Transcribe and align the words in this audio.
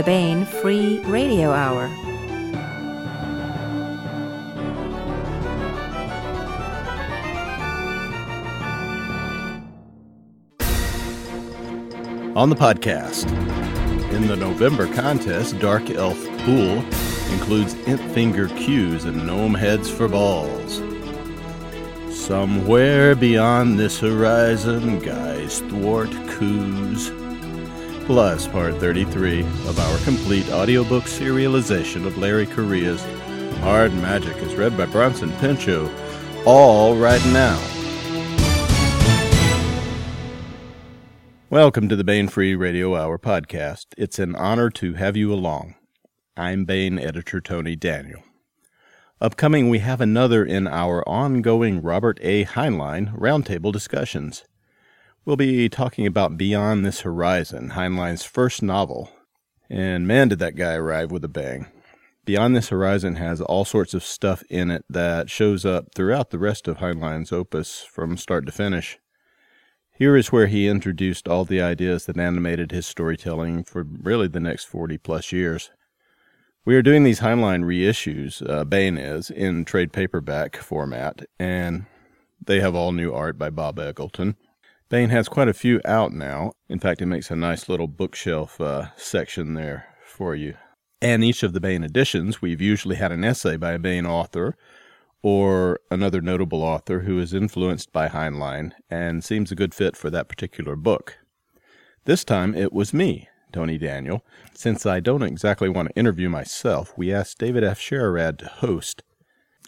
the 0.00 0.06
Baen 0.06 0.46
Free 0.46 0.98
Radio 1.00 1.50
Hour. 1.50 1.84
On 12.34 12.48
the 12.48 12.56
podcast, 12.56 13.30
in 14.14 14.26
the 14.26 14.36
November 14.36 14.90
contest, 14.94 15.58
Dark 15.58 15.90
Elf 15.90 16.18
Pool 16.44 16.78
includes 17.34 17.74
Int 17.86 18.00
Finger 18.12 18.48
cues 18.48 19.04
and 19.04 19.26
gnome 19.26 19.52
heads 19.52 19.90
for 19.90 20.08
balls. 20.08 20.80
Somewhere 22.08 23.14
beyond 23.14 23.78
this 23.78 24.00
horizon, 24.00 25.00
guys 25.00 25.60
thwart 25.60 26.10
coups. 26.28 27.10
Plus, 28.10 28.48
part 28.48 28.74
33 28.78 29.42
of 29.42 29.78
our 29.78 29.98
complete 29.98 30.50
audiobook 30.50 31.04
serialization 31.04 32.04
of 32.04 32.18
Larry 32.18 32.44
Correia's 32.44 33.04
Hard 33.60 33.94
Magic 33.94 34.36
is 34.38 34.56
read 34.56 34.76
by 34.76 34.86
Bronson 34.86 35.30
Pinchot, 35.36 35.88
all 36.44 36.96
right 36.96 37.24
now. 37.26 37.56
Welcome 41.50 41.88
to 41.88 41.94
the 41.94 42.02
Baen 42.02 42.26
Free 42.26 42.56
Radio 42.56 42.96
Hour 42.96 43.16
podcast. 43.16 43.86
It's 43.96 44.18
an 44.18 44.34
honor 44.34 44.70
to 44.70 44.94
have 44.94 45.16
you 45.16 45.32
along. 45.32 45.76
I'm 46.36 46.64
Baen 46.64 46.98
editor 46.98 47.40
Tony 47.40 47.76
Daniel. 47.76 48.24
Upcoming, 49.20 49.68
we 49.68 49.78
have 49.78 50.00
another 50.00 50.44
in 50.44 50.66
our 50.66 51.08
ongoing 51.08 51.80
Robert 51.80 52.18
A. 52.22 52.44
Heinlein 52.44 53.16
roundtable 53.16 53.72
discussions. 53.72 54.42
We'll 55.26 55.36
be 55.36 55.68
talking 55.68 56.06
about 56.06 56.38
Beyond 56.38 56.86
This 56.86 57.00
Horizon, 57.00 57.72
Heinlein's 57.72 58.24
first 58.24 58.62
novel. 58.62 59.10
And 59.68 60.06
man, 60.06 60.28
did 60.28 60.38
that 60.38 60.56
guy 60.56 60.72
arrive 60.72 61.10
with 61.10 61.22
a 61.22 61.28
bang. 61.28 61.66
Beyond 62.24 62.56
This 62.56 62.70
Horizon 62.70 63.16
has 63.16 63.42
all 63.42 63.66
sorts 63.66 63.92
of 63.92 64.02
stuff 64.02 64.42
in 64.48 64.70
it 64.70 64.82
that 64.88 65.28
shows 65.28 65.66
up 65.66 65.94
throughout 65.94 66.30
the 66.30 66.38
rest 66.38 66.66
of 66.66 66.78
Heinlein's 66.78 67.32
opus 67.32 67.82
from 67.82 68.16
start 68.16 68.46
to 68.46 68.52
finish. 68.52 68.98
Here 69.94 70.16
is 70.16 70.32
where 70.32 70.46
he 70.46 70.66
introduced 70.66 71.28
all 71.28 71.44
the 71.44 71.60
ideas 71.60 72.06
that 72.06 72.18
animated 72.18 72.70
his 72.70 72.86
storytelling 72.86 73.64
for 73.64 73.84
really 73.84 74.26
the 74.26 74.40
next 74.40 74.64
40 74.64 74.96
plus 74.96 75.32
years. 75.32 75.70
We 76.64 76.74
are 76.76 76.82
doing 76.82 77.04
these 77.04 77.20
Heinlein 77.20 77.62
reissues, 77.64 78.48
uh, 78.48 78.64
Baen 78.64 78.96
is, 78.96 79.30
in 79.30 79.66
trade 79.66 79.92
paperback 79.92 80.56
format, 80.56 81.26
and 81.38 81.84
they 82.42 82.60
have 82.60 82.74
all 82.74 82.92
new 82.92 83.12
art 83.12 83.36
by 83.36 83.50
Bob 83.50 83.76
Eggleton. 83.76 84.36
Baen 84.90 85.10
has 85.10 85.28
quite 85.28 85.46
a 85.46 85.54
few 85.54 85.80
out 85.84 86.12
now. 86.12 86.52
In 86.68 86.80
fact, 86.80 87.00
it 87.00 87.06
makes 87.06 87.30
a 87.30 87.36
nice 87.36 87.68
little 87.68 87.86
bookshelf 87.86 88.60
uh, 88.60 88.88
section 88.96 89.54
there 89.54 89.86
for 90.04 90.34
you. 90.34 90.56
And 91.00 91.22
each 91.22 91.44
of 91.44 91.52
the 91.52 91.60
Baen 91.60 91.84
editions, 91.84 92.42
we've 92.42 92.60
usually 92.60 92.96
had 92.96 93.12
an 93.12 93.22
essay 93.22 93.56
by 93.56 93.72
a 93.72 93.78
Baen 93.78 94.04
author 94.04 94.56
or 95.22 95.78
another 95.92 96.20
notable 96.20 96.64
author 96.64 97.00
who 97.00 97.20
is 97.20 97.32
influenced 97.32 97.92
by 97.92 98.08
Heinlein 98.08 98.72
and 98.90 99.22
seems 99.22 99.52
a 99.52 99.54
good 99.54 99.74
fit 99.74 99.96
for 99.96 100.10
that 100.10 100.28
particular 100.28 100.74
book. 100.74 101.18
This 102.04 102.24
time 102.24 102.52
it 102.56 102.72
was 102.72 102.92
me, 102.92 103.28
Tony 103.52 103.78
Daniel. 103.78 104.24
Since 104.54 104.86
I 104.86 104.98
don't 104.98 105.22
exactly 105.22 105.68
want 105.68 105.88
to 105.88 105.98
interview 105.98 106.28
myself, 106.28 106.92
we 106.96 107.14
asked 107.14 107.38
David 107.38 107.62
Afsharirad 107.62 108.38
to 108.38 108.46
host. 108.46 109.04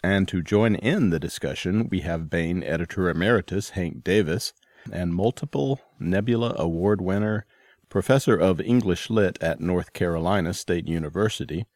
And 0.03 0.27
to 0.27 0.43
join 0.43 0.75
in 0.75 1.11
the 1.11 1.21
discussion, 1.21 1.89
we 1.89 2.01
have 2.01 2.29
Baen 2.29 2.65
editor 2.65 3.09
emeritus 3.09 3.71
Hank 3.71 4.03
Davis 4.03 4.53
and 4.91 5.15
multiple 5.15 5.81
Nebula 6.01 6.55
Award 6.59 7.01
winner, 7.01 7.47
professor 7.89 8.37
of 8.37 8.61
English 8.61 9.11
Lit 9.11 9.37
at 9.43 9.61
North 9.61 9.93
Carolina 9.93 10.55
State 10.55 10.89
University, 10.89 11.67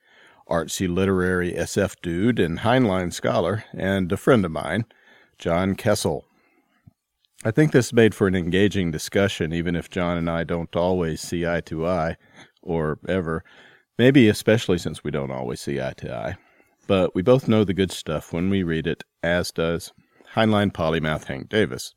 artsy 0.49 0.89
literary 0.89 1.53
SF 1.53 1.97
dude 2.03 2.39
and 2.39 2.61
Heinlein 2.61 3.13
scholar, 3.13 3.65
and 3.73 4.11
a 4.11 4.17
friend 4.17 4.45
of 4.45 4.51
mine, 4.51 4.87
John 5.39 5.75
Kessel. 5.75 6.25
I 7.45 7.51
think 7.51 7.73
this 7.73 7.93
made 7.93 8.15
for 8.15 8.27
an 8.27 8.35
engaging 8.35 8.91
discussion, 8.91 9.53
even 9.53 9.77
if 9.77 9.91
John 9.91 10.17
and 10.17 10.31
I 10.31 10.45
don't 10.45 10.75
always 10.75 11.21
see 11.21 11.47
eye 11.47 11.61
to 11.63 11.87
eye, 11.87 12.17
or 12.63 12.99
ever, 13.09 13.45
maybe 13.99 14.29
especially 14.29 14.79
since 14.79 15.05
we 15.05 15.11
don't 15.11 15.31
always 15.31 15.61
see 15.61 15.81
eye 15.81 15.95
to 15.99 16.15
eye. 16.15 16.37
But 16.87 17.15
we 17.15 17.23
both 17.23 17.49
know 17.49 17.65
the 17.65 17.75
good 17.75 17.93
stuff 17.93 18.33
when 18.33 18.49
we 18.49 18.63
read 18.63 18.87
it, 18.87 19.05
as 19.23 19.51
does 19.51 19.93
Heinlein 20.35 20.73
polymath 20.73 21.25
Hank 21.25 21.49
Davis. 21.49 21.95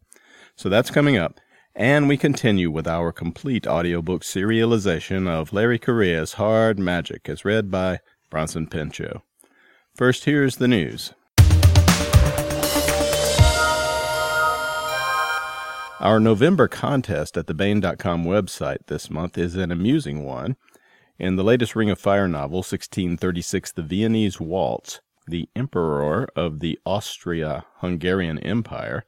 So 0.60 0.68
that's 0.68 0.92
coming 0.92 1.16
up. 1.16 1.40
And 1.74 2.10
we 2.10 2.18
continue 2.18 2.70
with 2.70 2.86
our 2.86 3.14
complete 3.14 3.66
audiobook 3.66 4.24
serialization 4.24 5.26
of 5.26 5.54
Larry 5.54 5.80
Correia's 5.80 6.34
Hard 6.34 6.78
Magic, 6.78 7.30
as 7.30 7.46
read 7.46 7.72
by 7.72 8.00
Bronson 8.30 8.68
Pinchot. 8.68 9.22
First, 9.96 10.26
here's 10.26 10.58
the 10.58 10.68
news. 10.68 11.14
Our 16.02 16.20
November 16.20 16.68
contest 16.68 17.38
at 17.38 17.48
the 17.48 17.54
Baen.com 17.54 18.26
website 18.26 18.88
this 18.88 19.10
month 19.10 19.38
is 19.38 19.56
an 19.56 19.72
amusing 19.72 20.26
one. 20.26 20.58
In 21.18 21.38
the 21.38 21.44
latest 21.46 21.74
Ring 21.74 21.90
of 21.90 22.00
Fire 22.00 22.28
novel, 22.28 22.58
1636 22.58 23.72
The 23.72 23.82
Viennese 23.82 24.42
Waltz, 24.42 25.00
the 25.26 25.48
Emperor 25.56 26.28
of 26.36 26.60
the 26.60 26.78
Austria 26.86 27.64
Hungarian 27.78 28.38
Empire 28.40 29.06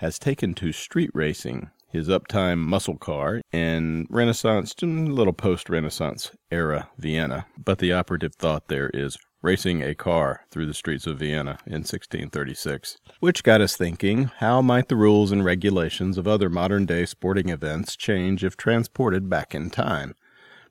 has 0.00 0.18
taken 0.18 0.54
to 0.54 0.72
street 0.72 1.10
racing 1.12 1.70
his 1.90 2.08
uptime 2.08 2.58
muscle 2.58 2.96
car 2.96 3.42
in 3.52 4.06
Renaissance, 4.08 4.74
little 4.80 5.34
post 5.34 5.68
Renaissance 5.68 6.30
era 6.50 6.88
Vienna. 6.96 7.44
But 7.62 7.80
the 7.80 7.92
operative 7.92 8.34
thought 8.34 8.68
there 8.68 8.88
is 8.94 9.18
racing 9.42 9.82
a 9.82 9.94
car 9.94 10.46
through 10.50 10.66
the 10.66 10.74
streets 10.74 11.06
of 11.06 11.18
Vienna 11.18 11.58
in 11.66 11.82
1636. 11.82 12.96
Which 13.18 13.42
got 13.42 13.60
us 13.60 13.76
thinking 13.76 14.30
how 14.38 14.62
might 14.62 14.88
the 14.88 14.96
rules 14.96 15.32
and 15.32 15.44
regulations 15.44 16.16
of 16.16 16.26
other 16.26 16.48
modern 16.48 16.86
day 16.86 17.04
sporting 17.04 17.50
events 17.50 17.94
change 17.94 18.42
if 18.42 18.56
transported 18.56 19.28
back 19.28 19.54
in 19.54 19.68
time? 19.68 20.14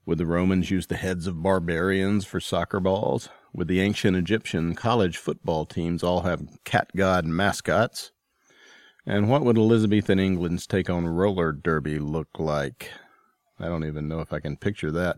Would 0.08 0.18
the 0.18 0.26
Romans 0.26 0.72
use 0.72 0.88
the 0.88 0.98
heads 0.98 1.28
of 1.28 1.44
barbarians 1.44 2.26
for 2.26 2.40
soccer 2.40 2.80
balls? 2.80 3.30
Would 3.54 3.68
the 3.68 3.82
ancient 3.82 4.18
Egyptian 4.18 4.74
college 4.74 5.18
football 5.18 5.68
teams 5.68 6.02
all 6.02 6.22
have 6.22 6.42
cat 6.64 6.90
god 6.96 7.26
mascots? 7.26 8.12
And 9.09 9.28
what 9.28 9.44
would 9.44 9.58
Elizabethan 9.58 10.20
England's 10.20 10.68
take 10.68 10.88
on 10.88 11.08
roller 11.08 11.52
derby 11.52 11.97
look 11.97 12.28
like? 12.38 12.92
I 13.59 13.66
don't 13.66 13.84
even 13.84 14.08
know 14.08 14.20
if 14.20 14.31
I 14.31 14.40
can 14.40 14.56
picture 14.56 14.92
that. 14.92 15.18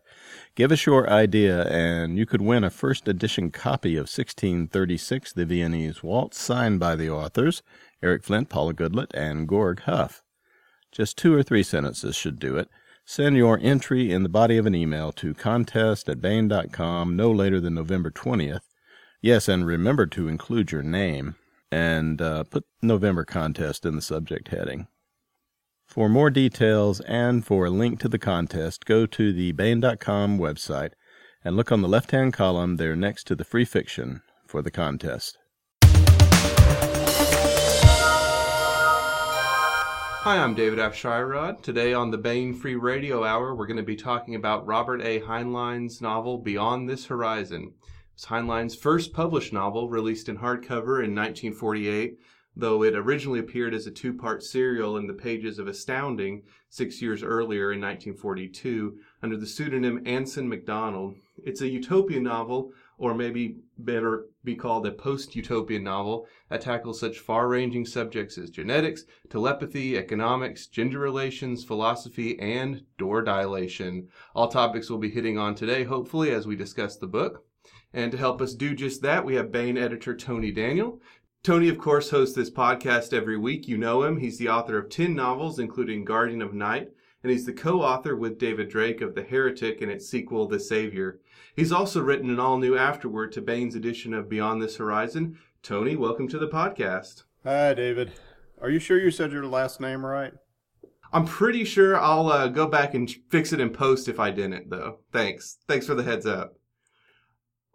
Give 0.55 0.71
us 0.71 0.85
your 0.85 1.09
idea, 1.09 1.67
and 1.67 2.17
you 2.17 2.25
could 2.25 2.41
win 2.41 2.63
a 2.63 2.69
first 2.69 3.09
edition 3.09 3.51
copy 3.51 3.97
of 3.97 4.03
1636, 4.03 5.33
The 5.33 5.45
Viennese 5.45 6.01
Waltz, 6.01 6.39
signed 6.39 6.79
by 6.79 6.95
the 6.95 7.09
authors, 7.09 7.63
Eric 8.01 8.23
Flint, 8.23 8.47
Paula 8.47 8.73
Goodlett, 8.73 9.13
and 9.13 9.45
Gorg 9.45 9.81
Huff. 9.81 10.23
Just 10.93 11.17
two 11.17 11.33
or 11.33 11.43
three 11.43 11.61
sentences 11.61 12.15
should 12.15 12.39
do 12.39 12.55
it. 12.55 12.69
Send 13.03 13.35
your 13.35 13.59
entry 13.61 14.09
in 14.09 14.23
the 14.23 14.29
body 14.29 14.55
of 14.55 14.65
an 14.65 14.73
email 14.73 15.11
to 15.11 15.33
contest 15.33 16.07
at 16.07 16.21
Baen.com 16.21 17.17
no 17.17 17.29
later 17.29 17.59
than 17.59 17.73
November 17.73 18.09
20th. 18.09 18.61
Yes, 19.21 19.49
and 19.49 19.65
remember 19.65 20.05
to 20.05 20.29
include 20.29 20.71
your 20.71 20.81
name 20.81 21.35
and 21.71 22.21
uh, 22.21 22.43
put 22.43 22.65
November 22.81 23.23
contest 23.23 23.85
in 23.85 23.95
the 23.95 24.01
subject 24.01 24.49
heading. 24.49 24.87
For 25.85 26.07
more 26.07 26.29
details 26.29 27.01
and 27.01 27.45
for 27.45 27.65
a 27.65 27.69
link 27.69 27.99
to 27.99 28.07
the 28.07 28.19
contest, 28.19 28.85
go 28.85 29.05
to 29.05 29.33
the 29.33 29.51
Baen.com 29.51 30.39
website 30.39 30.91
and 31.43 31.57
look 31.57 31.71
on 31.71 31.81
the 31.81 31.87
left 31.87 32.11
hand 32.11 32.33
column 32.33 32.77
there 32.77 32.95
next 32.95 33.25
to 33.27 33.35
the 33.35 33.43
free 33.43 33.65
fiction 33.65 34.21
for 34.47 34.61
the 34.61 34.71
contest. 34.71 35.37
Hi, 40.23 40.37
I'm 40.37 40.53
David 40.53 40.77
Afsharirad. 40.77 41.63
Today 41.63 41.93
on 41.95 42.11
the 42.11 42.17
Baen 42.17 42.53
Free 42.53 42.75
Radio 42.75 43.23
Hour, 43.23 43.55
we're 43.55 43.65
going 43.65 43.77
to 43.77 43.83
be 43.83 43.95
talking 43.95 44.35
about 44.35 44.67
Robert 44.67 45.01
A. 45.01 45.19
Heinlein's 45.19 45.99
novel 45.99 46.37
Beyond 46.37 46.87
This 46.87 47.07
Horizon. 47.07 47.73
It's 48.21 48.27
Heinlein's 48.27 48.75
first 48.75 49.13
published 49.13 49.51
novel, 49.51 49.89
released 49.89 50.29
in 50.29 50.37
hardcover 50.37 51.03
in 51.03 51.15
1948, 51.15 52.19
though 52.55 52.83
it 52.83 52.93
originally 52.93 53.39
appeared 53.39 53.73
as 53.73 53.87
a 53.87 53.91
two 53.91 54.13
part 54.13 54.43
serial 54.43 54.95
in 54.95 55.07
the 55.07 55.13
pages 55.15 55.57
of 55.57 55.67
Astounding 55.67 56.43
six 56.69 57.01
years 57.01 57.23
earlier 57.23 57.71
in 57.71 57.81
1942 57.81 58.99
under 59.23 59.35
the 59.35 59.47
pseudonym 59.47 60.03
Anson 60.05 60.47
MacDonald. 60.47 61.15
It's 61.43 61.61
a 61.61 61.67
utopian 61.67 62.21
novel, 62.21 62.73
or 62.99 63.15
maybe 63.15 63.55
better 63.79 64.27
be 64.43 64.53
called 64.53 64.85
a 64.85 64.91
post 64.91 65.35
utopian 65.35 65.83
novel, 65.83 66.27
that 66.49 66.61
tackles 66.61 66.99
such 66.99 67.17
far 67.17 67.47
ranging 67.47 67.87
subjects 67.87 68.37
as 68.37 68.51
genetics, 68.51 69.05
telepathy, 69.31 69.97
economics, 69.97 70.67
gender 70.67 70.99
relations, 70.99 71.63
philosophy, 71.63 72.37
and 72.37 72.83
door 72.99 73.23
dilation. 73.23 74.09
All 74.35 74.47
topics 74.47 74.91
we'll 74.91 74.99
be 74.99 75.09
hitting 75.09 75.39
on 75.39 75.55
today, 75.55 75.85
hopefully, 75.85 76.29
as 76.29 76.45
we 76.45 76.55
discuss 76.55 76.97
the 76.97 77.07
book. 77.07 77.45
And 77.93 78.11
to 78.11 78.17
help 78.17 78.41
us 78.41 78.53
do 78.53 78.75
just 78.75 79.01
that, 79.01 79.25
we 79.25 79.35
have 79.35 79.51
Baen 79.51 79.77
editor 79.77 80.15
Tony 80.15 80.51
Daniel. 80.51 81.01
Tony, 81.43 81.69
of 81.69 81.77
course, 81.77 82.09
hosts 82.09 82.35
this 82.35 82.49
podcast 82.49 83.13
every 83.13 83.37
week. 83.37 83.67
You 83.67 83.77
know 83.77 84.03
him. 84.03 84.17
He's 84.17 84.37
the 84.37 84.49
author 84.49 84.77
of 84.77 84.89
10 84.89 85.15
novels, 85.15 85.59
including 85.59 86.05
Guardian 86.05 86.41
of 86.41 86.53
Night 86.53 86.89
and 87.23 87.31
he's 87.31 87.45
the 87.45 87.53
co 87.53 87.81
author 87.81 88.15
with 88.15 88.39
David 88.39 88.69
Drake 88.69 89.01
of 89.01 89.15
The 89.15 89.23
Heretic 89.23 89.81
and 89.81 89.91
its 89.91 90.07
sequel, 90.09 90.47
The 90.47 90.59
Savior. 90.59 91.19
He's 91.55 91.71
also 91.71 92.01
written 92.01 92.29
an 92.29 92.39
all 92.39 92.57
new 92.57 92.77
afterword 92.77 93.31
to 93.33 93.41
Baen's 93.41 93.75
edition 93.75 94.13
of 94.13 94.29
Beyond 94.29 94.61
This 94.61 94.77
Horizon. 94.77 95.37
Tony, 95.61 95.95
welcome 95.95 96.27
to 96.29 96.39
the 96.39 96.47
podcast. 96.47 97.23
Hi, 97.43 97.73
David. 97.73 98.13
Are 98.61 98.69
you 98.69 98.79
sure 98.79 98.99
you 98.99 99.11
said 99.11 99.31
your 99.31 99.45
last 99.45 99.79
name 99.79 100.05
right? 100.05 100.33
I'm 101.13 101.25
pretty 101.25 101.65
sure 101.65 101.99
I'll 101.99 102.29
uh, 102.29 102.47
go 102.47 102.67
back 102.67 102.93
and 102.93 103.09
fix 103.29 103.51
it 103.51 103.59
in 103.59 103.69
post 103.69 104.07
if 104.07 104.19
I 104.19 104.31
didn't, 104.31 104.69
though. 104.69 104.99
Thanks. 105.11 105.57
Thanks 105.67 105.85
for 105.85 105.95
the 105.95 106.03
heads 106.03 106.25
up. 106.25 106.55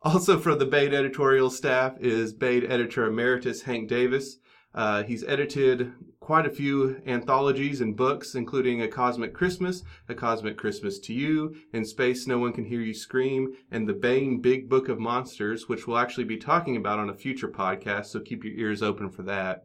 Also 0.07 0.39
from 0.39 0.57
the 0.61 0.65
Baen 0.65 0.95
editorial 0.95 1.51
staff 1.51 1.99
is 1.99 2.33
Baen 2.33 2.65
editor 2.71 3.07
emeritus 3.07 3.63
Hank 3.63 3.89
Davis. 3.89 4.39
Uh, 4.73 5.03
he's 5.03 5.25
edited 5.25 5.95
quite 6.21 6.47
a 6.47 6.51
few 6.51 7.03
anthologies 7.09 7.81
and 7.81 7.97
books, 7.97 8.37
including 8.37 8.81
A 8.81 8.87
Cosmic 8.87 9.35
Christmas, 9.35 9.83
A 10.09 10.15
Cosmic 10.15 10.57
Christmas 10.57 11.01
to 11.01 11.13
You, 11.13 11.57
In 11.73 11.85
Space 11.85 12.29
No 12.29 12.39
One 12.39 12.53
Can 12.53 12.67
Hear 12.67 12.83
You 12.83 12.95
Scream, 12.95 13.55
and 13.73 13.89
the 13.89 13.95
Baen 13.95 14.41
Big 14.41 14.69
Book 14.69 14.89
of 14.89 15.01
Monsters, 15.01 15.69
which 15.69 15.89
we'll 15.89 15.99
actually 15.99 16.23
be 16.23 16.37
talking 16.37 16.77
about 16.77 17.01
on 17.01 17.11
a 17.11 17.15
future 17.15 17.49
podcast, 17.49 18.07
so 18.07 18.21
keep 18.21 18.45
your 18.45 18.55
ears 18.55 18.85
open 18.85 19.11
for 19.11 19.25
that. 19.25 19.65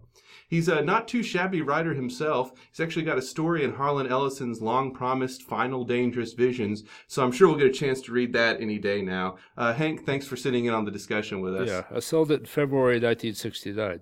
He's 0.51 0.67
a 0.67 0.81
not 0.81 1.07
too 1.07 1.23
shabby 1.23 1.61
writer 1.61 1.93
himself. 1.93 2.51
He's 2.69 2.81
actually 2.81 3.05
got 3.05 3.17
a 3.17 3.21
story 3.21 3.63
in 3.63 3.73
Harlan 3.73 4.07
Ellison's 4.07 4.61
long 4.61 4.93
promised 4.93 5.43
Final 5.43 5.85
Dangerous 5.85 6.33
Visions, 6.33 6.83
so 7.07 7.23
I'm 7.23 7.31
sure 7.31 7.47
we'll 7.47 7.57
get 7.57 7.67
a 7.67 7.71
chance 7.71 8.01
to 8.01 8.11
read 8.11 8.33
that 8.33 8.59
any 8.59 8.77
day 8.77 9.01
now. 9.01 9.37
Uh, 9.55 9.71
Hank, 9.71 10.05
thanks 10.05 10.27
for 10.27 10.35
sitting 10.35 10.65
in 10.65 10.73
on 10.73 10.83
the 10.83 10.91
discussion 10.91 11.39
with 11.39 11.55
us. 11.55 11.69
Yeah, 11.69 11.83
I 11.89 12.01
sold 12.01 12.31
it 12.31 12.41
in 12.41 12.45
February 12.47 12.95
1969. 12.95 14.01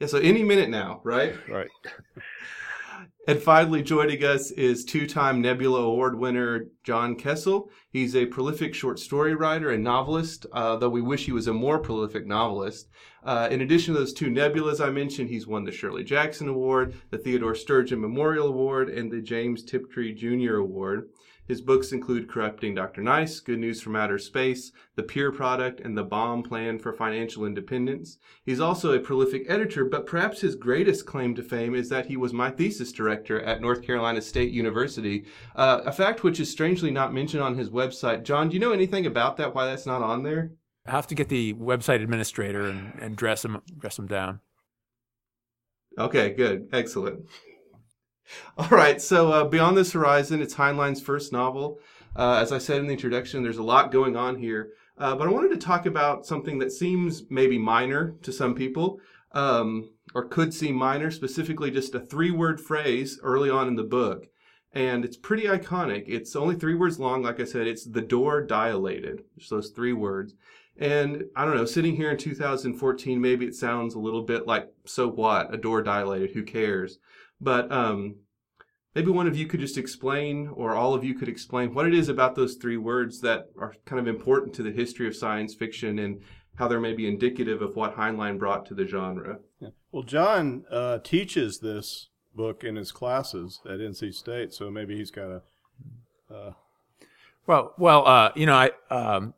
Yeah, 0.00 0.06
so 0.06 0.16
any 0.16 0.42
minute 0.42 0.70
now, 0.70 1.02
right? 1.04 1.34
Right. 1.46 1.68
And 3.28 3.42
finally, 3.42 3.82
joining 3.82 4.24
us 4.24 4.50
is 4.52 4.86
two 4.86 5.06
time 5.06 5.42
Nebula 5.42 5.82
Award 5.82 6.18
winner 6.18 6.68
John 6.82 7.14
Kessel. 7.14 7.70
He's 7.90 8.16
a 8.16 8.24
prolific 8.24 8.74
short 8.74 8.98
story 8.98 9.34
writer 9.34 9.70
and 9.70 9.84
novelist, 9.84 10.46
uh, 10.50 10.76
though 10.76 10.88
we 10.88 11.02
wish 11.02 11.26
he 11.26 11.32
was 11.32 11.46
a 11.46 11.52
more 11.52 11.78
prolific 11.78 12.26
novelist. 12.26 12.88
Uh, 13.28 13.46
in 13.50 13.60
addition 13.60 13.92
to 13.92 14.00
those 14.00 14.14
two 14.14 14.30
Nebulas 14.30 14.80
I 14.82 14.88
mentioned, 14.88 15.28
he's 15.28 15.46
won 15.46 15.64
the 15.64 15.70
Shirley 15.70 16.02
Jackson 16.02 16.48
Award, 16.48 16.94
the 17.10 17.18
Theodore 17.18 17.54
Sturgeon 17.54 18.00
Memorial 18.00 18.48
Award, 18.48 18.88
and 18.88 19.12
the 19.12 19.20
James 19.20 19.62
Tiptree 19.62 20.14
Jr. 20.14 20.54
Award. 20.54 21.10
His 21.46 21.60
books 21.60 21.92
include 21.92 22.30
Corrupting 22.30 22.74
Dr. 22.74 23.02
Nice, 23.02 23.40
Good 23.40 23.58
News 23.58 23.82
from 23.82 23.96
Outer 23.96 24.16
Space, 24.16 24.72
The 24.96 25.02
Pure 25.02 25.32
Product, 25.32 25.78
and 25.78 25.94
The 25.94 26.04
Baum 26.04 26.42
Plan 26.42 26.78
for 26.78 26.94
Financial 26.94 27.44
Independence. 27.44 28.16
He's 28.46 28.60
also 28.60 28.94
a 28.94 28.98
prolific 28.98 29.44
editor, 29.46 29.84
but 29.84 30.06
perhaps 30.06 30.40
his 30.40 30.56
greatest 30.56 31.04
claim 31.04 31.34
to 31.34 31.42
fame 31.42 31.74
is 31.74 31.90
that 31.90 32.06
he 32.06 32.16
was 32.16 32.32
my 32.32 32.50
thesis 32.50 32.92
director 32.92 33.42
at 33.42 33.60
North 33.60 33.82
Carolina 33.82 34.22
State 34.22 34.52
University, 34.52 35.26
uh, 35.54 35.82
a 35.84 35.92
fact 35.92 36.24
which 36.24 36.40
is 36.40 36.50
strangely 36.50 36.90
not 36.90 37.12
mentioned 37.12 37.42
on 37.42 37.58
his 37.58 37.68
website. 37.68 38.22
John, 38.22 38.48
do 38.48 38.54
you 38.54 38.60
know 38.60 38.72
anything 38.72 39.04
about 39.04 39.36
that, 39.36 39.54
why 39.54 39.66
that's 39.66 39.84
not 39.84 40.00
on 40.00 40.22
there? 40.22 40.52
I 40.88 40.92
have 40.92 41.06
to 41.08 41.14
get 41.14 41.28
the 41.28 41.54
website 41.54 42.02
administrator 42.02 42.66
and, 42.66 42.94
and 43.00 43.16
dress 43.16 43.44
him 43.44 43.60
dress 43.76 43.98
him 43.98 44.06
down. 44.06 44.40
Okay, 45.98 46.30
good. 46.30 46.68
Excellent. 46.72 47.28
All 48.56 48.68
right, 48.68 49.00
so 49.00 49.32
uh, 49.32 49.44
Beyond 49.44 49.76
This 49.76 49.92
Horizon, 49.92 50.40
it's 50.40 50.54
Heinlein's 50.54 51.00
first 51.00 51.32
novel. 51.32 51.78
Uh, 52.14 52.38
as 52.40 52.52
I 52.52 52.58
said 52.58 52.80
in 52.80 52.86
the 52.86 52.92
introduction, 52.92 53.42
there's 53.42 53.58
a 53.58 53.62
lot 53.62 53.92
going 53.92 54.16
on 54.16 54.36
here. 54.36 54.70
Uh, 54.98 55.14
but 55.14 55.28
I 55.28 55.30
wanted 55.30 55.50
to 55.50 55.66
talk 55.66 55.86
about 55.86 56.26
something 56.26 56.58
that 56.58 56.72
seems 56.72 57.22
maybe 57.30 57.58
minor 57.58 58.16
to 58.22 58.32
some 58.32 58.54
people, 58.54 59.00
um, 59.32 59.90
or 60.14 60.26
could 60.26 60.52
seem 60.52 60.74
minor, 60.74 61.10
specifically 61.10 61.70
just 61.70 61.94
a 61.94 62.00
three 62.00 62.30
word 62.30 62.60
phrase 62.60 63.18
early 63.22 63.50
on 63.50 63.68
in 63.68 63.76
the 63.76 63.82
book. 63.82 64.26
And 64.72 65.04
it's 65.04 65.16
pretty 65.16 65.44
iconic. 65.44 66.04
It's 66.06 66.36
only 66.36 66.56
three 66.56 66.74
words 66.74 66.98
long. 66.98 67.22
Like 67.22 67.40
I 67.40 67.44
said, 67.44 67.66
it's 67.66 67.86
the 67.86 68.02
door 68.02 68.42
dilated. 68.42 69.24
Just 69.38 69.50
those 69.50 69.70
three 69.70 69.94
words. 69.94 70.34
And 70.78 71.24
I 71.34 71.44
don't 71.44 71.56
know, 71.56 71.64
sitting 71.64 71.96
here 71.96 72.10
in 72.10 72.16
2014, 72.16 73.20
maybe 73.20 73.46
it 73.46 73.54
sounds 73.54 73.94
a 73.94 73.98
little 73.98 74.22
bit 74.22 74.46
like, 74.46 74.68
so 74.84 75.08
what? 75.08 75.52
A 75.52 75.56
door 75.56 75.82
dilated. 75.82 76.30
Who 76.30 76.44
cares? 76.44 76.98
But 77.40 77.70
um, 77.72 78.16
maybe 78.94 79.10
one 79.10 79.26
of 79.26 79.36
you 79.36 79.46
could 79.46 79.60
just 79.60 79.76
explain, 79.76 80.48
or 80.54 80.74
all 80.74 80.94
of 80.94 81.02
you 81.02 81.14
could 81.14 81.28
explain, 81.28 81.74
what 81.74 81.86
it 81.86 81.94
is 81.94 82.08
about 82.08 82.36
those 82.36 82.54
three 82.54 82.76
words 82.76 83.20
that 83.22 83.48
are 83.58 83.74
kind 83.86 83.98
of 84.00 84.06
important 84.06 84.54
to 84.54 84.62
the 84.62 84.70
history 84.70 85.08
of 85.08 85.16
science 85.16 85.54
fiction 85.54 85.98
and 85.98 86.22
how 86.56 86.68
they're 86.68 86.80
maybe 86.80 87.08
indicative 87.08 87.60
of 87.60 87.76
what 87.76 87.96
Heinlein 87.96 88.38
brought 88.38 88.66
to 88.66 88.74
the 88.74 88.86
genre. 88.86 89.38
Yeah. 89.60 89.68
Well, 89.92 90.02
John 90.02 90.64
uh, 90.70 90.98
teaches 90.98 91.58
this 91.58 92.08
book 92.34 92.62
in 92.62 92.76
his 92.76 92.92
classes 92.92 93.60
at 93.64 93.78
NC 93.78 94.14
State, 94.14 94.52
so 94.52 94.70
maybe 94.70 94.96
he's 94.96 95.10
got 95.10 95.30
a. 95.30 95.42
Uh... 96.32 96.52
Well, 97.46 97.74
well, 97.78 98.06
uh, 98.06 98.32
you 98.34 98.46
know, 98.46 98.54
I 98.54 98.70
um, 98.90 99.34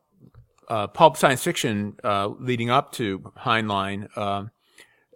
uh, 0.71 0.87
pulp 0.87 1.17
science 1.17 1.43
fiction 1.43 1.97
uh, 2.05 2.29
leading 2.39 2.71
up 2.71 2.93
to 2.93 3.19
Heinlein. 3.39 4.17
Um, 4.17 4.53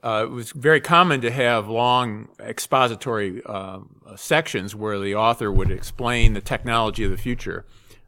uh, 0.03 0.25
it 0.25 0.31
was 0.31 0.51
very 0.51 0.83
common 0.83 1.23
to 1.23 1.31
have 1.31 1.69
long 1.69 2.29
expository 2.39 3.41
uh, 3.47 3.79
sections 4.17 4.75
where 4.75 4.99
the 4.99 5.15
author 5.15 5.51
would 5.51 5.71
explain 5.71 6.35
the 6.35 6.43
technology 6.43 7.05
of 7.05 7.11
the 7.11 7.17
future. 7.17 7.65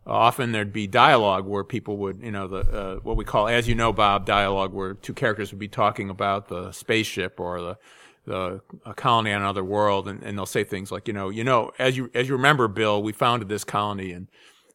Uh, 0.07 0.11
often 0.11 0.53
there'd 0.53 0.73
be 0.73 0.87
dialogue 0.87 1.47
where 1.47 1.65
people 1.65 1.97
would, 1.97 2.21
you 2.21 2.31
know, 2.31 2.49
the 2.49 2.59
uh, 2.59 2.97
what 2.97 3.17
we 3.17 3.25
call, 3.25 3.49
as 3.49 3.67
you 3.67 3.75
know, 3.75 3.93
Bob, 3.93 4.27
dialogue, 4.27 4.75
where 4.75 4.93
two 4.93 5.15
characters 5.15 5.53
would 5.53 5.59
be 5.59 5.69
talking 5.69 6.11
about 6.11 6.49
the 6.49 6.71
spaceship 6.73 7.41
or 7.41 7.61
the 7.61 7.79
the 8.27 8.61
colony 8.97 9.33
on 9.33 9.41
another 9.41 9.63
world, 9.63 10.09
and, 10.09 10.21
and 10.25 10.37
they'll 10.37 10.47
say 10.47 10.65
things 10.65 10.91
like, 10.91 11.07
you 11.07 11.15
know, 11.15 11.29
you 11.29 11.45
know, 11.45 11.71
as 11.79 11.97
you 11.97 12.11
as 12.13 12.29
you 12.29 12.35
remember, 12.35 12.67
Bill, 12.67 13.01
we 13.01 13.13
founded 13.13 13.49
this 13.49 13.65
colony 13.65 14.11
in 14.11 14.29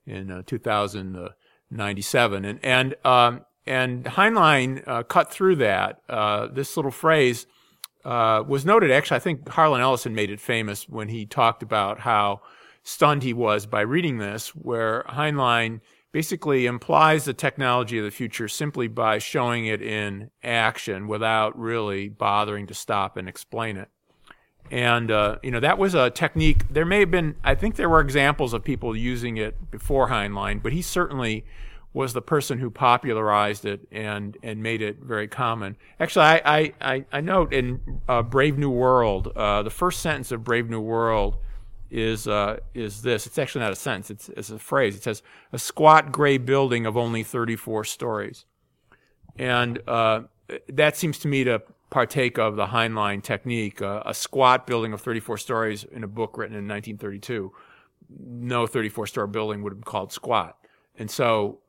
in 0.07 0.31
uh, 0.31 0.41
2097, 1.71 2.45
and 2.45 2.59
and 2.63 2.95
um, 3.05 3.45
and 3.65 4.05
Heinlein 4.05 4.83
uh, 4.87 5.03
cut 5.03 5.31
through 5.31 5.57
that. 5.57 6.01
Uh, 6.09 6.47
this 6.47 6.75
little 6.75 6.91
phrase 6.91 7.47
uh, 8.05 8.43
was 8.47 8.65
noted. 8.65 8.91
Actually, 8.91 9.17
I 9.17 9.21
think 9.21 9.47
Harlan 9.49 9.81
Ellison 9.81 10.15
made 10.15 10.31
it 10.31 10.39
famous 10.39 10.87
when 10.89 11.09
he 11.09 11.25
talked 11.25 11.63
about 11.63 11.99
how 11.99 12.41
stunned 12.83 13.23
he 13.23 13.33
was 13.33 13.65
by 13.65 13.81
reading 13.81 14.17
this, 14.17 14.49
where 14.49 15.03
Heinlein 15.09 15.81
basically 16.11 16.65
implies 16.65 17.25
the 17.25 17.33
technology 17.33 17.97
of 17.97 18.03
the 18.03 18.11
future 18.11 18.47
simply 18.47 18.87
by 18.87 19.17
showing 19.17 19.65
it 19.65 19.81
in 19.81 20.29
action 20.43 21.07
without 21.07 21.57
really 21.57 22.09
bothering 22.09 22.67
to 22.67 22.73
stop 22.73 23.15
and 23.15 23.29
explain 23.29 23.77
it. 23.77 23.89
And, 24.71 25.11
uh, 25.11 25.37
you 25.43 25.51
know, 25.51 25.59
that 25.59 25.77
was 25.77 25.93
a 25.93 26.09
technique. 26.09 26.63
There 26.69 26.85
may 26.85 27.01
have 27.01 27.11
been, 27.11 27.35
I 27.43 27.55
think 27.55 27.75
there 27.75 27.89
were 27.89 27.99
examples 27.99 28.53
of 28.53 28.63
people 28.63 28.95
using 28.95 29.35
it 29.35 29.69
before 29.69 30.07
Heinlein, 30.07 30.63
but 30.63 30.71
he 30.71 30.81
certainly 30.81 31.45
was 31.93 32.13
the 32.13 32.21
person 32.21 32.59
who 32.59 32.69
popularized 32.69 33.65
it 33.65 33.85
and, 33.91 34.37
and 34.41 34.63
made 34.63 34.81
it 34.81 34.99
very 35.01 35.27
common. 35.27 35.75
Actually, 35.99 36.23
I, 36.23 36.73
I, 36.79 37.05
I 37.11 37.19
note 37.19 37.51
in 37.51 38.01
uh, 38.07 38.21
Brave 38.21 38.57
New 38.57 38.69
World, 38.69 39.27
uh, 39.35 39.61
the 39.61 39.69
first 39.69 39.99
sentence 39.99 40.31
of 40.31 40.45
Brave 40.45 40.69
New 40.69 40.79
World 40.79 41.35
is, 41.89 42.25
uh, 42.25 42.61
is 42.73 43.01
this. 43.01 43.27
It's 43.27 43.37
actually 43.37 43.65
not 43.65 43.73
a 43.73 43.75
sentence, 43.75 44.09
it's, 44.09 44.29
it's 44.29 44.51
a 44.51 44.59
phrase. 44.59 44.95
It 44.95 45.03
says, 45.03 45.21
a 45.51 45.59
squat 45.59 46.13
gray 46.13 46.37
building 46.37 46.85
of 46.85 46.95
only 46.95 47.23
34 47.23 47.83
stories. 47.83 48.45
And 49.35 49.81
uh, 49.85 50.21
that 50.69 50.95
seems 50.95 51.19
to 51.19 51.27
me 51.27 51.43
to 51.43 51.61
partake 51.91 52.39
of 52.39 52.55
the 52.55 52.67
Heinlein 52.67 53.21
technique, 53.21 53.81
uh, 53.81 54.01
a 54.05 54.13
squat 54.13 54.65
building 54.65 54.93
of 54.93 55.01
34 55.01 55.37
stories 55.37 55.83
in 55.83 56.03
a 56.03 56.07
book 56.07 56.37
written 56.37 56.55
in 56.55 56.67
1932. 56.67 57.51
No 58.09 58.65
34 58.65 59.05
story 59.05 59.27
building 59.27 59.61
would 59.61 59.71
have 59.73 59.79
been 59.79 59.83
called 59.83 60.11
squat. 60.11 60.57
And 60.97 61.11
so 61.11 61.59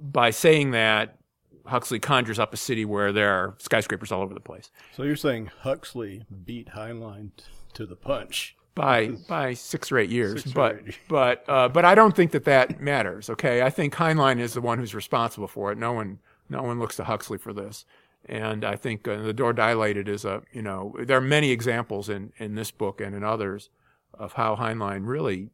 by 0.00 0.30
saying 0.30 0.70
that, 0.70 1.18
Huxley 1.66 2.00
conjures 2.00 2.38
up 2.38 2.52
a 2.52 2.56
city 2.56 2.84
where 2.84 3.12
there 3.12 3.30
are 3.30 3.54
skyscrapers 3.58 4.12
all 4.12 4.22
over 4.22 4.34
the 4.34 4.40
place. 4.40 4.70
So 4.96 5.04
you're 5.04 5.16
saying 5.16 5.50
Huxley 5.60 6.24
beat 6.44 6.70
Heinlein 6.70 7.30
t- 7.36 7.44
to 7.74 7.86
the 7.86 7.96
punch 7.96 8.56
by 8.74 9.08
by 9.28 9.54
six 9.54 9.92
or 9.92 9.98
eight 9.98 10.10
years, 10.10 10.42
six 10.42 10.52
but 10.52 10.80
eight. 10.86 10.98
but 11.08 11.44
uh, 11.48 11.68
but 11.68 11.84
I 11.84 11.94
don't 11.94 12.16
think 12.16 12.32
that 12.32 12.44
that 12.44 12.80
matters. 12.80 13.30
Okay, 13.30 13.62
I 13.62 13.70
think 13.70 13.94
Heinlein 13.94 14.40
is 14.40 14.54
the 14.54 14.60
one 14.60 14.78
who's 14.78 14.94
responsible 14.94 15.46
for 15.46 15.70
it. 15.70 15.78
No 15.78 15.92
one 15.92 16.18
no 16.48 16.62
one 16.62 16.80
looks 16.80 16.96
to 16.96 17.04
Huxley 17.04 17.38
for 17.38 17.52
this, 17.52 17.84
and 18.26 18.64
I 18.64 18.76
think 18.76 19.06
uh, 19.06 19.22
the 19.22 19.32
door 19.32 19.52
dilated 19.52 20.08
is 20.08 20.24
a 20.24 20.42
you 20.52 20.62
know 20.62 20.94
there 21.00 21.16
are 21.16 21.22
many 21.22 21.50
examples 21.50 22.08
in 22.08 22.32
in 22.38 22.54
this 22.54 22.70
book 22.70 23.00
and 23.00 23.14
in 23.14 23.24
others 23.24 23.70
of 24.14 24.34
how 24.34 24.56
Heinlein 24.56 25.06
really 25.06 25.50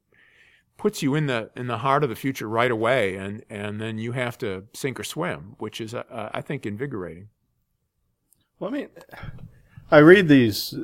puts 0.79 1.03
you 1.03 1.15
in 1.15 1.27
the 1.27 1.51
in 1.55 1.67
the 1.67 1.79
heart 1.79 2.03
of 2.03 2.09
the 2.09 2.17
future 2.17 2.49
right 2.49 2.71
away, 2.71 3.17
and 3.17 3.45
and 3.51 3.81
then 3.81 3.99
you 3.99 4.13
have 4.13 4.39
to 4.39 4.65
sink 4.73 4.99
or 4.99 5.05
swim, 5.05 5.57
which 5.59 5.81
is 5.81 5.93
uh, 5.93 6.31
I 6.33 6.41
think 6.41 6.65
invigorating. 6.65 7.29
Well, 8.59 8.71
I 8.71 8.73
mean, 8.73 8.89
I 9.91 9.99
read 9.99 10.29
these. 10.29 10.75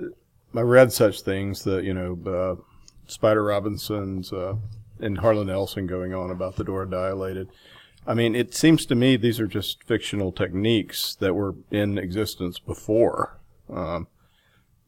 I 0.55 0.61
read 0.61 0.93
such 0.93 1.23
things 1.23 1.65
that 1.65 1.85
you 1.85 1.95
know, 1.95 2.19
uh, 2.27 2.63
Spider 3.07 3.45
Robinson's 3.45 4.33
uh, 4.33 4.57
and 5.01 5.19
Harlan 5.19 5.51
Ellison 5.51 5.87
going 5.87 6.13
on 6.13 6.31
about 6.31 6.57
the 6.57 6.65
door 6.65 6.85
dilated. 6.85 7.49
I 8.07 8.15
mean, 8.15 8.35
it 8.35 8.55
seems 8.55 8.85
to 8.87 8.95
me 8.95 9.17
these 9.17 9.41
are 9.41 9.47
just 9.47 9.83
fictional 9.85 10.31
techniques 10.31 11.15
that 11.17 11.35
were 11.35 11.55
in 11.71 11.99
existence 11.99 12.59
before. 12.59 13.41
Um, 13.73 14.09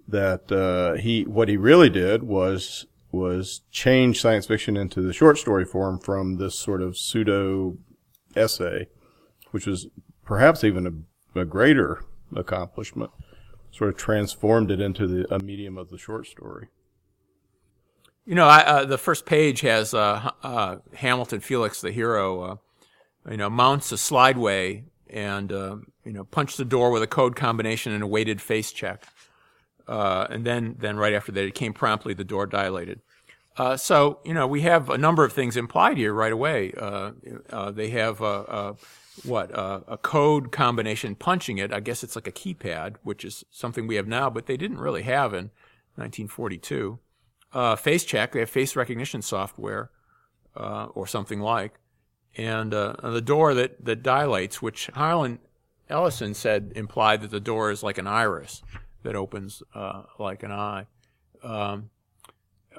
that 0.08 0.52
uh, 0.52 1.00
he, 1.00 1.24
what 1.24 1.48
he 1.48 1.56
really 1.56 1.90
did 1.90 2.22
was 2.22 2.86
was 3.12 3.62
change 3.70 4.20
science 4.20 4.46
fiction 4.46 4.76
into 4.76 5.00
the 5.00 5.12
short 5.12 5.38
story 5.38 5.64
form 5.64 5.98
from 5.98 6.36
this 6.36 6.54
sort 6.54 6.82
of 6.82 6.98
pseudo 6.98 7.78
essay, 8.36 8.88
which 9.52 9.66
was 9.66 9.86
perhaps 10.24 10.62
even 10.62 10.86
a, 11.34 11.40
a 11.40 11.44
greater 11.44 12.04
accomplishment. 12.34 13.10
Sort 13.70 13.90
of 13.90 13.96
transformed 13.96 14.70
it 14.70 14.80
into 14.80 15.06
the, 15.06 15.34
a 15.34 15.38
medium 15.38 15.78
of 15.78 15.90
the 15.90 15.98
short 15.98 16.26
story. 16.26 16.68
You 18.24 18.34
know, 18.34 18.46
I, 18.46 18.64
uh, 18.64 18.84
the 18.84 18.98
first 18.98 19.24
page 19.24 19.60
has 19.60 19.94
uh, 19.94 20.30
uh, 20.42 20.76
Hamilton 20.94 21.40
Felix, 21.40 21.80
the 21.80 21.92
hero, 21.92 22.40
uh, 22.40 22.56
you 23.30 23.36
know, 23.36 23.50
mounts 23.50 23.92
a 23.92 23.96
slideway 23.96 24.84
and 25.08 25.52
uh, 25.52 25.76
you 26.04 26.12
know 26.12 26.24
punched 26.24 26.56
the 26.56 26.64
door 26.64 26.90
with 26.90 27.02
a 27.02 27.06
code 27.06 27.36
combination 27.36 27.92
and 27.92 28.02
a 28.02 28.06
weighted 28.06 28.40
face 28.40 28.72
check. 28.72 29.04
Uh, 29.88 30.26
and 30.30 30.44
then, 30.44 30.74
then 30.80 30.96
right 30.96 31.14
after 31.14 31.30
that, 31.30 31.44
it 31.44 31.54
came 31.54 31.72
promptly. 31.72 32.12
The 32.12 32.24
door 32.24 32.46
dilated. 32.46 33.00
Uh, 33.56 33.76
so 33.76 34.18
you 34.24 34.34
know 34.34 34.46
we 34.46 34.62
have 34.62 34.90
a 34.90 34.98
number 34.98 35.24
of 35.24 35.32
things 35.32 35.56
implied 35.56 35.96
here 35.96 36.12
right 36.12 36.32
away. 36.32 36.72
Uh, 36.76 37.12
uh, 37.50 37.70
they 37.70 37.90
have 37.90 38.20
what 39.24 39.50
a 39.50 39.98
code 40.02 40.52
combination 40.52 41.14
punching 41.14 41.58
it. 41.58 41.72
I 41.72 41.80
guess 41.80 42.04
it's 42.04 42.16
like 42.16 42.26
a 42.26 42.32
keypad, 42.32 42.96
which 43.02 43.24
is 43.24 43.44
something 43.50 43.86
we 43.86 43.96
have 43.96 44.06
now, 44.06 44.28
but 44.28 44.46
they 44.46 44.58
didn't 44.58 44.78
really 44.78 45.02
have 45.02 45.32
in 45.32 45.50
1942. 45.94 46.98
face 47.78 48.04
check. 48.04 48.32
They 48.32 48.40
have 48.40 48.50
face 48.50 48.76
recognition 48.76 49.22
software 49.22 49.90
or 50.54 51.06
something 51.06 51.40
like, 51.40 51.78
and 52.36 52.72
the 52.72 53.22
door 53.24 53.54
that 53.54 53.84
that 53.84 54.02
dilates, 54.02 54.60
which 54.60 54.88
Harlan 54.94 55.38
Ellison 55.88 56.34
said 56.34 56.72
implied 56.76 57.22
that 57.22 57.30
the 57.30 57.40
door 57.40 57.70
is 57.70 57.82
like 57.82 57.98
an 57.98 58.06
iris 58.06 58.62
that 59.02 59.14
opens 59.14 59.62
uh, 59.74 60.02
like 60.18 60.42
an 60.42 60.50
eye, 60.52 60.86
um, 61.42 61.90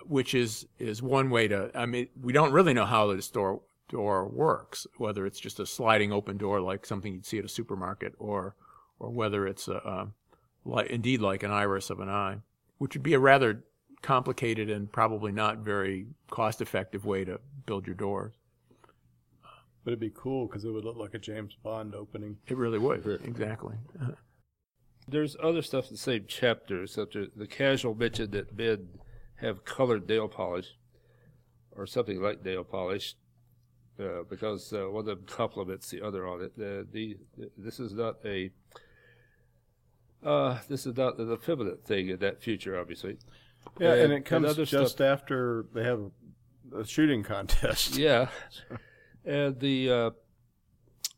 which 0.05 0.33
is 0.33 0.67
is 0.77 1.01
one 1.01 1.29
way 1.29 1.47
to. 1.47 1.71
I 1.73 1.85
mean, 1.85 2.07
we 2.21 2.33
don't 2.33 2.51
really 2.51 2.73
know 2.73 2.85
how 2.85 3.13
this 3.13 3.29
door 3.29 3.61
door 3.89 4.27
works, 4.27 4.85
whether 4.97 5.25
it's 5.25 5.39
just 5.39 5.59
a 5.59 5.65
sliding 5.65 6.11
open 6.11 6.37
door 6.37 6.59
like 6.59 6.85
something 6.85 7.13
you'd 7.13 7.25
see 7.25 7.39
at 7.39 7.45
a 7.45 7.49
supermarket, 7.49 8.13
or 8.19 8.55
or 8.99 9.09
whether 9.09 9.47
it's 9.47 9.67
a, 9.67 9.75
a 9.75 10.07
like 10.65 10.89
indeed 10.89 11.21
like 11.21 11.43
an 11.43 11.51
iris 11.51 11.89
of 11.89 11.99
an 11.99 12.09
eye, 12.09 12.37
which 12.77 12.93
would 12.93 13.03
be 13.03 13.13
a 13.13 13.19
rather 13.19 13.63
complicated 14.01 14.69
and 14.69 14.91
probably 14.91 15.31
not 15.31 15.57
very 15.57 16.07
cost 16.29 16.61
effective 16.61 17.05
way 17.05 17.25
to 17.25 17.39
build 17.65 17.87
your 17.87 17.95
doors. 17.95 18.33
But 19.87 19.93
it'd 19.93 20.01
be 20.01 20.11
cool 20.13 20.47
because 20.47 20.65
it 20.65 20.69
would 20.69 20.83
look 20.83 20.97
like 20.97 21.13
a 21.13 21.17
James 21.17 21.55
Bond 21.63 21.95
opening. 21.95 22.35
It 22.45 22.57
really 22.57 22.77
would. 22.77 23.07
Exactly. 23.23 23.77
Uh, 24.01 24.07
there's 25.07 25.37
other 25.41 25.61
stuff 25.61 25.85
in 25.85 25.93
the 25.93 25.97
same 25.97 26.25
chapter, 26.27 26.85
such 26.87 27.15
as 27.15 27.27
the 27.33 27.47
casual 27.47 27.95
mention 27.95 28.31
that 28.31 28.53
men 28.53 28.89
have 29.35 29.63
colored 29.63 30.09
nail 30.09 30.27
polish 30.27 30.75
or 31.71 31.87
something 31.87 32.21
like 32.21 32.43
nail 32.43 32.65
polish, 32.65 33.15
uh, 33.97 34.23
because 34.29 34.73
uh, 34.73 34.89
one 34.89 34.99
of 34.99 35.05
them 35.05 35.23
complements 35.25 35.89
the 35.89 36.01
other 36.01 36.27
on 36.27 36.41
it. 36.41 36.51
Uh, 36.59 36.83
the, 36.91 37.15
this 37.57 37.79
is 37.79 37.93
not 37.93 38.15
a 38.25 38.51
uh, 40.21 40.57
this 40.67 40.85
is 40.85 40.97
not 40.97 41.17
an 41.17 41.31
effeminate 41.31 41.85
thing 41.85 42.09
in 42.09 42.17
that 42.19 42.41
future, 42.41 42.77
obviously. 42.77 43.19
Yeah, 43.79 43.93
and, 43.93 44.01
and 44.01 44.13
it 44.15 44.25
comes 44.25 44.57
and 44.57 44.67
just 44.67 44.95
stuff. 44.95 45.19
after 45.19 45.65
they 45.73 45.85
have 45.85 46.11
a 46.75 46.85
shooting 46.85 47.23
contest. 47.23 47.97
Yeah, 47.97 48.27
and 49.27 49.59
the 49.59 49.91
uh, 49.91 50.09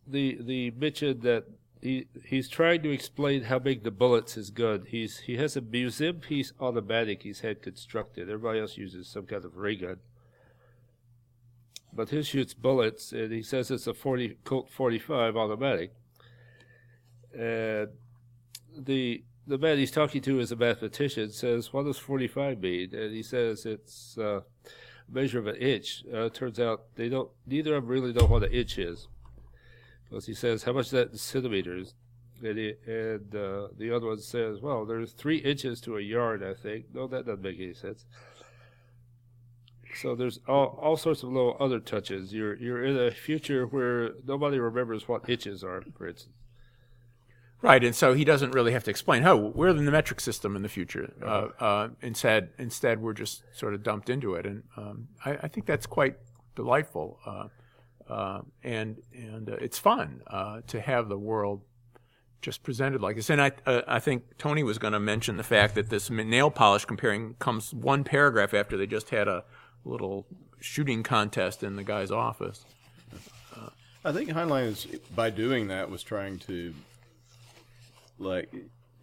the 0.07 0.39
the 0.41 0.71
mention 0.71 1.19
that 1.21 1.45
he 1.81 2.07
he's 2.25 2.49
trying 2.49 2.81
to 2.81 2.89
explain 2.89 3.43
how 3.43 3.59
big 3.59 3.83
the 3.83 3.91
bullets 3.91 4.35
is 4.35 4.49
good. 4.49 4.87
He's 4.89 5.19
he 5.19 5.37
has 5.37 5.55
a 5.55 5.61
museum 5.61 6.17
piece 6.17 6.51
automatic 6.59 7.23
he's 7.23 7.41
had 7.41 7.61
constructed. 7.61 8.23
Everybody 8.23 8.59
else 8.59 8.77
uses 8.77 9.07
some 9.07 9.25
kind 9.27 9.45
of 9.45 9.55
ray 9.55 9.75
gun, 9.75 9.97
but 11.93 12.09
his 12.09 12.27
shoots 12.27 12.53
bullets, 12.53 13.11
and 13.11 13.31
he 13.31 13.43
says 13.43 13.69
it's 13.69 13.87
a 13.87 13.93
40 13.93 14.37
Colt 14.43 14.69
45 14.71 15.37
automatic. 15.37 15.93
And 17.31 17.89
the 18.75 19.23
the 19.45 19.57
man 19.59 19.77
he's 19.77 19.91
talking 19.91 20.21
to 20.23 20.39
is 20.39 20.51
a 20.51 20.55
mathematician. 20.55 21.29
Says, 21.29 21.71
"What 21.71 21.85
does 21.85 21.99
45 21.99 22.59
mean?" 22.59 22.93
And 22.93 23.13
he 23.13 23.21
says 23.21 23.67
it's 23.67 24.17
uh, 24.17 24.41
measure 25.11 25.39
of 25.39 25.47
an 25.47 25.55
inch. 25.55 26.03
Uh, 26.13 26.29
turns 26.29 26.59
out 26.59 26.83
they 26.95 27.09
don't. 27.09 27.29
Neither 27.45 27.75
of 27.75 27.83
them 27.83 27.89
really 27.91 28.13
know 28.13 28.25
what 28.25 28.43
an 28.43 28.51
inch 28.51 28.77
is 28.77 29.07
because 30.09 30.25
he 30.25 30.33
says, 30.33 30.63
how 30.63 30.73
much 30.73 30.87
is 30.87 30.91
that 30.91 31.11
in 31.11 31.17
centimeters? 31.17 31.93
And, 32.41 32.57
he, 32.57 32.73
and 32.87 33.35
uh, 33.35 33.67
the 33.77 33.93
other 33.93 34.07
one 34.07 34.19
says, 34.19 34.61
well, 34.61 34.85
there's 34.85 35.11
three 35.11 35.37
inches 35.37 35.81
to 35.81 35.97
a 35.97 36.01
yard, 36.01 36.41
I 36.41 36.53
think. 36.53 36.85
No, 36.93 37.05
that 37.07 37.25
doesn't 37.25 37.41
make 37.41 37.59
any 37.59 37.73
sense. 37.73 38.05
So 39.95 40.15
there's 40.15 40.39
all, 40.47 40.79
all 40.81 40.97
sorts 40.97 41.23
of 41.23 41.29
little 41.29 41.57
other 41.59 41.79
touches. 41.79 42.33
You're 42.33 42.55
you're 42.55 42.83
in 42.85 42.95
a 42.95 43.11
future 43.11 43.65
where 43.65 44.11
nobody 44.25 44.59
remembers 44.59 45.07
what 45.07 45.27
inches 45.29 45.63
are, 45.63 45.83
for 45.97 46.07
instance. 46.07 46.35
Right, 47.61 47.83
and 47.83 47.93
so 47.93 48.13
he 48.13 48.23
doesn't 48.23 48.51
really 48.51 48.71
have 48.71 48.85
to 48.85 48.89
explain. 48.89 49.25
Oh, 49.25 49.35
we're 49.35 49.67
in 49.67 49.83
the 49.83 49.91
metric 49.91 50.21
system 50.21 50.55
in 50.55 50.61
the 50.61 50.69
future. 50.69 51.11
Uh, 51.21 51.47
uh, 51.59 51.89
instead, 52.01 52.49
instead, 52.57 53.01
we're 53.01 53.13
just 53.13 53.43
sort 53.51 53.73
of 53.73 53.83
dumped 53.83 54.09
into 54.09 54.35
it, 54.35 54.45
and 54.45 54.63
um, 54.77 55.09
I, 55.25 55.31
I, 55.31 55.47
think 55.49 55.65
that's 55.65 55.85
quite 55.85 56.15
delightful. 56.55 57.19
Uh, 57.25 57.47
uh, 58.09 58.41
and 58.63 59.01
and 59.13 59.49
uh, 59.49 59.57
it's 59.59 59.77
fun 59.77 60.21
uh, 60.27 60.61
to 60.67 60.79
have 60.79 61.09
the 61.09 61.17
world 61.17 61.61
just 62.41 62.63
presented 62.63 63.01
like 63.01 63.17
this. 63.17 63.29
And 63.29 63.41
I 63.41 63.51
uh, 63.65 63.81
I 63.87 63.99
think 63.99 64.37
Tony 64.37 64.63
was 64.63 64.77
going 64.77 64.93
to 64.93 64.99
mention 64.99 65.35
the 65.35 65.43
fact 65.43 65.75
that 65.75 65.89
this 65.89 66.09
nail 66.09 66.49
polish 66.49 66.85
comparing 66.85 67.35
comes 67.39 67.73
one 67.73 68.05
paragraph 68.05 68.53
after 68.53 68.77
they 68.77 68.87
just 68.87 69.09
had 69.09 69.27
a 69.27 69.43
little 69.83 70.25
shooting 70.61 71.03
contest 71.03 71.61
in 71.61 71.75
the 71.75 71.83
guy's 71.83 72.11
office. 72.11 72.65
I 74.05 74.13
think 74.13 74.29
Heinlein 74.29 74.67
is 74.67 74.85
by 75.13 75.29
doing 75.29 75.67
that 75.67 75.89
was 75.89 76.03
trying 76.03 76.39
to 76.39 76.73
like 78.19 78.53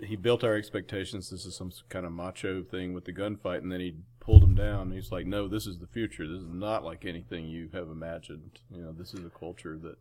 he 0.01 0.17
built 0.17 0.45
our 0.45 0.55
expectations. 0.55 1.31
This 1.31 1.47
is 1.47 1.57
some 1.57 1.73
kind 1.89 2.07
of 2.07 2.13
macho 2.13 2.63
thing 2.63 2.93
with 2.93 3.05
the 3.05 3.13
gunfight, 3.13 3.59
and 3.59 3.73
then 3.73 3.81
he 3.81 3.97
pulled 4.21 4.43
him 4.43 4.55
down. 4.55 4.91
He's 4.91 5.11
like, 5.11 5.27
"No, 5.27 5.49
this 5.49 5.67
is 5.67 5.79
the 5.79 5.87
future. 5.87 6.27
This 6.27 6.43
is 6.43 6.53
not 6.53 6.85
like 6.85 7.05
anything 7.05 7.47
you 7.47 7.69
have 7.73 7.89
imagined. 7.89 8.61
You 8.71 8.83
know, 8.83 8.93
this 8.93 9.15
is 9.15 9.25
a 9.25 9.31
culture 9.31 9.79
that 9.79 9.97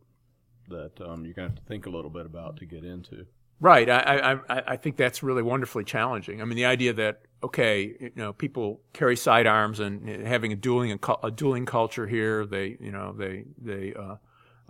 that 0.68 1.00
um, 1.00 1.24
you're 1.24 1.34
going 1.34 1.48
to 1.48 1.54
have 1.54 1.56
to 1.56 1.68
think 1.68 1.86
a 1.86 1.90
little 1.90 2.10
bit 2.10 2.26
about 2.26 2.56
to 2.58 2.66
get 2.66 2.84
into." 2.84 3.26
Right. 3.58 3.88
I, 3.88 4.38
I 4.48 4.62
I 4.72 4.76
think 4.76 4.98
that's 4.98 5.22
really 5.22 5.42
wonderfully 5.42 5.84
challenging. 5.84 6.42
I 6.42 6.44
mean, 6.44 6.56
the 6.56 6.66
idea 6.66 6.92
that 6.92 7.22
okay, 7.42 7.96
you 7.98 8.12
know, 8.14 8.34
people 8.34 8.82
carry 8.92 9.16
sidearms 9.16 9.80
and 9.80 10.26
having 10.26 10.52
a 10.52 10.56
dueling 10.56 10.98
a 11.22 11.30
dueling 11.30 11.64
culture 11.64 12.06
here. 12.06 12.44
They 12.44 12.76
you 12.78 12.92
know 12.92 13.14
they 13.16 13.44
they 13.56 13.94
uh, 13.94 14.16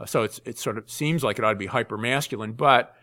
so 0.04 0.22
it's 0.22 0.40
it 0.44 0.58
sort 0.58 0.78
of 0.78 0.88
seems 0.88 1.24
like 1.24 1.38
it 1.38 1.44
ought 1.44 1.50
to 1.50 1.56
be 1.56 1.66
hyper 1.66 1.98
masculine, 1.98 2.52
but 2.52 2.94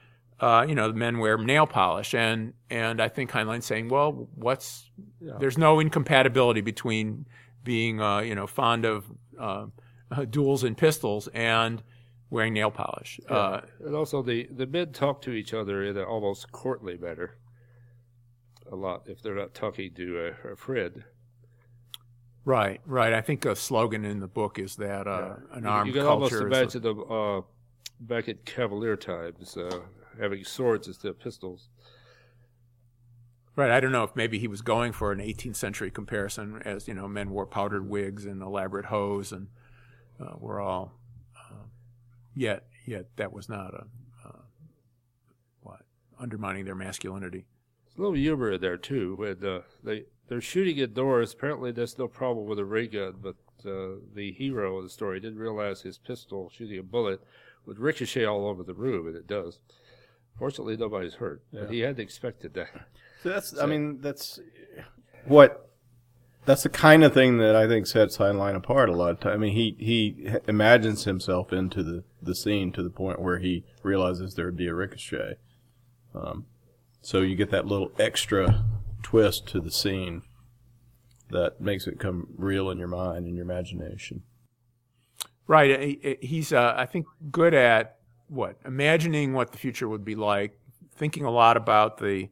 uh, 0.44 0.66
you 0.68 0.76
know, 0.76 0.90
the 0.90 0.94
men 0.94 1.20
wear 1.20 1.38
nail 1.38 1.66
polish, 1.66 2.14
and 2.14 2.54
and 2.70 3.02
I 3.02 3.08
think 3.08 3.32
Heinlein's 3.32 3.66
saying, 3.66 3.88
well, 3.88 4.28
what's 4.36 4.92
yeah. 5.22 5.34
there's 5.40 5.58
no 5.58 5.80
incompatibility 5.80 6.60
between 6.60 7.26
being 7.64 8.02
uh, 8.02 8.20
you 8.20 8.36
know 8.36 8.46
fond 8.46 8.84
of 8.84 9.06
uh, 9.40 9.68
duels 10.30 10.66
and 10.66 10.78
pistols 10.78 11.30
and 11.34 11.82
wearing 12.30 12.54
nail 12.54 12.72
polish. 12.72 13.22
Yeah. 13.24 13.36
Uh, 13.36 13.62
and 13.86 13.96
also, 13.96 14.22
the 14.22 14.50
the 14.52 14.68
men 14.68 14.92
talk 14.92 15.22
to 15.22 15.32
each 15.32 15.54
other 15.54 15.82
in 15.86 15.96
an 15.96 16.04
almost 16.04 16.52
courtly 16.52 16.98
manner. 16.98 17.38
A 18.70 18.76
lot, 18.76 19.04
if 19.06 19.22
they're 19.22 19.36
not 19.36 19.54
talking 19.54 19.94
to 19.94 20.34
a, 20.44 20.52
a 20.52 20.56
friend. 20.58 21.06
Right, 22.44 22.82
right. 22.86 23.14
I 23.14 23.22
think 23.22 23.46
a 23.46 23.56
slogan 23.56 24.04
in 24.04 24.20
the 24.20 24.28
book 24.28 24.60
is 24.60 24.76
that 24.76 25.08
uh, 25.08 25.36
yeah. 25.52 25.58
an 25.58 25.66
armed 25.66 25.88
you 25.88 25.94
can 25.94 26.02
culture. 26.02 26.40
almost 26.40 26.74
imagine 26.74 26.82
them 26.82 27.04
uh, 27.10 27.42
back 28.02 28.28
at 28.28 28.46
Cavalier 28.46 28.98
times 28.98 29.56
having 30.20 30.44
swords 30.44 30.88
instead 30.88 31.10
of 31.10 31.20
pistols. 31.20 31.70
Right. 33.56 33.70
I 33.70 33.80
don't 33.80 33.92
know 33.92 34.04
if 34.04 34.16
maybe 34.16 34.40
he 34.40 34.48
was 34.48 34.62
going 34.62 34.94
for 34.94 35.12
an 35.12 35.20
18th 35.20 35.56
century 35.56 35.92
comparison, 35.92 36.62
as 36.66 36.88
you 36.88 36.96
know, 36.96 37.08
men 37.08 37.30
wore 37.30 37.46
powdered 37.46 37.88
wigs 37.88 38.26
and 38.26 38.42
elaborate 38.42 38.86
hose, 38.86 39.32
and 39.32 39.48
uh, 40.20 40.34
were 40.38 40.60
all. 40.60 40.94
Uh, 41.38 41.66
yet, 42.36 42.66
yet 42.86 43.16
that 43.18 43.32
was 43.32 43.50
not 43.50 43.74
a 43.76 43.86
uh, 44.28 44.42
what 45.62 45.82
undermining 46.20 46.66
their 46.66 46.74
masculinity. 46.74 47.46
There's 47.86 47.98
a 47.98 48.02
little 48.02 48.16
humor 48.16 48.54
in 48.54 48.62
there 48.62 48.78
too. 48.78 49.16
When 49.18 49.46
uh, 49.46 49.62
they 49.84 50.06
they're 50.28 50.42
shooting 50.42 50.80
at 50.80 50.96
doors, 50.96 51.34
apparently 51.34 51.72
there's 51.72 52.00
no 52.00 52.08
problem 52.08 52.48
with 52.48 52.58
a 52.58 52.66
ray 52.66 52.88
gun, 52.88 53.18
but 53.22 53.36
uh, 53.70 54.00
the 54.16 54.34
hero 54.36 54.78
of 54.78 54.84
the 54.84 54.90
story 54.90 55.20
didn't 55.20 55.38
realize 55.38 55.82
his 55.82 56.00
pistol 56.00 56.50
shooting 56.50 56.80
a 56.80 56.84
bullet 56.84 57.22
would 57.66 57.80
ricochet 57.80 58.26
all 58.26 58.48
over 58.48 58.64
the 58.64 58.74
room, 58.74 59.08
and 59.08 59.16
it 59.16 59.28
does. 59.28 59.60
Fortunately, 60.38 60.76
nobody's 60.76 61.16
hurt. 61.16 61.44
Yeah. 61.52 61.62
But 61.62 61.72
he 61.72 61.80
had 61.80 62.00
expected 62.00 62.54
that. 62.56 62.70
So 63.22 63.30
that's, 63.30 63.50
so. 63.50 63.62
I 63.62 63.66
mean, 63.66 64.02
that's 64.02 64.40
what, 65.26 65.70
that's 66.46 66.64
the 66.64 66.70
kind 66.70 67.04
of 67.04 67.14
thing 67.14 67.38
that 67.38 67.56
I 67.56 67.68
think 67.68 67.88
sets 67.88 68.18
Heinlein 68.18 68.56
apart 68.56 68.90
a 68.90 68.94
lot 68.94 69.12
of 69.12 69.20
time. 69.22 69.34
I 69.34 69.38
mean, 69.38 69.54
he, 69.54 69.76
he 69.80 70.30
imagines 70.48 71.06
himself 71.06 71.54
into 71.54 71.84
the, 71.84 72.04
the 72.22 72.36
scene 72.36 72.72
to 72.74 72.84
the 72.84 72.90
point 72.90 73.22
where 73.22 73.40
he 73.40 73.64
realizes 73.84 74.36
there 74.36 74.46
would 74.46 74.58
be 74.58 74.68
a 74.68 74.74
ricochet. 74.74 75.38
Um, 76.14 76.48
so 77.02 77.22
you 77.22 77.36
get 77.36 77.52
that 77.52 77.66
little 77.66 77.92
extra 77.98 78.66
twist 79.02 79.48
to 79.48 79.62
the 79.62 79.72
scene. 79.72 80.24
that 81.34 81.60
makes 81.60 81.88
it 81.88 82.00
come 82.00 82.28
real 82.38 82.70
in 82.70 82.78
your 82.78 82.88
mind 82.88 83.26
and 83.26 83.36
your 83.36 83.44
imagination. 83.44 84.24
Right. 85.46 86.18
He's, 86.22 86.54
uh, 86.54 86.74
I 86.78 86.86
think, 86.86 87.06
good 87.30 87.54
at 87.54 87.98
what 88.34 88.58
imagining 88.66 89.34
what 89.34 89.52
the 89.52 89.58
future 89.58 89.88
would 89.88 90.04
be 90.04 90.16
like, 90.16 90.58
thinking 90.92 91.24
a 91.24 91.32
lot 91.32 91.58
about 91.58 91.98
the 91.98 92.30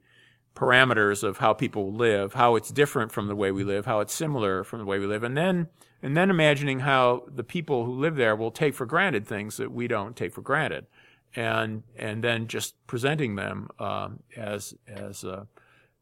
parameters 0.55 1.23
of 1.23 1.37
how 1.37 1.53
people 1.53 1.93
live, 1.93 2.33
how 2.33 2.55
it's 2.55 2.71
different 2.71 3.11
from 3.11 3.27
the 3.27 3.35
way 3.35 3.51
we 3.51 3.63
live, 3.63 3.85
how 3.85 3.99
it's 3.99 4.13
similar 4.13 4.63
from 4.63 4.79
the 4.79 4.85
way 4.85 4.99
we 4.99 5.05
live, 5.05 5.23
and 5.23 5.37
then 5.37 5.67
and 6.03 6.17
then 6.17 6.29
imagining 6.29 6.79
how 6.79 7.23
the 7.27 7.43
people 7.43 7.85
who 7.85 7.93
live 7.93 8.15
there 8.15 8.35
will 8.35 8.51
take 8.51 8.73
for 8.73 8.85
granted 8.85 9.25
things 9.27 9.57
that 9.57 9.71
we 9.71 9.87
don't 9.87 10.15
take 10.15 10.33
for 10.33 10.41
granted, 10.41 10.87
and 11.35 11.83
and 11.95 12.23
then 12.23 12.47
just 12.47 12.75
presenting 12.87 13.35
them 13.35 13.69
um, 13.79 14.19
as 14.35 14.73
as 14.87 15.23
uh, 15.23 15.45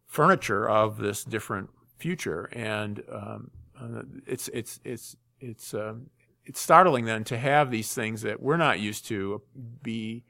furniture 0.08 0.68
of 0.68 0.98
this 0.98 1.24
different 1.24 1.70
future, 1.98 2.50
and 2.53 3.03
um, 3.12 3.51
uh, 3.79 4.01
it's 4.25 4.48
it's 4.50 4.79
it's 4.84 5.15
it's 5.39 5.74
um, 5.74 6.10
it's 6.50 6.60
startling 6.60 7.06
then 7.06 7.24
to 7.25 7.38
have 7.38 7.70
these 7.70 7.94
things 7.94 8.24
that 8.24 8.41
we're 8.41 8.58
not 8.58 8.79
used 8.79 9.06
to 9.06 9.44
be 9.84 10.24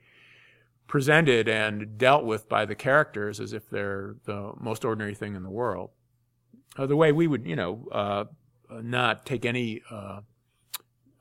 presented 0.85 1.47
and 1.47 1.97
dealt 1.97 2.25
with 2.25 2.49
by 2.49 2.65
the 2.65 2.75
characters 2.75 3.39
as 3.39 3.53
if 3.53 3.69
they're 3.69 4.15
the 4.25 4.51
most 4.59 4.83
ordinary 4.83 5.15
thing 5.15 5.33
in 5.33 5.43
the 5.43 5.49
world. 5.49 5.91
Uh, 6.77 6.85
the 6.85 6.95
way 6.95 7.13
we 7.13 7.25
would, 7.25 7.47
you 7.47 7.55
know, 7.55 7.87
uh, 7.93 8.25
not 8.81 9.25
take 9.25 9.45
any 9.45 9.81
uh, 9.89 10.19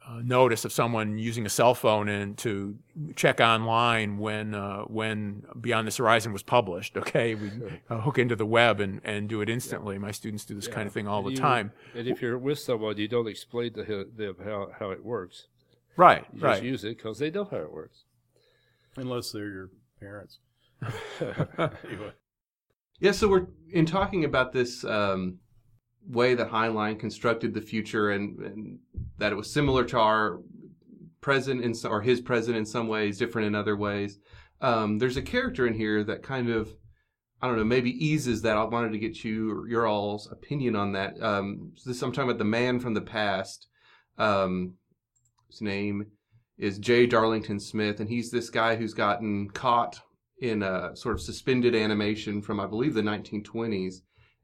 uh, 0.09 0.21
notice 0.25 0.65
of 0.65 0.73
someone 0.73 1.19
using 1.19 1.45
a 1.45 1.49
cell 1.51 1.75
phone 1.75 2.09
and 2.09 2.39
to 2.39 2.77
check 3.15 3.41
online 3.41 4.19
when 4.19 4.55
uh, 4.55 4.83
when 4.85 5.45
Beyond 5.61 5.87
This 5.87 5.99
Horizon 5.99 6.33
was 6.33 6.43
published. 6.43 6.97
Okay, 7.09 7.35
we 7.35 7.51
uh, 7.91 8.01
hook 8.01 8.19
into 8.19 8.35
the 8.37 8.47
web 8.47 8.81
and, 8.81 9.01
and 9.05 9.29
do 9.29 9.41
it 9.43 9.49
instantly. 9.49 9.99
My 9.99 10.11
students 10.11 10.45
do 10.45 10.55
this 10.55 10.69
kind 10.69 10.87
of 10.87 10.93
thing 10.93 11.07
all 11.07 11.23
the 11.23 11.31
You- 11.33 11.37
time. 11.37 11.73
And 11.95 12.09
if 12.09 12.23
you're 12.23 12.39
with 12.39 12.59
someone, 12.59 12.97
you 12.97 13.09
don't 13.09 13.29
explain 13.29 13.73
to 13.75 14.07
them 14.17 14.37
how, 14.45 14.71
how 14.79 14.91
it 14.91 15.05
works. 15.05 15.47
Right, 15.97 16.25
You 16.33 16.41
right. 16.41 16.53
just 16.55 16.63
use 16.63 16.85
it 16.85 16.97
because 16.97 17.19
they 17.19 17.31
know 17.31 17.45
how 17.45 17.57
it 17.59 17.73
works. 17.73 18.05
Unless 18.97 19.33
they're 19.33 19.49
your 19.51 19.71
parents. 20.01 20.39
anyway. 21.21 22.13
Yeah, 23.01 23.13
so 23.13 23.29
we're 23.29 23.47
in 23.71 23.85
talking 23.87 24.25
about 24.25 24.53
this 24.53 24.85
um, 24.85 25.39
way 26.09 26.35
that 26.35 26.51
Heinlein 26.51 26.99
constructed 26.99 27.55
the 27.55 27.61
future, 27.61 28.11
and, 28.11 28.39
and 28.39 28.79
that 29.19 29.33
it 29.33 29.37
was 29.37 29.53
similar 29.53 29.85
to 29.85 29.99
our 29.99 30.41
present 31.21 31.63
in 31.63 31.75
or 31.85 32.01
his 32.01 32.21
present 32.21 32.57
in 32.57 32.65
some 32.65 32.89
ways, 32.89 33.19
different 33.19 33.47
in 33.47 33.55
other 33.55 33.77
ways. 33.77 34.19
Um, 34.61 34.99
there's 34.99 35.17
a 35.17 35.23
character 35.23 35.67
in 35.67 35.75
here 35.75 36.03
that 36.05 36.23
kind 36.23 36.49
of, 36.49 36.71
I 37.41 37.47
don't 37.47 37.57
know, 37.57 37.65
maybe 37.65 38.05
eases 38.05 38.43
that. 38.43 38.57
I 38.57 38.65
wanted 38.65 38.93
to 38.93 38.99
get 38.99 39.23
you 39.25 39.67
your 39.69 39.87
all's 39.87 40.31
opinion 40.31 40.75
on 40.75 40.93
that. 40.93 41.21
Um, 41.23 41.73
this 41.85 42.03
I'm 42.03 42.13
talking 42.13 42.31
about 42.31 42.39
the 42.39 42.45
man 42.45 42.81
from 42.81 42.95
the 42.95 43.01
past. 43.01 43.69
Um, 44.17 44.75
his 45.49 45.61
name 45.61 46.07
is 46.59 46.79
J. 46.79 47.07
Darlington 47.07 47.61
Smith, 47.61 48.01
and 48.01 48.09
he's 48.09 48.31
this 48.31 48.51
guy 48.51 48.75
who's 48.77 48.95
gotten 48.95 49.49
caught 49.51 50.01
in 50.41 50.63
a 50.63 50.95
sort 50.95 51.15
of 51.15 51.21
suspended 51.21 51.75
animation 51.75 52.43
from 52.43 52.61
I 52.61 52.67
believe 52.67 52.95
the 52.95 53.03
1920s, 53.03 53.97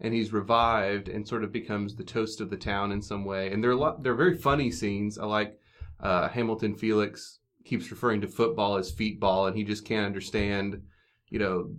and 0.04 0.12
he's 0.12 0.34
revived 0.34 1.08
and 1.08 1.26
sort 1.26 1.42
of 1.42 1.50
becomes 1.50 1.96
the 1.96 2.04
toast 2.04 2.42
of 2.42 2.50
the 2.50 2.58
town 2.58 2.92
in 2.92 3.00
some 3.00 3.24
way. 3.24 3.50
And 3.50 3.64
they're 3.64 3.70
a 3.70 3.76
lot, 3.76 4.02
they're 4.02 4.14
very 4.14 4.36
funny 4.36 4.70
scenes. 4.70 5.18
I 5.18 5.24
like 5.24 5.58
uh, 5.98 6.28
Hamilton 6.28 6.74
Felix 6.74 7.38
keeps 7.64 7.90
referring 7.90 8.20
to 8.20 8.28
football 8.28 8.76
as 8.76 8.92
feetball, 8.92 9.48
and 9.48 9.56
he 9.56 9.64
just 9.64 9.86
can't 9.86 10.04
understand, 10.04 10.82
you 11.30 11.38
know, 11.38 11.70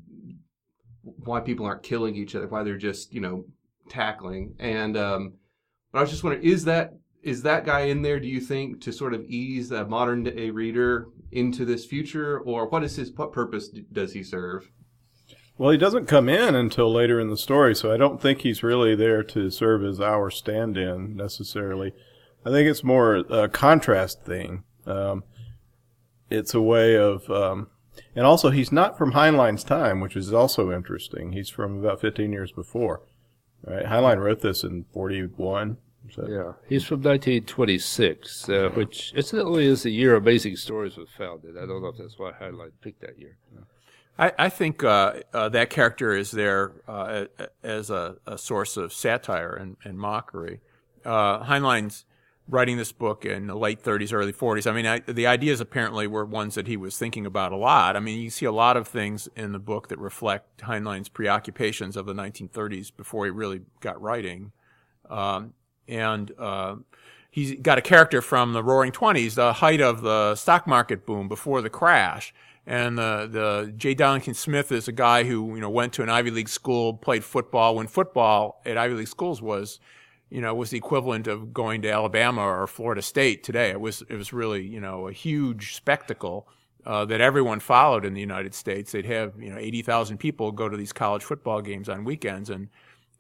why 1.04 1.40
people 1.40 1.68
aren't 1.68 1.84
killing 1.84 2.16
each 2.16 2.34
other, 2.34 2.48
why 2.48 2.64
they're 2.64 2.78
just 2.78 3.14
you 3.14 3.22
know 3.22 3.46
tackling. 3.90 4.56
And 4.58 4.98
um, 4.98 5.34
but 5.92 6.00
I 6.00 6.02
was 6.02 6.10
just 6.10 6.24
wondering, 6.24 6.44
is 6.44 6.66
that 6.66 6.94
is 7.22 7.44
that 7.44 7.64
guy 7.64 7.82
in 7.82 8.02
there? 8.02 8.20
Do 8.20 8.28
you 8.28 8.42
think 8.42 8.82
to 8.82 8.92
sort 8.92 9.14
of 9.14 9.24
ease 9.26 9.70
a 9.70 9.86
modern 9.86 10.24
day 10.24 10.50
reader 10.50 11.10
into 11.32 11.64
this 11.64 11.86
future, 11.86 12.40
or 12.40 12.68
what 12.70 12.84
is 12.84 12.96
his 12.96 13.12
what 13.12 13.32
purpose 13.32 13.70
does 13.92 14.14
he 14.14 14.24
serve? 14.24 14.72
Well, 15.58 15.72
he 15.72 15.78
doesn't 15.78 16.08
come 16.08 16.28
in 16.28 16.54
until 16.54 16.92
later 16.92 17.20
in 17.20 17.30
the 17.30 17.38
story, 17.38 17.76
so 17.76 17.92
I 17.94 17.98
don't 17.98 18.22
think 18.22 18.42
he's 18.42 18.62
really 18.62 18.94
there 18.94 19.24
to 19.24 19.50
serve 19.50 19.86
as 19.86 20.02
our 20.02 20.30
stand-in 20.30 21.16
necessarily. 21.16 21.94
I 22.46 22.50
think 22.50 22.70
it's 22.70 22.84
more 22.84 23.16
a 23.16 23.48
contrast 23.48 24.24
thing. 24.24 24.64
Um, 24.86 25.24
it's 26.30 26.54
a 26.54 26.62
way 26.62 26.98
of, 26.98 27.30
um, 27.30 27.68
and 28.16 28.26
also 28.26 28.50
he's 28.50 28.72
not 28.72 28.98
from 28.98 29.14
Heinlein's 29.14 29.64
time, 29.64 30.02
which 30.02 30.18
is 30.18 30.34
also 30.34 30.72
interesting. 30.72 31.32
He's 31.32 31.50
from 31.50 31.80
about 31.80 32.02
15 32.02 32.34
years 32.34 32.52
before. 32.52 33.04
Right? 33.64 33.86
Heinlein 33.86 34.20
wrote 34.20 34.42
this 34.42 34.64
in 34.64 34.86
41. 34.94 35.78
So. 36.12 36.28
Yeah, 36.30 36.54
he's 36.70 36.84
from 36.84 37.02
1926, 37.02 38.50
uh, 38.50 38.70
which 38.76 39.12
incidentally 39.16 39.66
is 39.66 39.84
the 39.84 39.90
year 39.90 40.16
Amazing 40.16 40.58
Stories 40.58 40.98
was 40.98 41.10
founded. 41.18 41.58
I 41.58 41.66
don't 41.66 41.82
know 41.82 41.88
if 41.88 41.98
that's 41.98 42.20
why 42.20 42.32
Heinlein 42.32 42.72
picked 42.82 43.02
that 43.02 43.18
year. 43.18 43.38
I, 44.18 44.32
I 44.38 44.50
think 44.50 44.84
uh, 44.84 45.22
uh, 45.34 45.50
that 45.50 45.70
character 45.70 46.14
is 46.14 46.32
there 46.32 46.72
uh, 46.88 47.26
as 47.64 47.90
a, 47.90 48.18
a 48.26 48.38
source 48.38 48.78
of 48.78 48.94
satire 48.94 49.54
and, 49.54 49.78
and 49.84 49.98
mockery. 49.98 50.62
Uh, 51.04 51.44
Heinlein's 51.44 52.06
writing 52.48 52.78
this 52.78 52.92
book 52.92 53.26
in 53.26 53.48
the 53.48 53.56
late 53.56 53.84
30s, 53.84 54.14
early 54.14 54.32
40s. 54.32 54.70
I 54.70 54.74
mean, 54.74 54.86
I, 54.86 55.00
the 55.00 55.28
ideas 55.28 55.60
apparently 55.60 56.06
were 56.08 56.24
ones 56.24 56.56
that 56.56 56.68
he 56.68 56.78
was 56.78 56.98
thinking 56.98 57.26
about 57.26 57.52
a 57.52 57.58
lot. 57.58 57.96
I 57.96 58.00
mean, 58.00 58.22
you 58.22 58.30
see 58.30 58.46
a 58.46 58.52
lot 58.52 58.78
of 58.78 58.88
things 58.88 59.28
in 59.36 59.52
the 59.52 59.60
book 59.60 59.88
that 59.90 60.00
reflect 60.00 60.62
Heinlein's 60.62 61.10
preoccupations 61.10 61.98
of 61.98 62.06
the 62.06 62.14
1930s 62.14 62.96
before 62.96 63.26
he 63.26 63.32
really 63.32 63.62
got 63.80 64.00
writing. 64.00 64.52
Um, 65.10 65.54
and 65.88 66.32
uh, 66.38 66.76
he's 67.32 67.60
got 67.60 67.80
a 67.80 67.82
character 67.82 68.22
from 68.22 68.54
the 68.54 68.64
Roaring 68.64 68.92
Twenties, 68.92 69.36
the 69.36 69.54
height 69.54 69.82
of 69.82 70.02
the 70.02 70.36
stock 70.36 70.68
market 70.68 71.06
boom 71.06 71.28
before 71.28 71.62
the 71.62 71.70
crash. 71.70 72.34
And 72.68 72.98
the 72.98 73.30
the 73.32 73.74
J. 73.78 73.94
Darlington 73.94 74.34
Smith 74.34 74.72
is 74.72 74.88
a 74.88 74.92
guy 74.92 75.24
who 75.24 75.54
you 75.54 75.62
know 75.62 75.70
went 75.70 75.94
to 75.94 76.04
an 76.04 76.10
Ivy 76.10 76.32
League 76.32 76.50
school, 76.50 76.94
played 76.94 77.24
football. 77.24 77.76
When 77.76 77.88
football 77.88 78.62
at 78.66 78.78
Ivy 78.78 78.96
League 78.96 79.08
schools 79.08 79.42
was, 79.42 79.80
you 80.30 80.42
know, 80.42 80.56
was 80.56 80.72
the 80.72 80.78
equivalent 80.78 81.28
of 81.28 81.54
going 81.54 81.84
to 81.84 81.92
Alabama 81.92 82.42
or 82.42 82.66
Florida 82.66 83.04
State 83.04 83.44
today. 83.44 83.70
It 83.70 83.80
was 83.80 84.04
it 84.10 84.16
was 84.16 84.34
really 84.34 84.66
you 84.66 84.80
know 84.80 85.08
a 85.08 85.12
huge 85.12 85.76
spectacle. 85.76 86.48
Uh, 86.88 87.04
that 87.04 87.20
everyone 87.20 87.60
followed 87.60 88.06
in 88.06 88.14
the 88.14 88.22
United 88.22 88.54
States. 88.54 88.92
They'd 88.92 89.08
have 89.08 89.34
you 89.42 89.50
know 89.50 89.58
eighty 89.58 89.82
thousand 89.82 90.20
people 90.20 90.52
go 90.52 90.70
to 90.70 90.78
these 90.78 90.94
college 90.94 91.24
football 91.24 91.62
games 91.62 91.90
on 91.90 92.04
weekends, 92.04 92.48
and 92.48 92.70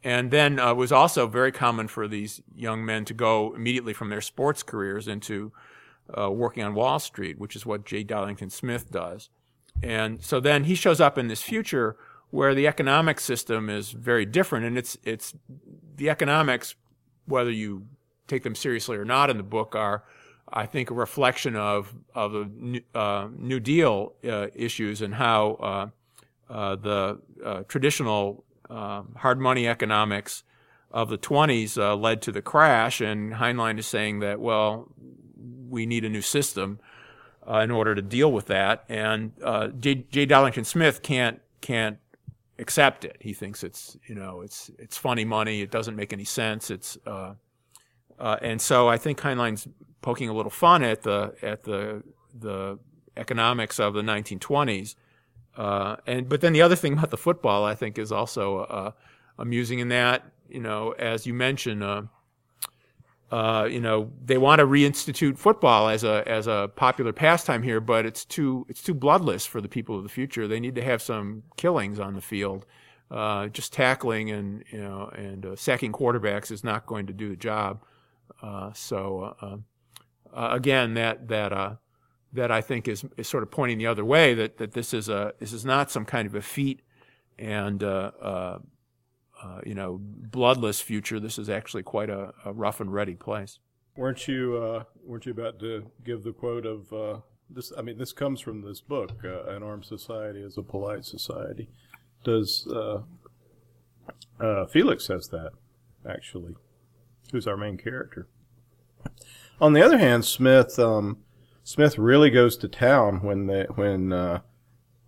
and 0.04 0.30
then 0.30 0.60
uh, 0.60 0.70
it 0.70 0.78
was 0.78 0.92
also 0.92 1.26
very 1.26 1.52
common 1.52 1.88
for 1.88 2.08
these 2.08 2.40
young 2.56 2.86
men 2.86 3.06
to 3.06 3.14
go 3.16 3.56
immediately 3.56 3.92
from 3.92 4.10
their 4.10 4.22
sports 4.22 4.62
careers 4.62 5.08
into 5.08 5.52
uh, 6.18 6.32
working 6.32 6.64
on 6.64 6.76
Wall 6.76 7.00
Street, 7.00 7.40
which 7.40 7.56
is 7.56 7.66
what 7.66 7.86
J. 7.86 8.04
Darlington 8.04 8.50
Smith 8.50 8.92
does. 8.92 9.30
And 9.84 10.24
so 10.24 10.40
then 10.40 10.66
he 10.66 10.76
shows 10.76 11.02
up 11.02 11.18
in 11.18 11.28
this 11.28 11.42
future 11.42 11.98
where 12.32 12.56
the 12.56 12.68
economic 12.68 13.20
system 13.20 13.70
is 13.70 13.92
very 13.92 14.26
different, 14.26 14.66
and 14.66 14.78
it's 14.78 14.98
it's 15.04 15.34
the 15.96 16.10
economics, 16.10 16.76
whether 17.26 17.52
you 17.52 17.88
take 18.28 18.44
them 18.44 18.56
seriously 18.56 18.98
or 18.98 19.06
not 19.06 19.30
in 19.30 19.38
the 19.38 19.44
book, 19.44 19.76
are 19.76 20.04
I 20.52 20.66
think 20.66 20.90
a 20.90 20.94
reflection 20.94 21.56
of 21.56 21.94
of 22.14 22.32
the 22.32 22.50
New, 22.54 22.82
uh, 22.94 23.28
New 23.38 23.60
Deal 23.60 24.14
uh, 24.28 24.48
issues 24.56 25.02
and 25.02 25.16
how 25.16 25.52
uh, 25.54 26.54
uh, 26.54 26.76
the 26.76 27.20
uh, 27.44 27.64
traditional 27.68 28.44
um, 28.70 29.16
hard 29.18 29.40
money 29.40 29.68
economics 29.68 30.44
of 30.92 31.10
the 31.10 31.18
20s 31.18 31.78
uh, 31.78 31.96
led 31.96 32.22
to 32.24 32.32
the 32.32 32.42
crash. 32.42 33.02
And 33.02 33.34
Heinlein 33.34 33.78
is 33.80 33.86
saying 33.86 34.20
that, 34.20 34.40
well, 34.40 34.92
we 35.70 35.86
need 35.86 36.06
a 36.06 36.10
new 36.10 36.22
system 36.22 36.80
uh, 37.50 37.60
in 37.60 37.72
order 37.72 37.96
to 37.96 38.02
deal 38.02 38.32
with 38.32 38.48
that. 38.48 38.84
And 38.90 39.32
uh, 39.44 39.68
J. 39.68 40.06
J. 40.10 40.26
Darlington 40.26 40.66
Smith 40.66 41.02
can't 41.02 41.42
can't 41.62 41.98
accept 42.60 43.06
it. 43.06 43.18
He 43.20 43.34
thinks 43.34 43.64
it's 43.64 43.98
you 44.08 44.16
know 44.16 44.42
it's 44.42 44.72
it's 44.80 44.98
funny 44.98 45.26
money. 45.26 45.62
It 45.62 45.72
doesn't 45.72 45.96
make 45.96 46.14
any 46.14 46.24
sense. 46.24 46.70
It's 46.72 46.98
uh, 47.06 47.34
uh, 48.20 48.38
and 48.42 48.62
so 48.62 48.88
I 48.88 48.98
think 48.98 49.20
Heinlein's 49.20 49.68
poking 50.02 50.30
a 50.30 50.34
little 50.34 50.52
fun 50.52 50.84
at 50.84 51.04
the 51.04 51.36
at 51.42 51.64
the 51.64 52.04
the 52.38 52.80
economics 53.18 53.80
of 53.80 53.94
the 53.94 54.02
1920s. 54.02 54.96
Uh, 55.56 55.96
and 56.06 56.28
but 56.28 56.42
then 56.42 56.54
the 56.54 56.62
other 56.62 56.76
thing 56.76 56.94
about 56.94 57.12
the 57.12 57.18
football, 57.18 57.64
I 57.64 57.76
think, 57.76 57.98
is 57.98 58.12
also 58.12 58.60
uh, 58.60 58.92
amusing 59.38 59.80
in 59.80 59.90
that 59.90 60.32
you 60.50 60.60
know, 60.60 60.92
as 60.92 61.26
you 61.26 61.34
mentioned, 61.34 61.84
uh, 63.32 63.68
you 63.70 63.82
know, 63.82 64.12
they 64.24 64.38
want 64.38 64.60
to 64.60 64.66
reinstitute 64.66 65.38
football 65.38 65.90
as 65.90 66.04
a 66.04 66.24
as 66.28 66.48
a 66.48 66.70
popular 66.76 67.12
pastime 67.12 67.64
here, 67.64 67.80
but 67.80 68.06
it's 68.06 68.24
too 68.24 68.66
it's 68.70 68.84
too 68.84 68.94
bloodless 68.94 69.46
for 69.46 69.62
the 69.62 69.70
people 69.70 69.98
of 69.98 70.04
the 70.04 70.10
future. 70.10 70.48
They 70.48 70.60
need 70.60 70.76
to 70.76 70.84
have 70.84 71.02
some 71.02 71.44
killings 71.58 72.00
on 72.00 72.14
the 72.14 72.22
field. 72.22 72.66
Uh, 73.10 73.48
just 73.48 73.72
tackling 73.72 74.32
and 74.32 74.64
you 74.72 74.80
know 74.80 75.10
and 75.16 75.46
uh, 75.46 75.56
sacking 75.56 75.92
quarterbacks 75.92 76.52
is 76.52 76.64
not 76.64 76.86
going 76.86 77.08
to 77.08 77.14
do 77.14 77.30
the 77.30 77.36
job. 77.36 77.82
Uh, 78.42 78.72
so 78.74 79.36
uh, 79.42 79.58
again, 80.52 80.94
that 80.94 81.28
that 81.28 81.52
uh, 81.52 81.76
that 82.34 82.52
I 82.52 82.62
think 82.62 82.88
is, 82.88 83.06
is 83.18 83.28
sort 83.28 83.44
of 83.44 83.50
pointing 83.50 83.78
the 83.78 83.88
other 83.88 84.06
way 84.06 84.34
that, 84.34 84.58
that 84.58 84.74
this 84.74 84.94
is 84.94 85.10
a 85.10 85.34
this 85.40 85.54
is 85.54 85.66
not 85.66 85.90
some 85.90 86.06
kind 86.06 86.28
of 86.28 86.36
a 86.36 86.42
feat 86.42 86.82
and 87.40 87.82
uh, 89.46 89.62
you 89.66 89.76
know, 89.76 90.00
bloodless 90.02 90.82
future, 90.82 91.20
this 91.20 91.38
is 91.38 91.50
actually 91.50 91.84
quite 91.84 92.10
a, 92.10 92.34
a 92.46 92.54
rough 92.54 92.80
and 92.80 92.92
ready 92.92 93.16
place. 93.16 93.60
Weren't 93.96 94.28
you 94.28 94.58
uh, 94.58 94.84
weren't 95.04 95.26
you 95.26 95.32
about 95.32 95.60
to 95.60 95.90
give 96.04 96.24
the 96.24 96.34
quote 96.34 96.66
of 96.66 96.92
uh, 96.92 97.20
this? 97.50 97.72
I 97.78 97.82
mean, 97.82 97.98
this 97.98 98.12
comes 98.12 98.42
from 98.42 98.62
this 98.62 98.82
book, 98.82 99.12
uh, 99.24 99.46
"An 99.46 99.64
Armed 99.64 99.86
Society 99.86 100.42
is 100.42 100.58
a 100.58 100.64
Polite 100.64 101.06
Society." 101.06 101.70
Does 102.24 102.68
uh, 102.68 104.66
Felix 104.66 105.06
says 105.06 105.30
that 105.30 105.52
actually? 106.10 106.56
Who's 107.32 107.48
our 107.48 107.58
main 107.58 107.78
character? 107.78 108.28
On 109.62 109.74
the 109.74 109.82
other 109.82 109.98
hand, 109.98 110.26
Smith 110.26 110.78
um, 110.80 111.20
Smith 111.64 111.98
really 111.98 112.30
goes 112.30 112.58
to 112.58 112.68
town 112.68 113.22
when 113.22 113.48
they, 113.48 113.64
when 113.76 114.12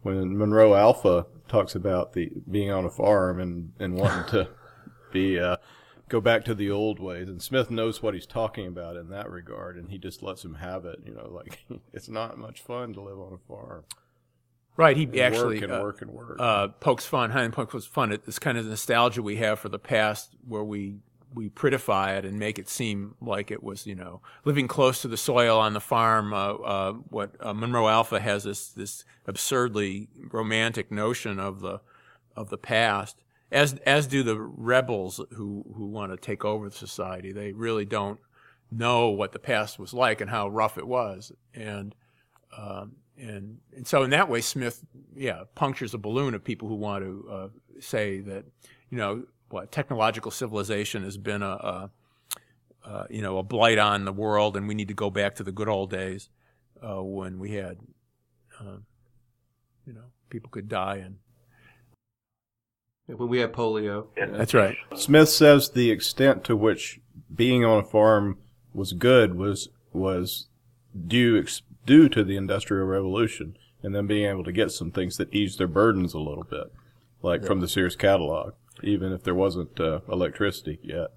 when 0.04 0.38
Monroe 0.38 0.76
Alpha 0.76 1.26
talks 1.48 1.76
about 1.76 2.14
the 2.14 2.32
being 2.50 2.72
on 2.72 2.86
a 2.86 2.90
farm 2.90 3.40
and, 3.40 3.74
and 3.80 3.96
wanting 3.96 4.30
to 4.32 4.50
be 5.12 5.40
uh, 5.40 5.58
go 6.10 6.22
back 6.22 6.46
to 6.46 6.56
the 6.56 6.70
old 6.70 7.00
ways. 7.00 7.28
And 7.28 7.42
Smith 7.42 7.70
knows 7.72 8.02
what 8.02 8.14
he's 8.14 8.26
talking 8.26 8.68
about 8.68 8.96
in 8.96 9.10
that 9.10 9.30
regard, 9.30 9.78
and 9.78 9.90
he 9.90 9.98
just 9.98 10.24
lets 10.24 10.44
him 10.44 10.56
have 10.56 10.86
it. 10.86 11.00
You 11.06 11.14
know, 11.14 11.30
like 11.30 11.66
it's 11.94 12.10
not 12.10 12.38
much 12.38 12.62
fun 12.62 12.94
to 12.94 13.02
live 13.02 13.20
on 13.20 13.34
a 13.34 13.48
farm. 13.48 13.84
Right, 14.76 14.96
he 14.96 15.06
And 15.06 15.18
actually 15.18 15.56
work 15.56 15.64
and 15.64 15.72
uh, 15.74 15.82
work 15.82 16.02
and 16.04 16.12
work. 16.12 16.38
uh, 16.40 16.68
pokes 16.68 17.04
fun. 17.06 17.32
Heinlein 17.32 17.52
pokes 17.52 17.86
fun 17.88 18.12
at 18.12 18.26
this 18.26 18.38
kind 18.38 18.60
of 18.60 18.66
nostalgia 18.68 19.24
we 19.24 19.38
have 19.38 19.60
for 19.60 19.70
the 19.70 19.80
past, 19.80 20.36
where 20.48 20.64
we 20.64 20.98
we 21.34 21.50
prettify 21.50 22.18
it 22.18 22.26
and 22.26 22.40
make 22.40 22.58
it 22.58 22.70
seem 22.70 23.16
like 23.22 23.52
it 23.52 23.62
was, 23.62 23.86
you 23.86 23.96
know, 23.96 24.22
living 24.46 24.68
close 24.68 25.02
to 25.02 25.08
the 25.08 25.18
soil 25.18 25.60
on 25.60 25.74
the 25.74 25.82
farm. 25.82 26.34
Uh, 26.34 26.54
uh, 26.54 26.94
what 26.94 27.36
uh, 27.40 27.54
Monroe 27.54 27.88
Alpha 27.88 28.20
has 28.20 28.44
this 28.44 28.70
this 28.70 29.04
absurdly 29.26 30.08
romantic 30.32 30.92
notion 30.92 31.40
of 31.40 31.62
the 31.62 31.82
of 32.36 32.50
the 32.50 32.58
past, 32.58 33.24
as 33.52 33.74
as 33.86 34.08
do 34.08 34.24
the 34.24 34.40
rebels 34.40 35.22
who 35.32 35.66
who 35.76 35.88
want 35.88 36.12
to 36.12 36.18
take 36.18 36.46
over 36.46 36.70
the 36.70 36.76
society. 36.76 37.32
They 37.32 37.52
really 37.52 37.86
don't 37.86 38.20
know 38.72 39.10
what 39.10 39.32
the 39.32 39.40
past 39.40 39.80
was 39.80 39.94
like 39.94 40.22
and 40.22 40.30
how 40.30 40.50
rough 40.50 40.78
it 40.78 40.88
was, 40.88 41.32
and 41.54 41.94
um, 42.58 42.98
and 43.18 43.58
and 43.76 43.88
so 43.88 44.04
in 44.04 44.10
that 44.12 44.30
way, 44.30 44.42
Smith, 44.42 44.84
yeah, 45.16 45.44
punctures 45.56 45.94
a 45.94 45.98
balloon 45.98 46.34
of 46.34 46.44
people 46.44 46.68
who 46.68 46.76
want 46.76 47.04
to 47.04 47.30
uh, 47.30 47.48
say 47.80 48.20
that, 48.22 48.46
you 48.90 48.98
know, 48.98 49.24
what 49.50 49.72
technological 49.72 50.32
civilization 50.32 51.04
has 51.04 51.18
been 51.18 51.42
a, 51.42 51.50
a 51.50 51.90
uh, 52.86 53.06
you 53.10 53.22
know 53.22 53.38
a 53.38 53.44
blight 53.44 53.78
on 53.78 54.06
the 54.06 54.14
world, 54.14 54.56
and 54.56 54.68
we 54.68 54.76
need 54.76 54.88
to 54.88 54.94
go 54.94 55.10
back 55.10 55.36
to 55.36 55.44
the 55.44 55.52
good 55.52 55.70
old 55.70 55.90
days 55.90 56.30
uh, 56.82 57.04
when 57.04 57.40
we 57.40 57.54
had, 57.54 57.78
um, 58.60 58.86
you 59.86 59.94
know, 59.94 60.06
people 60.30 60.50
could 60.50 60.70
die, 60.70 60.98
and 60.98 61.18
When 63.08 63.30
we 63.30 63.40
had 63.40 63.54
polio. 63.54 64.08
that's 64.16 64.54
right. 64.54 64.78
Smith 64.96 65.30
says 65.30 65.70
the 65.70 65.92
extent 65.92 66.44
to 66.46 66.56
which 66.56 67.00
being 67.34 67.66
on 67.66 67.80
a 67.80 67.84
farm 67.84 68.38
was 68.74 68.94
good 68.94 69.36
was 69.36 69.70
was 69.92 70.48
due 71.08 71.38
ex- 71.40 71.62
due 71.86 72.10
to 72.10 72.24
the 72.24 72.38
Industrial 72.38 72.86
Revolution, 72.86 73.58
and 73.82 73.96
then 73.96 74.08
being 74.08 74.30
able 74.30 74.44
to 74.44 74.52
get 74.52 74.72
some 74.72 74.92
things 74.92 75.18
that 75.18 75.34
eased 75.34 75.58
their 75.60 75.68
burdens 75.68 76.14
a 76.14 76.20
little 76.20 76.44
bit, 76.44 76.72
like 77.22 77.44
from 77.46 77.60
the 77.60 77.68
Sears 77.68 77.96
catalog, 77.96 78.54
even 78.84 79.12
if 79.12 79.24
there 79.24 79.36
wasn't 79.36 79.80
uh, 79.80 80.02
electricity 80.10 80.80
yet. 80.84 81.08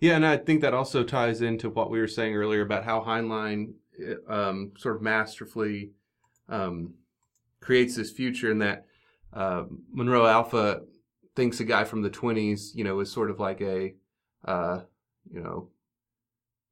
Yeah, 0.00 0.14
and 0.16 0.26
I 0.26 0.36
think 0.36 0.60
that 0.60 0.74
also 0.74 1.02
ties 1.02 1.42
into 1.42 1.70
what 1.70 1.90
we 1.90 1.98
were 1.98 2.06
saying 2.06 2.34
earlier 2.34 2.62
about 2.62 2.84
how 2.84 3.00
Heinlein 3.00 3.74
um, 4.28 4.72
sort 4.76 4.96
of 4.96 5.02
masterfully 5.02 5.90
um, 6.48 6.94
creates 7.60 7.96
this 7.96 8.12
future, 8.12 8.50
and 8.50 8.62
that 8.62 8.86
uh, 9.32 9.64
Monroe 9.92 10.26
Alpha 10.26 10.82
thinks 11.34 11.60
a 11.60 11.64
guy 11.64 11.84
from 11.84 12.02
the 12.02 12.10
twenties, 12.10 12.72
you 12.74 12.84
know, 12.84 13.00
is 13.00 13.10
sort 13.10 13.30
of 13.30 13.40
like 13.40 13.60
a, 13.60 13.94
uh, 14.44 14.80
you 15.32 15.40
know, 15.40 15.70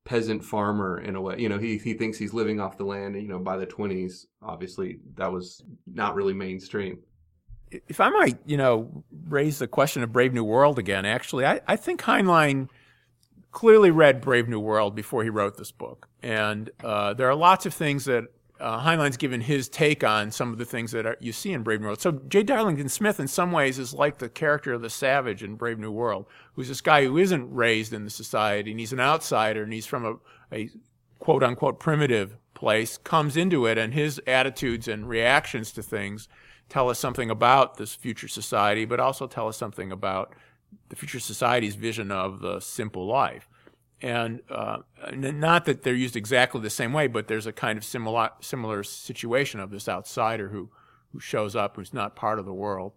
peasant 0.05 0.45
farmer 0.45 1.01
in 1.01 1.17
a 1.17 1.21
way. 1.21 1.37
You 1.39 1.49
know, 1.49 1.59
he 1.59 1.79
he 1.79 1.95
thinks 1.95 2.19
he's 2.19 2.33
living 2.33 2.61
off 2.61 2.79
the 2.79 2.85
land. 2.85 3.17
You 3.17 3.29
know, 3.29 3.41
by 3.41 3.57
the 3.57 3.67
twenties, 3.67 4.27
obviously 4.41 5.01
that 5.15 5.33
was 5.33 5.65
not 5.87 6.15
really 6.15 6.35
mainstream. 6.35 7.01
If 7.71 8.01
I 8.01 8.11
might, 8.11 8.39
you 8.47 8.57
know, 8.57 9.05
raise 9.29 9.59
the 9.59 9.67
question 9.67 10.03
of 10.03 10.13
Brave 10.13 10.33
New 10.33 10.45
World 10.45 10.79
again, 10.79 11.05
actually, 11.05 11.45
I, 11.45 11.61
I 11.67 11.77
think 11.77 12.03
Heinlein 12.03 12.69
clearly 13.51 13.91
read 13.91 14.21
Brave 14.21 14.49
New 14.49 14.61
World 14.61 14.95
before 14.95 15.23
he 15.23 15.31
wrote 15.31 15.57
this 15.57 15.73
book. 15.73 16.09
And 16.23 16.71
uh, 16.85 17.15
there 17.15 17.29
are 17.29 17.35
lots 17.35 17.67
of 17.67 17.75
things 17.75 18.05
that 18.05 18.25
uh, 18.61 18.79
Heinlein's 18.81 19.17
given 19.17 19.41
his 19.41 19.69
take 19.69 20.05
on 20.05 20.31
some 20.31 20.53
of 20.53 20.59
the 20.59 20.65
things 20.65 20.93
that 20.93 21.07
are, 21.07 21.17
you 21.21 21.33
see 21.33 21.53
in 21.53 21.63
Brave 21.63 21.81
New 21.81 21.87
World. 21.87 22.01
So 22.01 22.13
J. 22.29 22.43
Darlington 22.43 22.89
Smith, 22.89 23.21
in 23.21 23.29
some 23.29 23.53
ways, 23.53 23.79
is 23.79 23.93
like 23.93 24.19
the 24.19 24.29
character 24.29 24.73
of 24.73 24.83
the 24.83 24.91
savage 24.91 25.43
in 25.43 25.57
Brave 25.57 25.79
New 25.79 25.91
World, 25.91 26.27
who's 26.55 26.69
this 26.69 26.81
guy 26.81 27.05
who 27.05 27.19
isn't 27.19 27.53
raised 27.53 27.93
in 27.93 28.05
the 28.05 28.11
society, 28.11 28.71
and 28.71 28.81
he's 28.81 28.93
an 28.93 29.01
outsider, 29.01 29.63
and 29.63 29.73
he's 29.73 29.87
from 29.87 30.05
a, 30.05 30.55
a 30.55 30.71
quote 31.19 31.43
unquote 31.43 31.81
primitive 31.81 32.37
place, 32.55 32.97
comes 32.97 33.37
into 33.37 33.67
it, 33.67 33.77
and 33.77 33.93
his 33.93 34.21
attitudes 34.27 34.89
and 34.89 35.09
reactions 35.09 35.73
to 35.73 35.83
things 35.83 36.29
tell 36.69 36.89
us 36.89 36.99
something 36.99 37.31
about 37.31 37.77
this 37.77 37.95
future 37.95 38.29
society, 38.29 38.85
but 38.85 39.01
also 39.01 39.27
tell 39.27 39.49
us 39.49 39.57
something 39.57 39.93
about 39.93 40.35
the 40.89 40.97
future 40.97 41.21
society's 41.21 41.75
vision 41.75 42.11
of 42.11 42.41
the 42.41 42.61
simple 42.61 43.07
life. 43.07 43.49
And 44.03 44.43
uh, 44.51 44.79
not 45.13 45.65
that 45.65 45.83
they're 45.83 45.95
used 45.95 46.17
exactly 46.17 46.61
the 46.61 46.71
same 46.71 46.93
way, 46.93 47.07
but 47.07 47.29
there's 47.29 47.47
a 47.47 47.53
kind 47.53 47.79
of 47.79 47.85
similar 47.85 48.31
similar 48.41 48.83
situation 48.83 49.59
of 49.59 49.71
this 49.71 49.89
outsider 49.89 50.49
who 50.49 50.71
who 51.13 51.21
shows 51.21 51.57
up, 51.57 51.77
who's 51.77 51.95
not 51.95 52.15
part 52.15 52.39
of 52.39 52.45
the 52.45 52.53
world. 52.53 52.93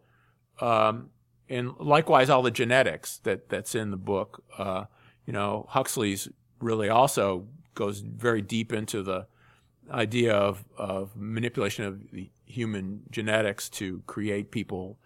Um, 0.60 1.12
and 1.48 1.74
likewise, 1.80 2.30
all 2.30 2.42
the 2.42 2.52
genetics 2.52 3.18
that 3.20 3.48
that's 3.48 3.76
in 3.76 3.92
the 3.92 3.98
book. 3.98 4.44
Uh, 4.58 4.86
you 5.26 5.32
know, 5.32 5.68
Huxley's 5.70 6.28
really 6.60 6.90
also 6.90 7.48
goes 7.76 8.02
very 8.02 8.42
deep 8.42 8.74
into 8.74 9.02
the 9.02 9.28
idea 9.92 10.34
of, 10.34 10.64
of 10.78 11.16
manipulation 11.16 11.86
of 11.86 12.12
the 12.12 12.30
human 12.46 13.04
genetics 13.12 13.70
to 13.70 14.02
create 14.08 14.52
people 14.52 14.98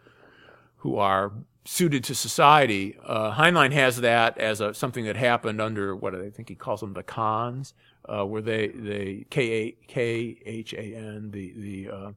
who 0.77 0.97
are 0.97 1.31
suited 1.65 2.03
to 2.03 2.15
society. 2.15 2.97
Uh, 3.05 3.33
Heinlein 3.33 3.71
has 3.71 4.01
that 4.01 4.37
as 4.37 4.59
a, 4.61 4.73
something 4.73 5.05
that 5.05 5.15
happened 5.15 5.61
under 5.61 5.95
what 5.95 6.13
I 6.13 6.29
think 6.29 6.49
he 6.49 6.55
calls 6.55 6.81
them 6.81 6.93
the 6.93 7.03
Khans, 7.03 7.73
uh, 8.05 8.25
where 8.25 8.41
they 8.41 8.67
they 8.67 9.25
K 9.29 9.51
A 9.51 9.71
K 9.87 10.37
H 10.45 10.73
A 10.73 10.95
N 10.95 11.31
the 11.31 11.53
the 11.55 11.89
uh, 11.89 12.11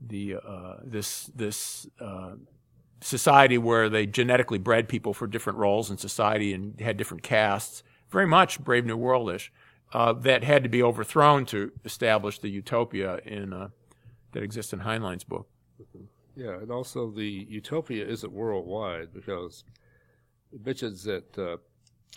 the 0.00 0.36
uh, 0.36 0.76
this 0.84 1.26
this 1.34 1.88
uh, 2.00 2.32
society 3.00 3.58
where 3.58 3.88
they 3.88 4.06
genetically 4.06 4.58
bred 4.58 4.88
people 4.88 5.12
for 5.14 5.26
different 5.26 5.58
roles 5.58 5.90
in 5.90 5.98
society 5.98 6.52
and 6.52 6.78
had 6.80 6.96
different 6.96 7.22
castes, 7.22 7.82
very 8.10 8.26
much 8.26 8.62
Brave 8.62 8.86
New 8.86 8.98
Worldish. 8.98 9.50
Uh, 9.92 10.12
that 10.12 10.44
had 10.44 10.62
to 10.62 10.68
be 10.68 10.82
overthrown 10.82 11.44
to 11.44 11.72
establish 11.84 12.38
the 12.38 12.48
utopia 12.48 13.18
in 13.24 13.52
uh, 13.52 13.68
that 14.32 14.42
exists 14.42 14.72
in 14.72 14.80
Heinlein's 14.80 15.24
book. 15.24 15.48
Yeah, 16.36 16.60
and 16.60 16.70
also 16.70 17.10
the 17.10 17.46
utopia 17.48 18.06
isn't 18.06 18.32
worldwide 18.32 19.12
because 19.12 19.64
it 20.52 20.64
mentions 20.64 21.02
that 21.04 21.36
uh, 21.36 21.56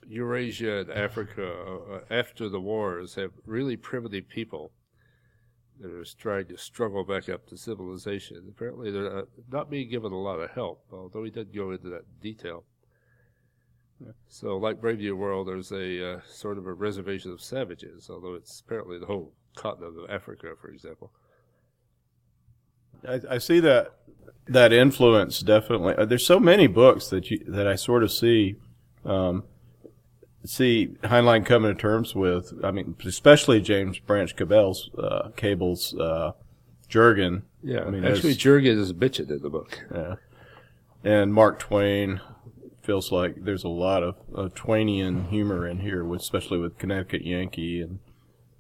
Eurasia 0.07 0.81
and 0.81 0.91
Africa, 0.91 1.51
uh, 1.91 1.99
after 2.13 2.49
the 2.49 2.59
wars, 2.59 3.15
have 3.15 3.31
really 3.45 3.75
primitive 3.75 4.27
people 4.27 4.71
that 5.79 5.91
are 5.91 6.05
trying 6.17 6.45
to 6.47 6.57
struggle 6.57 7.03
back 7.03 7.27
up 7.29 7.47
to 7.47 7.57
civilization. 7.57 8.45
Apparently, 8.49 8.91
they're 8.91 9.19
uh, 9.19 9.25
not 9.51 9.69
being 9.69 9.89
given 9.89 10.11
a 10.11 10.21
lot 10.21 10.39
of 10.39 10.51
help, 10.51 10.85
although 10.91 11.23
he 11.23 11.31
didn't 11.31 11.55
go 11.55 11.71
into 11.71 11.89
that 11.89 12.21
detail. 12.21 12.63
So, 14.27 14.57
like 14.57 14.81
Brave 14.81 14.99
New 14.99 15.15
World, 15.15 15.47
there's 15.47 15.71
a 15.71 16.13
uh, 16.15 16.19
sort 16.27 16.57
of 16.57 16.67
a 16.67 16.73
reservation 16.73 17.31
of 17.31 17.41
savages, 17.41 18.09
although 18.09 18.33
it's 18.33 18.61
apparently 18.61 18.99
the 18.99 19.05
whole 19.05 19.33
continent 19.55 19.97
of 19.97 20.09
Africa, 20.09 20.53
for 20.59 20.69
example. 20.69 21.11
I, 23.07 23.19
I 23.31 23.37
see 23.37 23.59
that 23.59 23.93
that 24.47 24.73
influence 24.73 25.41
definitely. 25.41 25.95
uh, 25.95 26.05
There's 26.05 26.25
so 26.25 26.39
many 26.39 26.67
books 26.67 27.07
that 27.09 27.29
you 27.31 27.43
that 27.47 27.67
I 27.67 27.75
sort 27.75 28.03
of 28.03 28.11
see 28.11 28.55
um, 29.05 29.43
see 30.45 30.95
Heinlein 31.03 31.45
coming 31.45 31.73
to 31.73 31.79
terms 31.79 32.15
with. 32.15 32.53
I 32.63 32.71
mean, 32.71 32.95
especially 33.05 33.61
James 33.61 33.99
Branch 33.99 34.35
Cabell's 34.35 34.89
uh, 34.97 35.29
Cable's 35.35 35.95
uh, 35.95 36.31
Jurgen. 36.87 37.43
Yeah, 37.61 37.81
I 37.81 37.89
mean, 37.89 38.05
actually, 38.05 38.35
Jurgen 38.35 38.77
is 38.77 38.91
bitch 38.93 39.19
in 39.19 39.27
the 39.41 39.49
book. 39.49 39.79
Yeah. 39.93 40.15
And 41.05 41.33
Mark 41.33 41.59
Twain 41.59 42.21
feels 42.83 43.11
like 43.11 43.43
there's 43.43 43.63
a 43.63 43.69
lot 43.69 44.03
of, 44.03 44.15
of 44.33 44.53
Twainian 44.53 45.29
humor 45.29 45.67
in 45.67 45.79
here, 45.79 46.03
with, 46.03 46.21
especially 46.21 46.59
with 46.59 46.77
Connecticut 46.77 47.25
Yankee 47.25 47.81
and 47.81 47.99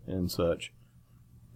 and 0.07 0.31
such. 0.31 0.71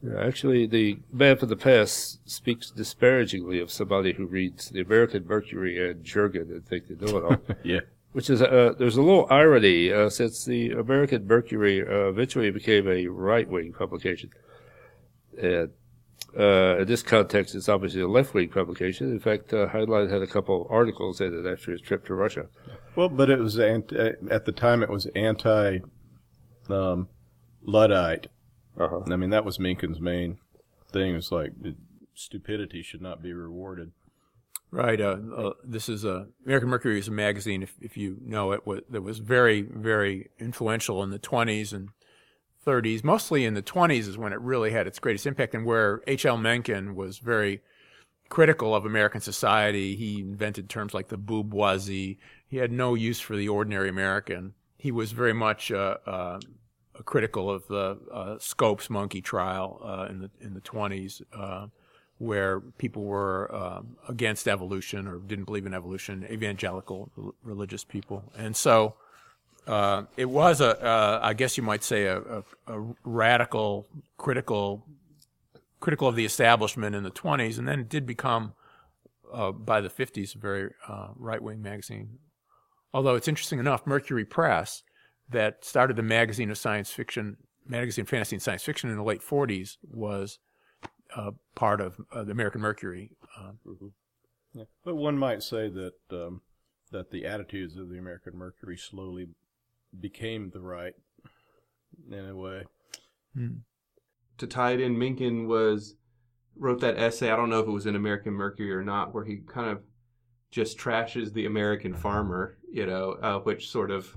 Yeah, 0.04 0.24
actually, 0.24 0.68
the 0.68 1.00
Man 1.12 1.38
from 1.38 1.50
the 1.50 1.56
Past 1.56 2.30
speaks 2.30 2.70
disparagingly 2.70 3.60
of 3.60 3.72
somebody 3.72 4.14
who 4.14 4.26
reads 4.26 4.70
the 4.70 4.82
American 4.82 5.26
Mercury 5.26 5.90
and 5.90 6.04
Jurgen 6.04 6.50
and 6.52 6.66
think 6.66 6.88
they 6.88 7.06
know 7.06 7.18
it 7.18 7.24
all. 7.24 7.56
Yeah. 7.64 7.80
Which 8.14 8.30
is, 8.30 8.42
uh, 8.42 8.74
there's 8.80 8.98
a 8.98 9.02
little 9.02 9.28
irony 9.30 9.92
uh, 9.92 10.10
since 10.10 10.44
the 10.46 10.72
American 10.72 11.28
Mercury 11.28 11.82
uh, 11.82 12.10
eventually 12.10 12.50
became 12.50 12.88
a 12.88 13.06
right 13.08 13.48
wing 13.48 13.74
publication. 13.78 14.32
And 15.40 15.70
Uh, 16.38 16.78
in 16.80 16.88
this 16.88 17.02
context, 17.02 17.56
it's 17.56 17.68
obviously 17.68 18.02
a 18.02 18.08
left 18.08 18.34
wing 18.34 18.50
publication. 18.50 19.12
In 19.12 19.20
fact, 19.20 19.54
uh, 19.54 19.68
Heinlein 19.68 20.12
had 20.12 20.22
a 20.22 20.28
couple 20.28 20.62
of 20.62 20.72
articles 20.72 21.20
in 21.20 21.34
it 21.34 21.52
after 21.52 21.72
his 21.72 21.82
trip 21.82 22.06
to 22.06 22.14
Russia. 22.14 22.46
Well, 22.96 23.10
but 23.10 23.30
it 23.30 23.40
was 23.40 23.58
anti, 23.58 24.12
at 24.30 24.46
the 24.46 24.52
time 24.52 24.84
it 24.84 24.90
was 24.90 25.08
anti 25.16 25.80
um, 26.70 27.08
Luddite. 27.64 28.28
Uh-huh. 28.80 29.02
I 29.12 29.16
mean, 29.16 29.32
that 29.32 29.46
was 29.46 29.58
Mencken's 29.58 30.00
main 30.00 30.38
thing. 30.92 31.16
It's 31.16 31.32
like 31.32 31.54
stupidity 32.14 32.84
should 32.84 33.02
not 33.02 33.24
be 33.24 33.34
rewarded. 33.34 33.92
Right. 34.70 35.00
Uh, 35.00 35.18
uh, 35.36 35.54
this 35.64 35.90
is 35.90 36.06
uh, 36.06 36.26
American 36.46 36.70
Mercury 36.70 37.00
is 37.00 37.08
a 37.08 37.12
magazine, 37.12 37.64
if, 37.64 37.74
if 37.82 37.96
you 37.98 38.18
know 38.22 38.52
it, 38.52 38.68
was, 38.68 38.82
that 38.90 39.02
was 39.02 39.20
very, 39.20 39.62
very 39.62 40.30
influential 40.40 41.02
in 41.04 41.10
the 41.10 41.20
20s 41.20 41.74
and 41.74 41.90
30s. 42.68 43.04
Mostly 43.04 43.46
in 43.46 43.54
the 43.54 43.62
20s 43.62 44.08
is 44.08 44.18
when 44.18 44.34
it 44.34 44.42
really 44.42 44.72
had 44.72 44.88
its 44.88 45.00
greatest 45.00 45.26
impact, 45.26 45.56
and 45.56 45.66
where 45.66 46.02
H.L. 46.06 46.38
Mencken 46.38 46.96
was 46.96 47.20
very 47.20 47.62
critical 48.30 48.76
of 48.76 48.86
American 48.86 49.22
society. 49.22 49.96
He 49.96 50.20
invented 50.20 50.70
terms 50.70 50.94
like 50.94 51.08
the 51.08 51.18
booboisie. 51.18 52.18
He 52.48 52.58
had 52.58 52.72
no 52.72 52.94
use 52.94 53.20
for 53.20 53.38
the 53.38 53.48
ordinary 53.48 53.90
American. 53.90 54.54
He 54.78 54.92
was 54.92 55.14
very 55.14 55.34
much 55.34 55.72
uh, 55.72 55.98
uh, 56.06 56.40
critical 57.06 57.50
of 57.50 57.66
the 57.68 57.98
uh, 58.12 58.38
Scopes 58.40 58.90
monkey 58.90 59.22
trial 59.22 59.82
uh, 59.84 60.08
in 60.10 60.20
the 60.20 60.30
in 60.42 60.54
the 60.54 60.62
20s 60.62 61.22
where 62.20 62.60
people 62.60 63.04
were 63.04 63.54
um, 63.56 63.96
against 64.10 64.48
evolution 64.48 65.08
or 65.08 65.20
didn't 65.20 65.46
believe 65.46 65.68
in 65.68 65.74
evolution, 65.76 66.26
evangelical 66.32 67.12
religious 67.44 67.84
people, 67.84 68.24
and 68.36 68.56
so 68.56 68.96
uh, 69.68 70.04
it 70.16 70.30
was 70.30 70.62
a, 70.62 70.82
uh, 70.84 71.20
I 71.22 71.34
guess 71.34 71.58
you 71.58 71.64
might 71.64 71.84
say, 71.84 72.06
a, 72.06 72.20
a, 72.20 72.44
a, 72.68 72.94
radical, 73.04 73.86
critical, 74.18 74.86
critical 75.80 76.08
of 76.08 76.16
the 76.16 76.26
establishment 76.26 76.96
in 76.96 77.04
the 77.04 77.12
20s, 77.12 77.58
and 77.58 77.68
then 77.68 77.82
it 77.82 77.90
did 77.90 78.06
become, 78.06 78.54
uh, 79.34 79.52
by 79.52 79.82
the 79.82 79.90
50s, 79.90 80.36
a 80.36 80.40
very 80.40 80.72
uh, 80.88 81.10
right-wing 81.16 81.62
magazine. 81.62 82.20
Although 82.94 83.16
it's 83.16 83.28
interesting 83.28 83.60
enough, 83.60 83.86
Mercury 83.86 84.26
Press, 84.26 84.84
that 85.30 85.66
started 85.66 85.98
the 85.98 86.04
magazine 86.04 86.50
of 86.50 86.58
science 86.58 86.92
fiction, 86.92 87.38
magazine 87.68 88.06
fantasy 88.06 88.38
and 88.38 88.42
science 88.42 88.64
fiction 88.64 88.90
in 88.90 88.96
the 88.96 89.04
late 89.04 89.22
40s, 89.22 89.78
was 89.84 90.40
uh, 91.16 91.32
part 91.56 91.82
of 91.82 91.98
uh, 92.12 92.24
the 92.24 92.32
American 92.32 92.62
Mercury. 92.62 93.12
Mm-hmm. 93.68 93.88
yeah. 94.54 94.64
But 94.86 94.96
one 94.96 95.18
might 95.18 95.44
say 95.44 95.70
that 95.70 95.94
um, 96.12 96.42
that 96.92 97.12
the 97.12 97.26
attitudes 97.26 97.76
of 97.76 97.90
the 97.90 97.98
American 97.98 98.38
Mercury 98.38 98.78
slowly 98.78 99.28
became 100.00 100.50
the 100.50 100.62
right 100.62 100.94
in 102.12 102.30
a 102.30 102.36
way. 102.36 102.64
Hmm. 103.34 103.58
To 104.40 104.48
tie 104.48 104.72
it 104.72 104.82
in, 104.82 104.98
Mencken 104.98 105.48
was 105.48 105.96
wrote 106.56 106.82
that 106.82 106.98
essay. 106.98 107.32
I 107.32 107.36
don't 107.36 107.50
know 107.50 107.60
if 107.60 107.68
it 107.68 107.72
was 107.72 107.86
in 107.86 107.96
American 107.96 108.34
Mercury 108.34 108.72
or 108.74 108.84
not, 108.84 109.14
where 109.14 109.26
he 109.26 109.38
kind 109.48 109.70
of 109.70 109.82
just 110.52 110.78
trashes 110.78 111.34
the 111.34 111.46
American 111.46 111.94
farmer. 111.94 112.58
You 112.72 112.86
know, 112.86 113.12
uh, 113.22 113.40
which 113.40 113.70
sort 113.70 113.92
of 113.92 114.16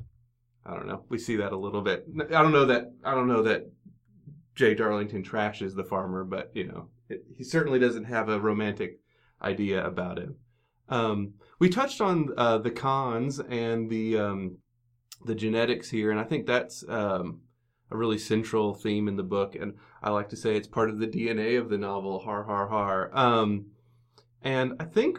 I 0.65 0.75
don't 0.75 0.87
know. 0.87 1.05
We 1.09 1.19
see 1.19 1.37
that 1.37 1.53
a 1.53 1.57
little 1.57 1.81
bit. 1.81 2.07
I 2.19 2.43
don't 2.43 2.53
know 2.53 2.67
that 2.67 2.93
I 3.05 3.15
don't 3.15 3.29
know 3.29 3.43
that 3.43 3.71
J. 4.55 4.75
Darlington 4.75 5.23
trashes 5.23 5.75
the 5.75 5.85
farmer, 5.85 6.25
but 6.25 6.51
you 6.55 6.67
know, 6.67 6.89
it, 7.09 7.25
he 7.37 7.45
certainly 7.45 7.79
doesn't 7.79 8.05
have 8.05 8.29
a 8.29 8.41
romantic 8.41 9.01
idea 9.43 9.85
about 9.85 10.19
him. 10.19 10.37
Um, 10.89 11.35
we 11.59 11.69
touched 11.69 12.01
on 12.01 12.31
uh, 12.37 12.59
the 12.59 12.71
Khans 12.71 13.41
and 13.41 13.89
the 13.89 14.19
um, 14.19 14.59
the 15.25 15.35
genetics 15.35 15.91
here, 15.91 16.11
and 16.11 16.21
I 16.21 16.25
think 16.25 16.47
that's 16.47 16.85
um, 16.89 17.41
a 17.91 17.97
really 17.97 18.19
central 18.19 18.75
theme 18.75 19.09
in 19.09 19.17
the 19.17 19.23
book. 19.23 19.55
And 19.55 19.75
I 20.03 20.11
like 20.11 20.29
to 20.31 20.37
say 20.37 20.57
it's 20.57 20.69
part 20.69 20.91
of 20.91 20.99
the 20.99 21.07
DNA 21.07 21.59
of 21.59 21.69
the 21.69 21.79
novel. 21.79 22.21
Har 22.21 22.45
har 22.45 22.69
har. 22.69 23.11
Um, 23.17 23.67
and 24.43 24.75
I 24.81 24.85
think 24.85 25.19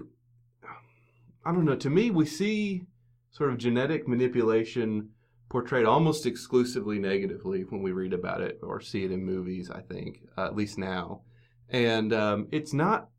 I 1.45 1.51
don't 1.51 1.65
know. 1.65 1.75
To 1.75 1.89
me, 1.89 2.11
we 2.11 2.25
see 2.25 2.83
sort 3.31 3.51
of 3.51 3.57
genetic 3.57 4.07
manipulation 4.07 5.09
portrayed 5.49 5.85
almost 5.85 6.25
exclusively 6.25 6.97
negatively 6.97 7.63
when 7.63 7.81
we 7.81 7.91
read 7.91 8.13
about 8.13 8.41
it 8.41 8.59
or 8.63 8.79
see 8.79 9.03
it 9.03 9.11
in 9.11 9.25
movies, 9.25 9.69
I 9.69 9.81
think, 9.81 10.21
uh, 10.37 10.45
at 10.45 10.55
least 10.55 10.77
now. 10.77 11.21
And 11.69 12.13
um, 12.13 12.47
it's 12.51 12.73
not 12.73 13.09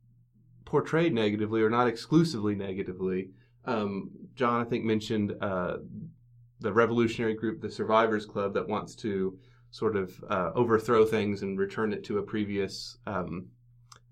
portrayed 0.64 1.12
negatively 1.12 1.62
or 1.62 1.68
not 1.68 1.88
exclusively 1.88 2.54
negatively. 2.54 3.30
Um, 3.64 4.10
John, 4.34 4.60
I 4.60 4.64
think, 4.64 4.84
mentioned 4.84 5.34
uh, 5.40 5.78
the 6.62 6.72
revolutionary 6.72 7.34
group, 7.34 7.60
the 7.60 7.70
Survivors 7.70 8.26
Club, 8.26 8.54
that 8.54 8.68
wants 8.68 8.94
to 8.96 9.38
sort 9.70 9.96
of 9.96 10.22
uh, 10.28 10.50
overthrow 10.54 11.04
things 11.04 11.42
and 11.42 11.58
return 11.58 11.92
it 11.92 12.04
to 12.04 12.18
a 12.18 12.22
previous 12.22 12.98
um, 13.06 13.48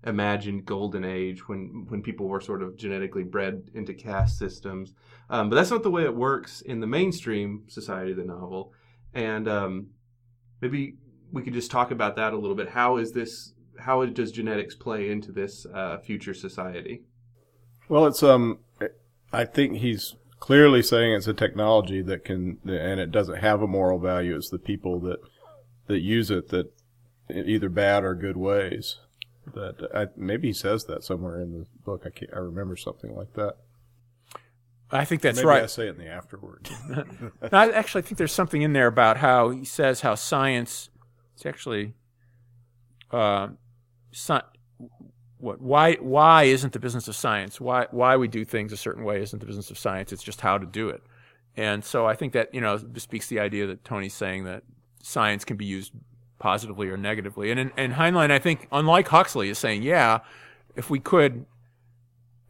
imagined 0.05 0.65
golden 0.65 1.03
age 1.03 1.47
when 1.47 1.85
when 1.89 2.01
people 2.01 2.27
were 2.27 2.41
sort 2.41 2.63
of 2.63 2.75
genetically 2.75 3.23
bred 3.23 3.69
into 3.73 3.93
caste 3.93 4.37
systems. 4.37 4.93
Um, 5.29 5.49
but 5.49 5.55
that's 5.55 5.71
not 5.71 5.83
the 5.83 5.91
way 5.91 6.03
it 6.03 6.15
works 6.15 6.61
in 6.61 6.79
the 6.79 6.87
mainstream 6.87 7.63
society 7.67 8.11
of 8.11 8.17
the 8.17 8.23
novel. 8.23 8.73
And 9.13 9.47
um, 9.47 9.87
maybe 10.61 10.95
we 11.31 11.43
could 11.43 11.53
just 11.53 11.71
talk 11.71 11.91
about 11.91 12.15
that 12.15 12.33
a 12.33 12.37
little 12.37 12.55
bit. 12.55 12.69
How 12.69 12.97
is 12.97 13.11
this? 13.11 13.53
How 13.79 14.05
does 14.05 14.31
genetics 14.31 14.75
play 14.75 15.09
into 15.09 15.31
this 15.31 15.65
uh, 15.73 15.99
future 15.99 16.33
society? 16.33 17.03
Well, 17.87 18.05
it's 18.05 18.23
um, 18.23 18.59
I 19.33 19.45
think 19.45 19.77
he's 19.77 20.15
clearly 20.41 20.81
saying 20.81 21.13
it's 21.13 21.27
a 21.27 21.33
technology 21.33 22.01
that 22.01 22.25
can, 22.25 22.57
and 22.65 22.99
it 22.99 23.11
doesn't 23.11 23.37
have 23.37 23.61
a 23.61 23.67
moral 23.67 23.99
value. 23.99 24.35
It's 24.35 24.49
the 24.49 24.59
people 24.59 24.99
that 25.01 25.19
that 25.87 25.99
use 25.99 26.29
it 26.29 26.49
that 26.49 26.73
either 27.29 27.69
bad 27.69 28.03
or 28.03 28.13
good 28.13 28.35
ways. 28.35 28.97
That 29.53 29.89
I, 29.95 30.07
maybe 30.17 30.49
he 30.49 30.53
says 30.53 30.85
that 30.85 31.03
somewhere 31.03 31.39
in 31.39 31.51
the 31.51 31.65
book. 31.85 32.03
I 32.05 32.09
can't. 32.09 32.31
I 32.33 32.39
remember 32.39 32.75
something 32.75 33.15
like 33.15 33.33
that. 33.35 33.55
I 34.91 35.05
think 35.05 35.21
that's 35.21 35.37
maybe 35.37 35.47
right. 35.47 35.63
I 35.63 35.67
say 35.67 35.87
it 35.87 35.91
in 35.91 35.97
the 35.97 36.07
afterward. 36.07 36.69
I 37.51 37.71
actually 37.71 38.01
think 38.01 38.17
there's 38.17 38.33
something 38.33 38.61
in 38.61 38.73
there 38.73 38.87
about 38.87 39.17
how 39.17 39.51
he 39.51 39.63
says 39.63 40.01
how 40.01 40.15
science. 40.15 40.89
It's 41.35 41.45
actually. 41.45 41.93
Uh, 43.09 43.49
what 45.41 45.61
why 45.61 45.95
why 45.95 46.43
isn't 46.43 46.73
the 46.73 46.79
business 46.79 47.07
of 47.07 47.15
science 47.15 47.59
why 47.59 47.87
why 47.91 48.15
we 48.15 48.27
do 48.27 48.45
things 48.45 48.71
a 48.71 48.77
certain 48.77 49.03
way 49.03 49.21
isn't 49.21 49.39
the 49.39 49.45
business 49.45 49.71
of 49.71 49.77
science 49.77 50.11
it's 50.11 50.23
just 50.23 50.41
how 50.41 50.57
to 50.57 50.65
do 50.65 50.89
it 50.89 51.01
and 51.57 51.83
so 51.83 52.05
i 52.05 52.15
think 52.15 52.33
that 52.33 52.53
you 52.53 52.61
know 52.61 52.77
speaks 52.95 53.27
the 53.27 53.39
idea 53.39 53.67
that 53.67 53.83
tony's 53.83 54.13
saying 54.13 54.43
that 54.43 54.63
science 55.01 55.43
can 55.43 55.57
be 55.57 55.65
used 55.65 55.91
positively 56.41 56.89
or 56.89 56.97
negatively. 56.97 57.51
And 57.51 57.71
and 57.77 57.93
Heinlein, 57.93 58.31
I 58.31 58.39
think, 58.39 58.67
unlike 58.71 59.07
Huxley, 59.07 59.49
is 59.49 59.57
saying, 59.57 59.83
yeah, 59.83 60.19
if 60.75 60.89
we 60.89 60.99
could, 60.99 61.45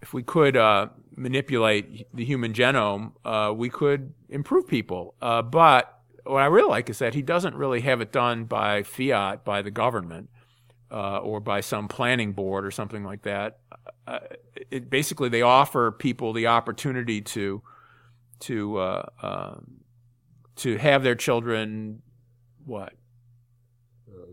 if 0.02 0.14
we 0.14 0.24
could 0.24 0.58
uh, 0.58 0.88
manipulate 1.16 2.08
the 2.16 2.26
human 2.26 2.54
genome, 2.54 3.12
uh, 3.26 3.54
we 3.54 3.70
could 3.70 4.14
improve 4.30 4.68
people. 4.68 5.14
Uh, 5.22 5.42
but 5.42 6.00
what 6.24 6.42
I 6.42 6.46
really 6.46 6.70
like 6.70 6.90
is 6.90 7.00
that 7.00 7.14
he 7.14 7.22
doesn't 7.22 7.56
really 7.56 7.82
have 7.82 8.02
it 8.02 8.12
done 8.12 8.46
by 8.46 8.82
fiat, 8.84 9.44
by 9.44 9.62
the 9.62 9.72
government, 9.72 10.30
uh, 10.92 11.20
or 11.20 11.40
by 11.40 11.62
some 11.62 11.88
planning 11.88 12.34
board 12.34 12.66
or 12.66 12.72
something 12.72 13.04
like 13.04 13.22
that. 13.24 13.60
Uh, 14.06 14.20
it, 14.70 14.90
basically, 14.90 15.30
they 15.30 15.42
offer 15.42 15.92
people 15.92 16.34
the 16.34 16.48
opportunity 16.48 17.22
to 17.22 17.62
to 18.42 18.78
uh, 18.78 19.06
um, 19.22 19.82
to 20.58 20.78
have 20.78 21.04
their 21.04 21.16
children 21.16 22.02
what? 22.66 22.94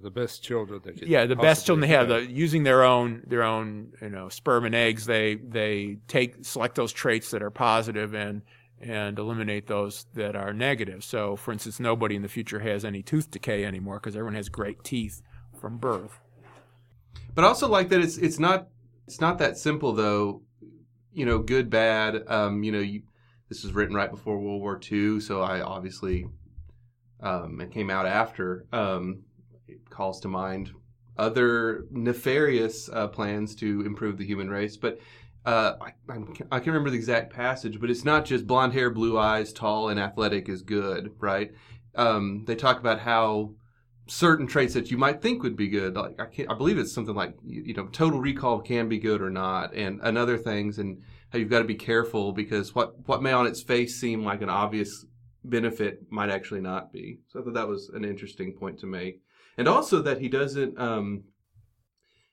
The 0.02 0.10
best 0.10 0.44
children 0.44 0.80
they 0.84 0.92
yeah 1.06 1.26
the 1.26 1.34
best 1.34 1.66
children 1.66 1.80
they 1.80 1.94
have 1.94 2.08
the, 2.08 2.24
using 2.24 2.62
their 2.62 2.84
own 2.84 3.22
their 3.26 3.42
own 3.42 3.92
you 4.00 4.10
know 4.10 4.28
sperm 4.28 4.64
and 4.64 4.74
eggs 4.74 5.06
they 5.06 5.34
they 5.34 5.98
take 6.06 6.44
select 6.44 6.76
those 6.76 6.92
traits 6.92 7.32
that 7.32 7.42
are 7.42 7.50
positive 7.50 8.14
and 8.14 8.42
and 8.80 9.18
eliminate 9.18 9.66
those 9.66 10.06
that 10.14 10.36
are 10.36 10.52
negative. 10.52 11.02
So 11.02 11.34
for 11.34 11.52
instance 11.52 11.80
nobody 11.80 12.14
in 12.14 12.22
the 12.22 12.28
future 12.28 12.60
has 12.60 12.84
any 12.84 13.02
tooth 13.02 13.30
decay 13.30 13.64
anymore 13.64 13.96
because 13.96 14.14
everyone 14.14 14.36
has 14.36 14.48
great 14.48 14.84
teeth 14.84 15.20
from 15.60 15.78
birth 15.78 16.20
but 17.38 17.44
I 17.44 17.46
also 17.46 17.68
like 17.68 17.90
that 17.90 18.00
it's 18.00 18.16
it's 18.16 18.40
not 18.40 18.66
it's 19.06 19.20
not 19.20 19.38
that 19.38 19.56
simple 19.56 19.92
though 19.92 20.42
you 21.12 21.24
know 21.24 21.38
good 21.38 21.70
bad 21.70 22.24
um 22.26 22.64
you 22.64 22.72
know 22.72 22.80
you, 22.80 23.02
this 23.48 23.62
was 23.62 23.72
written 23.72 23.94
right 23.94 24.10
before 24.10 24.40
world 24.40 24.60
war 24.60 24.80
ii 24.90 25.20
so 25.20 25.40
i 25.40 25.60
obviously 25.60 26.26
um, 27.20 27.60
it 27.60 27.70
came 27.70 27.90
out 27.90 28.06
after 28.06 28.66
um, 28.72 29.22
it 29.68 29.88
calls 29.88 30.18
to 30.22 30.28
mind 30.28 30.72
other 31.16 31.84
nefarious 31.92 32.90
uh, 32.92 33.06
plans 33.06 33.54
to 33.56 33.82
improve 33.82 34.18
the 34.18 34.26
human 34.26 34.50
race. 34.50 34.76
But 34.76 34.98
uh, 35.46 35.74
I, 35.80 35.92
I, 36.50 36.58
can 36.58 36.72
remember 36.72 36.90
the 36.90 36.96
exact 36.96 37.32
passage, 37.32 37.80
but 37.80 37.88
it's 37.88 38.04
not 38.04 38.24
just 38.24 38.46
blonde 38.46 38.72
hair, 38.72 38.90
blue 38.90 39.16
eyes, 39.16 39.52
tall, 39.52 39.88
and 39.88 39.98
athletic 39.98 40.48
is 40.48 40.62
good, 40.62 41.12
right? 41.18 41.52
Um, 41.94 42.44
they 42.46 42.54
talk 42.54 42.78
about 42.78 43.00
how 43.00 43.54
certain 44.08 44.46
traits 44.46 44.74
that 44.74 44.90
you 44.90 44.98
might 44.98 45.22
think 45.22 45.42
would 45.42 45.56
be 45.56 45.68
good, 45.68 45.94
like 45.94 46.20
I, 46.20 46.26
can't, 46.26 46.50
I 46.50 46.54
believe 46.54 46.78
it's 46.78 46.92
something 46.92 47.14
like 47.14 47.34
you, 47.44 47.62
you 47.66 47.74
know, 47.74 47.86
total 47.86 48.20
recall 48.20 48.60
can 48.60 48.88
be 48.88 48.98
good 48.98 49.22
or 49.22 49.30
not, 49.30 49.74
and, 49.74 50.00
and 50.02 50.18
other 50.18 50.38
things, 50.38 50.78
and 50.78 51.02
how 51.30 51.38
you've 51.38 51.50
got 51.50 51.58
to 51.58 51.64
be 51.64 51.74
careful 51.74 52.32
because 52.32 52.74
what 52.74 53.06
what 53.06 53.22
may 53.22 53.32
on 53.32 53.46
its 53.46 53.62
face 53.62 54.00
seem 54.00 54.24
like 54.24 54.42
an 54.42 54.50
obvious 54.50 55.04
benefit 55.44 56.00
might 56.10 56.30
actually 56.30 56.60
not 56.60 56.92
be. 56.92 57.20
So 57.28 57.40
I 57.40 57.42
thought 57.44 57.54
that 57.54 57.68
was 57.68 57.90
an 57.94 58.04
interesting 58.04 58.52
point 58.52 58.78
to 58.80 58.86
make 58.86 59.20
and 59.58 59.68
also 59.68 60.00
that 60.02 60.20
he 60.20 60.28
doesn't 60.28 60.78
um, 60.78 61.24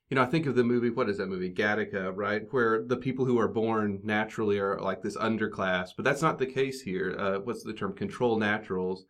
you 0.09 0.15
know, 0.15 0.21
I 0.21 0.27
think 0.27 0.45
of 0.45 0.55
the 0.55 0.63
movie. 0.63 0.91
What 0.91 1.09
is 1.09 1.17
that 1.17 1.27
movie? 1.27 1.51
Gattaca, 1.51 2.11
right? 2.15 2.43
Where 2.51 2.83
the 2.83 2.95
people 2.95 3.25
who 3.25 3.39
are 3.39 3.47
born 3.47 4.01
naturally 4.03 4.59
are 4.59 4.79
like 4.79 5.01
this 5.01 5.17
underclass, 5.17 5.89
but 5.95 6.05
that's 6.05 6.21
not 6.21 6.38
the 6.38 6.45
case 6.45 6.81
here. 6.81 7.15
Uh, 7.17 7.39
what's 7.39 7.63
the 7.63 7.73
term? 7.73 7.93
Control 7.95 8.38
naturals, 8.38 9.05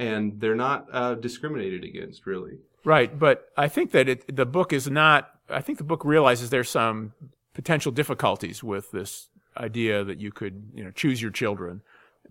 and 0.00 0.40
they're 0.40 0.56
not 0.56 0.86
uh, 0.92 1.14
discriminated 1.14 1.84
against, 1.84 2.26
really. 2.26 2.58
Right, 2.84 3.16
but 3.16 3.50
I 3.56 3.68
think 3.68 3.90
that 3.92 4.08
it, 4.08 4.34
the 4.34 4.46
book 4.46 4.72
is 4.72 4.88
not. 4.88 5.30
I 5.50 5.60
think 5.60 5.76
the 5.76 5.84
book 5.84 6.04
realizes 6.04 6.48
there's 6.48 6.70
some 6.70 7.12
potential 7.52 7.92
difficulties 7.92 8.64
with 8.64 8.90
this 8.92 9.28
idea 9.56 10.02
that 10.02 10.18
you 10.18 10.32
could, 10.32 10.70
you 10.74 10.82
know, 10.82 10.90
choose 10.90 11.20
your 11.20 11.30
children. 11.30 11.82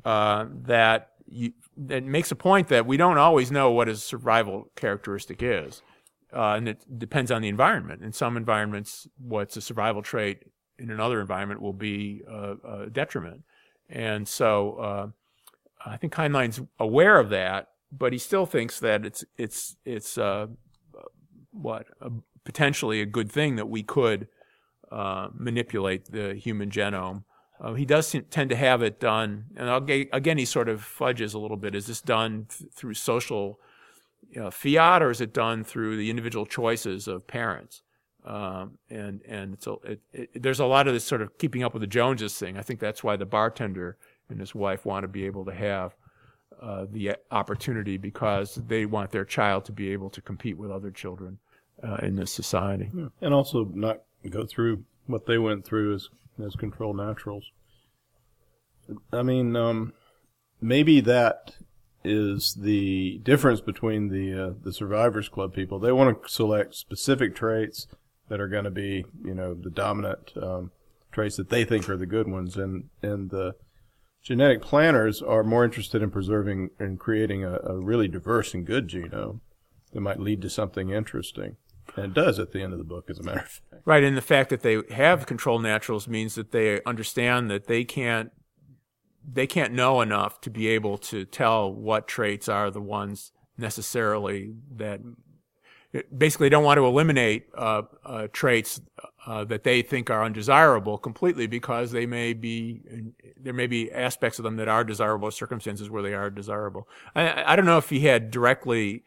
Uh, 0.03 0.45
that 0.63 1.11
you, 1.27 1.51
that 1.77 2.03
makes 2.03 2.31
a 2.31 2.35
point 2.35 2.69
that 2.69 2.87
we 2.87 2.97
don't 2.97 3.19
always 3.19 3.51
know 3.51 3.69
what 3.69 3.87
a 3.87 3.95
survival 3.95 4.71
characteristic 4.75 5.43
is, 5.43 5.83
uh, 6.33 6.53
and 6.53 6.67
it 6.67 6.97
depends 6.97 7.29
on 7.29 7.43
the 7.43 7.49
environment. 7.49 8.01
In 8.01 8.13
some 8.13 8.35
environments, 8.35 9.07
what's 9.19 9.55
a 9.57 9.61
survival 9.61 10.01
trait 10.01 10.43
in 10.79 10.89
another 10.89 11.21
environment 11.21 11.61
will 11.61 11.73
be 11.73 12.23
a, 12.27 12.55
a 12.63 12.89
detriment, 12.89 13.43
and 13.89 14.27
so 14.27 14.75
uh, 14.77 15.07
I 15.85 15.97
think 15.97 16.13
Heinlein's 16.13 16.61
aware 16.79 17.19
of 17.19 17.29
that, 17.29 17.69
but 17.91 18.13
he 18.13 18.19
still 18.19 18.45
thinks 18.45 18.79
that 18.79 19.05
it's 19.05 19.23
it's 19.37 19.75
it's 19.85 20.17
uh, 20.17 20.47
what 21.51 21.87
a, 22.01 22.11
potentially 22.43 23.01
a 23.01 23.05
good 23.05 23.31
thing 23.31 23.55
that 23.55 23.69
we 23.69 23.83
could 23.83 24.27
uh, 24.91 25.29
manipulate 25.33 26.11
the 26.11 26.35
human 26.35 26.69
genome. 26.69 27.23
Uh, 27.61 27.73
he 27.73 27.85
does 27.85 28.15
tend 28.29 28.49
to 28.49 28.55
have 28.55 28.81
it 28.81 28.99
done, 28.99 29.45
and 29.55 29.69
again, 30.13 30.37
he 30.37 30.45
sort 30.45 30.69
of 30.69 30.81
fudges 30.81 31.33
a 31.33 31.39
little 31.39 31.57
bit. 31.57 31.75
Is 31.75 31.87
this 31.87 32.01
done 32.01 32.47
th- 32.49 32.71
through 32.71 32.93
social 32.93 33.59
uh, 34.39 34.49
fiat, 34.49 35.01
or 35.01 35.11
is 35.11 35.19
it 35.19 35.33
done 35.33 35.63
through 35.63 35.97
the 35.97 36.09
individual 36.09 36.45
choices 36.45 37.07
of 37.07 37.27
parents? 37.27 37.81
Um, 38.25 38.77
and 38.89 39.21
and 39.27 39.57
so 39.61 39.81
it, 39.83 40.01
it, 40.13 40.43
there's 40.43 40.59
a 40.59 40.65
lot 40.65 40.87
of 40.87 40.93
this 40.93 41.03
sort 41.03 41.21
of 41.21 41.37
keeping 41.37 41.63
up 41.63 41.73
with 41.73 41.81
the 41.81 41.87
Joneses 41.87 42.37
thing. 42.37 42.57
I 42.57 42.61
think 42.61 42.79
that's 42.79 43.03
why 43.03 43.15
the 43.15 43.25
bartender 43.25 43.97
and 44.29 44.39
his 44.39 44.53
wife 44.55 44.85
want 44.85 45.03
to 45.03 45.07
be 45.07 45.25
able 45.25 45.45
to 45.45 45.53
have 45.53 45.95
uh, 46.61 46.85
the 46.91 47.15
opportunity 47.31 47.97
because 47.97 48.55
they 48.55 48.85
want 48.85 49.11
their 49.11 49.25
child 49.25 49.65
to 49.65 49.71
be 49.71 49.91
able 49.91 50.09
to 50.09 50.21
compete 50.21 50.57
with 50.57 50.71
other 50.71 50.91
children 50.91 51.39
uh, 51.83 51.97
in 52.01 52.15
this 52.15 52.31
society. 52.31 52.89
Yeah. 52.93 53.07
And 53.21 53.33
also 53.33 53.65
not 53.73 54.01
go 54.29 54.45
through 54.45 54.83
what 55.07 55.25
they 55.25 55.37
went 55.37 55.65
through 55.65 55.95
as, 55.95 56.09
as 56.43 56.55
control 56.55 56.93
naturals. 56.93 57.45
I 59.13 59.23
mean, 59.23 59.55
um, 59.55 59.93
maybe 60.61 60.99
that 61.01 61.55
is 62.03 62.55
the 62.59 63.19
difference 63.23 63.61
between 63.61 64.09
the 64.09 64.47
uh, 64.47 64.53
the 64.63 64.73
Survivors 64.73 65.29
Club 65.29 65.53
people. 65.53 65.79
They 65.79 65.91
want 65.91 66.23
to 66.23 66.29
select 66.29 66.75
specific 66.75 67.35
traits 67.35 67.87
that 68.29 68.39
are 68.39 68.47
going 68.47 68.63
to 68.63 68.71
be, 68.71 69.05
you 69.23 69.33
know, 69.33 69.53
the 69.53 69.69
dominant 69.69 70.31
um, 70.41 70.71
traits 71.11 71.37
that 71.37 71.49
they 71.49 71.65
think 71.65 71.89
are 71.89 71.97
the 71.97 72.05
good 72.05 72.27
ones, 72.27 72.57
and 72.57 72.89
and 73.01 73.29
the 73.29 73.55
genetic 74.21 74.61
planners 74.61 75.21
are 75.21 75.43
more 75.43 75.63
interested 75.63 76.01
in 76.01 76.11
preserving 76.11 76.71
and 76.79 76.99
creating 76.99 77.43
a, 77.43 77.59
a 77.63 77.77
really 77.77 78.07
diverse 78.07 78.53
and 78.53 78.65
good 78.65 78.87
genome 78.87 79.39
that 79.93 80.01
might 80.01 80.19
lead 80.19 80.41
to 80.41 80.49
something 80.49 80.89
interesting. 80.89 81.57
And 81.95 82.05
it 82.05 82.13
does 82.13 82.37
at 82.37 82.51
the 82.51 82.61
end 82.61 82.73
of 82.73 82.79
the 82.79 82.85
book, 82.85 83.09
as 83.09 83.19
a 83.19 83.23
matter 83.23 83.39
of 83.39 83.47
fact. 83.49 83.81
Right, 83.85 84.03
and 84.03 84.15
the 84.15 84.21
fact 84.21 84.49
that 84.51 84.61
they 84.61 84.81
have 84.91 85.25
control 85.25 85.59
naturals 85.59 86.07
means 86.07 86.35
that 86.35 86.51
they 86.51 86.81
understand 86.83 87.49
that 87.49 87.67
they 87.67 87.83
can't 87.83 88.31
they 89.31 89.45
can't 89.45 89.73
know 89.73 90.01
enough 90.01 90.41
to 90.41 90.49
be 90.49 90.67
able 90.67 90.97
to 90.97 91.25
tell 91.25 91.71
what 91.71 92.07
traits 92.07 92.47
are 92.47 92.71
the 92.71 92.81
ones 92.81 93.31
necessarily 93.57 94.53
that 94.75 95.01
basically 96.15 96.49
don't 96.49 96.63
want 96.63 96.77
to 96.77 96.85
eliminate 96.85 97.47
uh, 97.55 97.81
uh, 98.05 98.27
traits 98.31 98.79
uh, 99.25 99.43
that 99.45 99.63
they 99.63 99.81
think 99.81 100.09
are 100.09 100.23
undesirable 100.23 100.97
completely 100.97 101.47
because 101.47 101.91
they 101.91 102.05
may 102.05 102.33
be 102.33 102.81
there 103.37 103.53
may 103.53 103.67
be 103.67 103.91
aspects 103.91 104.39
of 104.39 104.43
them 104.43 104.55
that 104.57 104.67
are 104.67 104.83
desirable 104.83 105.29
circumstances 105.31 105.89
where 105.89 106.01
they 106.01 106.13
are 106.13 106.29
desirable. 106.29 106.87
I, 107.15 107.53
I 107.53 107.55
don't 107.55 107.65
know 107.65 107.77
if 107.77 107.89
he 107.89 108.01
had 108.01 108.31
directly 108.31 109.03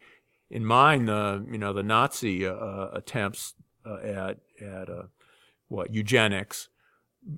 in 0.49 0.65
mind 0.65 1.07
the 1.07 1.45
you 1.51 1.57
know 1.57 1.73
the 1.73 1.83
Nazi 1.83 2.45
uh, 2.45 2.53
uh, 2.53 2.91
attempts 2.93 3.55
uh, 3.85 3.97
at 3.97 4.37
at 4.61 4.89
what 5.67 5.93
eugenics. 5.93 6.69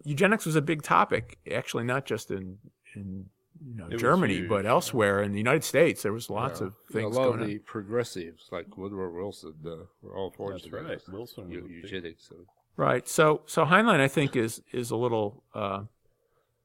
Eugenics 0.04 0.46
was 0.46 0.56
a 0.56 0.62
big 0.62 0.82
topic, 0.82 1.38
actually, 1.52 1.84
not 1.84 2.06
just 2.06 2.32
in 2.32 2.58
in 2.96 3.26
you 3.64 3.76
know, 3.76 3.90
Germany, 3.98 4.36
huge, 4.36 4.50
but 4.50 4.66
elsewhere 4.66 5.22
in 5.22 5.32
the 5.32 5.38
United 5.38 5.64
States, 5.64 6.04
there 6.04 6.12
was 6.12 6.30
lots 6.30 6.60
yeah. 6.60 6.68
of 6.68 6.74
things. 6.92 7.16
Yeah, 7.16 7.22
a 7.22 7.26
lot 7.26 7.40
of 7.40 7.48
the 7.48 7.54
on. 7.54 7.60
progressives, 7.66 8.50
like 8.52 8.78
Woodrow 8.78 9.14
Wilson, 9.14 9.54
uh, 9.66 9.86
were 10.02 10.16
all 10.16 10.32
for 10.32 10.52
That's 10.52 10.70
right. 10.70 11.00
Wilson 11.08 11.50
eugenics. 11.50 12.28
So. 12.30 12.36
Right. 12.78 13.08
So, 13.08 13.42
so 13.46 13.66
Heinlein, 13.66 14.00
I 14.02 14.08
think, 14.08 14.36
is 14.36 14.62
is 14.72 14.92
a 14.92 14.98
little 14.98 15.44
uh, 15.54 15.84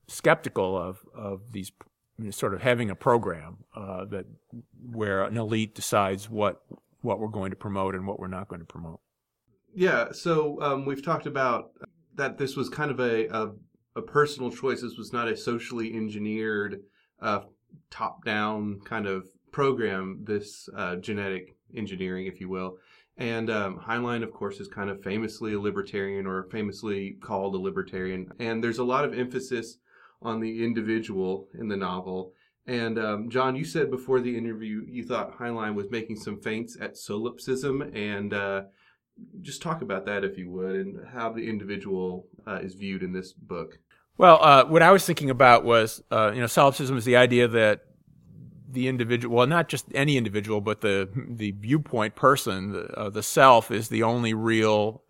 skeptical 0.08 0.76
of 0.76 0.98
of 1.14 1.52
these 1.52 1.70
sort 2.30 2.52
of 2.52 2.62
having 2.62 2.90
a 2.90 2.94
program 2.94 3.58
uh, 3.74 4.04
that 4.06 4.26
where 4.90 5.22
an 5.22 5.36
elite 5.36 5.74
decides 5.74 6.28
what 6.28 6.62
what 7.00 7.18
we're 7.18 7.28
going 7.28 7.50
to 7.50 7.56
promote 7.56 7.94
and 7.94 8.06
what 8.06 8.18
we're 8.18 8.26
not 8.26 8.48
going 8.48 8.60
to 8.60 8.66
promote. 8.66 9.00
Yeah. 9.74 10.12
So 10.12 10.60
um, 10.60 10.84
we've 10.84 11.04
talked 11.04 11.26
about 11.26 11.70
that. 12.16 12.38
This 12.38 12.56
was 12.56 12.68
kind 12.68 12.90
of 12.90 12.98
a, 12.98 13.28
a 13.28 13.52
a 13.96 14.02
personal 14.02 14.50
choice. 14.50 14.82
This 14.82 14.98
was 14.98 15.12
not 15.12 15.28
a 15.28 15.36
socially 15.36 15.94
engineered, 15.94 16.80
uh, 17.20 17.40
top 17.90 18.24
down 18.24 18.80
kind 18.84 19.06
of 19.06 19.28
program. 19.52 20.24
This 20.24 20.68
uh, 20.76 20.96
genetic 20.96 21.54
engineering, 21.74 22.26
if 22.26 22.40
you 22.40 22.48
will. 22.48 22.78
And 23.20 23.50
um, 23.50 23.78
Heinlein, 23.86 24.22
of 24.22 24.32
course, 24.32 24.60
is 24.60 24.68
kind 24.68 24.88
of 24.88 25.02
famously 25.02 25.52
a 25.52 25.60
libertarian 25.60 26.26
or 26.26 26.44
famously 26.44 27.18
called 27.20 27.54
a 27.54 27.58
libertarian. 27.58 28.32
And 28.38 28.64
there's 28.64 28.78
a 28.78 28.84
lot 28.84 29.04
of 29.04 29.12
emphasis 29.12 29.76
on 30.22 30.40
the 30.40 30.64
individual 30.64 31.46
in 31.58 31.68
the 31.68 31.76
novel. 31.76 32.32
And 32.66 32.98
um, 32.98 33.28
John, 33.28 33.56
you 33.56 33.64
said 33.64 33.90
before 33.90 34.20
the 34.20 34.36
interview 34.36 34.86
you 34.88 35.04
thought 35.04 35.38
Heinlein 35.38 35.74
was 35.74 35.90
making 35.90 36.16
some 36.16 36.40
feints 36.40 36.78
at 36.80 36.96
solipsism. 36.96 37.82
And 37.82 38.32
uh, 38.32 38.62
just 39.42 39.60
talk 39.60 39.82
about 39.82 40.06
that, 40.06 40.24
if 40.24 40.38
you 40.38 40.50
would, 40.50 40.74
and 40.74 41.06
how 41.12 41.30
the 41.30 41.46
individual 41.46 42.26
uh, 42.46 42.60
is 42.62 42.74
viewed 42.74 43.02
in 43.02 43.12
this 43.12 43.34
book. 43.34 43.78
Well, 44.16 44.42
uh, 44.42 44.64
what 44.64 44.80
I 44.80 44.92
was 44.92 45.04
thinking 45.04 45.28
about 45.28 45.62
was, 45.62 46.02
uh, 46.10 46.32
you 46.34 46.40
know, 46.40 46.46
solipsism 46.46 46.96
is 46.96 47.04
the 47.04 47.16
idea 47.16 47.48
that 47.48 47.82
the 48.72 48.88
individual, 48.88 49.36
well, 49.36 49.46
not 49.46 49.68
just 49.68 49.86
any 49.94 50.16
individual, 50.16 50.60
but 50.60 50.80
the 50.80 51.08
the 51.14 51.52
viewpoint 51.52 52.14
person, 52.14 52.72
the, 52.72 52.84
uh, 52.96 53.10
the 53.10 53.22
self, 53.22 53.70
is 53.70 53.88
the 53.88 54.02
only 54.02 54.34
real 54.34 55.02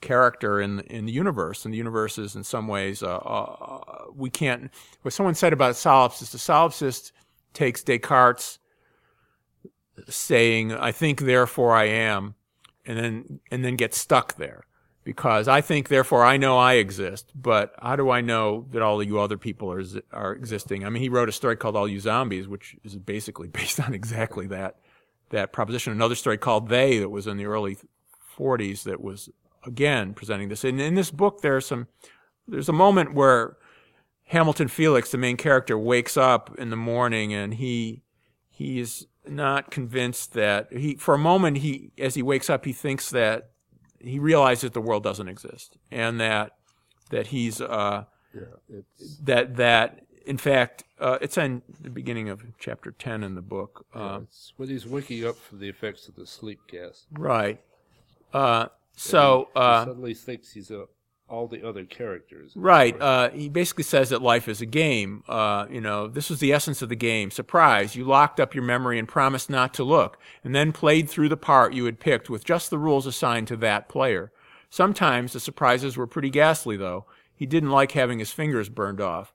character 0.00 0.60
in 0.60 0.80
in 0.80 1.06
the 1.06 1.12
universe. 1.12 1.64
And 1.64 1.72
the 1.72 1.78
universe 1.78 2.18
is, 2.18 2.36
in 2.36 2.44
some 2.44 2.68
ways, 2.68 3.02
uh, 3.02 3.16
uh, 3.16 4.04
we 4.14 4.30
can't. 4.30 4.70
What 5.02 5.14
someone 5.14 5.34
said 5.34 5.52
about 5.52 5.74
solipsist, 5.74 6.32
the 6.32 6.38
solipsist 6.38 7.12
takes 7.52 7.82
Descartes 7.82 8.58
saying, 10.08 10.72
"I 10.72 10.92
think, 10.92 11.20
therefore 11.20 11.74
I 11.74 11.84
am," 11.84 12.34
and 12.84 12.98
then 12.98 13.40
and 13.50 13.64
then 13.64 13.76
gets 13.76 13.98
stuck 13.98 14.36
there 14.36 14.66
because 15.04 15.48
I 15.48 15.60
think, 15.60 15.88
therefore, 15.88 16.24
I 16.24 16.38
know 16.38 16.56
I 16.58 16.74
exist. 16.74 17.30
But 17.34 17.74
how 17.80 17.94
do 17.94 18.10
I 18.10 18.22
know 18.22 18.66
that 18.70 18.82
all 18.82 19.00
of 19.00 19.06
you 19.06 19.20
other 19.20 19.38
people 19.38 19.70
are 19.70 19.82
are 20.12 20.32
existing? 20.32 20.84
I 20.84 20.88
mean, 20.88 21.02
he 21.02 21.08
wrote 21.08 21.28
a 21.28 21.32
story 21.32 21.56
called 21.56 21.76
All 21.76 21.86
You 21.86 22.00
Zombies, 22.00 22.48
which 22.48 22.76
is 22.82 22.96
basically 22.96 23.48
based 23.60 23.78
on 23.78 23.94
exactly 23.94 24.46
that 24.48 24.76
that 25.30 25.52
proposition. 25.52 25.92
Another 25.92 26.14
story 26.14 26.38
called 26.38 26.68
They 26.68 26.98
that 26.98 27.10
was 27.10 27.26
in 27.26 27.36
the 27.36 27.46
early 27.46 27.76
40s 28.36 28.82
that 28.84 29.00
was 29.00 29.28
again 29.66 30.14
presenting 30.14 30.48
this. 30.48 30.64
And 30.64 30.80
in 30.80 30.94
this 30.94 31.10
book, 31.10 31.42
there's 31.42 31.66
some 31.66 31.88
there's 32.48 32.68
a 32.68 32.74
moment 32.74 33.14
where 33.14 33.56
Hamilton 34.28 34.68
Felix, 34.68 35.10
the 35.10 35.18
main 35.18 35.36
character, 35.36 35.78
wakes 35.78 36.16
up 36.16 36.54
in 36.58 36.70
the 36.70 36.76
morning 36.76 37.34
and 37.34 37.54
he 37.54 38.02
he 38.48 38.80
is 38.80 39.06
not 39.26 39.70
convinced 39.70 40.32
that 40.34 40.72
he 40.72 40.96
for 40.96 41.14
a 41.14 41.18
moment 41.18 41.58
he 41.58 41.90
as 41.98 42.14
he 42.14 42.22
wakes 42.22 42.50
up 42.50 42.64
he 42.66 42.74
thinks 42.74 43.08
that 43.10 43.53
he 43.98 44.18
realizes 44.18 44.62
that 44.62 44.74
the 44.74 44.80
world 44.80 45.02
doesn't 45.02 45.28
exist 45.28 45.76
and 45.90 46.20
that 46.20 46.52
that 47.10 47.28
he's 47.28 47.60
uh, 47.60 48.04
yeah, 48.34 48.80
that 49.22 49.56
that 49.56 50.06
in 50.26 50.38
fact 50.38 50.84
uh, 51.00 51.18
it's 51.20 51.36
in 51.36 51.62
the 51.80 51.90
beginning 51.90 52.28
of 52.28 52.42
chapter 52.58 52.92
10 52.92 53.22
in 53.22 53.34
the 53.34 53.42
book 53.42 53.86
uh, 53.94 53.98
yeah, 53.98 54.18
it's 54.22 54.52
when 54.56 54.68
he's 54.68 54.86
waking 54.86 55.26
up 55.26 55.36
from 55.36 55.58
the 55.58 55.68
effects 55.68 56.08
of 56.08 56.14
the 56.14 56.26
sleep 56.26 56.60
gas. 56.68 57.06
Right. 57.12 57.60
Uh, 58.32 58.66
so 58.96 59.48
he, 59.54 59.60
he 59.60 59.64
uh, 59.64 59.84
suddenly 59.84 60.14
thinks 60.14 60.52
he's 60.52 60.70
a 60.70 60.86
all 61.28 61.48
the 61.48 61.66
other 61.66 61.84
characters. 61.84 62.52
Right. 62.54 63.00
Uh, 63.00 63.30
he 63.30 63.48
basically 63.48 63.84
says 63.84 64.10
that 64.10 64.22
life 64.22 64.46
is 64.46 64.60
a 64.60 64.66
game. 64.66 65.24
Uh, 65.26 65.66
you 65.70 65.80
know, 65.80 66.06
this 66.06 66.28
was 66.28 66.40
the 66.40 66.52
essence 66.52 66.82
of 66.82 66.88
the 66.88 66.96
game. 66.96 67.30
Surprise. 67.30 67.96
You 67.96 68.04
locked 68.04 68.38
up 68.38 68.54
your 68.54 68.64
memory 68.64 68.98
and 68.98 69.08
promised 69.08 69.48
not 69.48 69.72
to 69.74 69.84
look, 69.84 70.18
and 70.42 70.54
then 70.54 70.72
played 70.72 71.08
through 71.08 71.30
the 71.30 71.36
part 71.36 71.72
you 71.72 71.86
had 71.86 71.98
picked 71.98 72.28
with 72.28 72.44
just 72.44 72.70
the 72.70 72.78
rules 72.78 73.06
assigned 73.06 73.48
to 73.48 73.56
that 73.58 73.88
player. 73.88 74.32
Sometimes 74.68 75.32
the 75.32 75.40
surprises 75.40 75.96
were 75.96 76.06
pretty 76.06 76.30
ghastly, 76.30 76.76
though. 76.76 77.06
He 77.34 77.46
didn't 77.46 77.70
like 77.70 77.92
having 77.92 78.18
his 78.18 78.32
fingers 78.32 78.68
burned 78.68 79.00
off. 79.00 79.32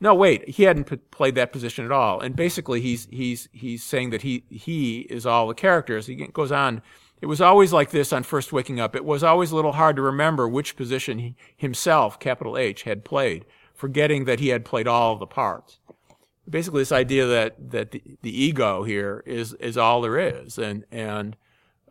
No, 0.00 0.14
wait, 0.14 0.48
he 0.48 0.62
hadn't 0.62 0.84
p- 0.84 0.96
played 0.96 1.34
that 1.34 1.52
position 1.52 1.84
at 1.84 1.92
all. 1.92 2.20
And 2.20 2.34
basically, 2.34 2.80
he's 2.80 3.06
he's 3.10 3.48
he's 3.52 3.84
saying 3.84 4.10
that 4.10 4.22
he 4.22 4.44
he 4.48 5.00
is 5.10 5.26
all 5.26 5.46
the 5.46 5.54
characters. 5.54 6.06
He 6.06 6.14
goes 6.14 6.50
on 6.50 6.80
it 7.20 7.26
was 7.26 7.40
always 7.40 7.72
like 7.72 7.90
this 7.90 8.12
on 8.12 8.22
first 8.22 8.52
waking 8.52 8.80
up. 8.80 8.96
It 8.96 9.04
was 9.04 9.22
always 9.22 9.50
a 9.50 9.56
little 9.56 9.72
hard 9.72 9.96
to 9.96 10.02
remember 10.02 10.48
which 10.48 10.76
position 10.76 11.18
he 11.18 11.36
himself, 11.56 12.18
capital 12.18 12.56
H, 12.56 12.84
had 12.84 13.04
played, 13.04 13.44
forgetting 13.74 14.24
that 14.24 14.40
he 14.40 14.48
had 14.48 14.64
played 14.64 14.86
all 14.86 15.16
the 15.16 15.26
parts. 15.26 15.78
Basically, 16.48 16.80
this 16.80 16.92
idea 16.92 17.26
that 17.26 17.70
that 17.70 17.90
the, 17.90 18.02
the 18.22 18.42
ego 18.42 18.84
here 18.84 19.22
is 19.26 19.52
is 19.54 19.76
all 19.76 20.00
there 20.00 20.18
is, 20.18 20.58
and 20.58 20.84
and 20.90 21.36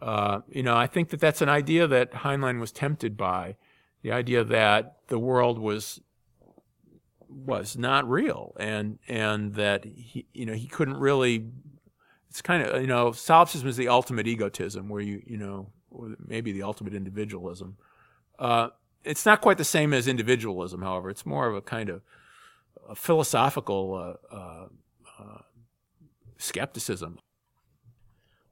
uh, 0.02 0.42
you 0.50 0.64
know, 0.64 0.76
I 0.76 0.88
think 0.88 1.10
that 1.10 1.20
that's 1.20 1.42
an 1.42 1.50
idea 1.50 1.88
that 1.88 2.12
Heinlein 2.12 2.60
was 2.60 2.72
tempted 2.72 3.18
by, 3.18 3.56
the 4.02 4.12
idea 4.12 4.44
that 4.44 4.98
the 5.08 5.20
world 5.20 5.60
was 5.60 6.02
was 7.28 7.78
not 7.78 8.10
real, 8.10 8.56
and 8.60 8.98
and 9.08 9.54
that 9.56 9.86
he 9.86 10.26
you 10.34 10.46
know 10.46 10.54
he 10.54 10.68
couldn't 10.68 10.98
really 10.98 11.46
it's 12.30 12.42
kind 12.42 12.64
of 12.64 12.82
you 12.82 12.88
know 12.88 13.12
solipsism 13.12 13.68
is 13.68 13.78
the 13.78 13.88
ultimate 13.88 14.28
egotism 14.28 14.90
where 14.90 15.02
you 15.02 15.22
you 15.26 15.38
know 15.38 15.72
or 15.92 16.16
maybe 16.26 16.52
the 16.52 16.64
ultimate 16.64 16.94
individualism. 16.94 17.78
Uh, 18.38 18.70
it's 19.04 19.26
not 19.26 19.42
quite 19.42 19.58
the 19.58 19.64
same 19.64 19.94
as 19.94 20.08
individualism 20.08 20.82
however. 20.82 21.10
It's 21.10 21.26
more 21.26 21.48
of 21.48 21.56
a 21.56 21.62
kind 21.62 21.90
of 21.90 22.02
a 22.88 22.96
philosophical 22.96 24.18
uh, 24.32 24.36
uh, 24.36 24.66
uh 25.20 25.42
skepticism. 26.38 27.20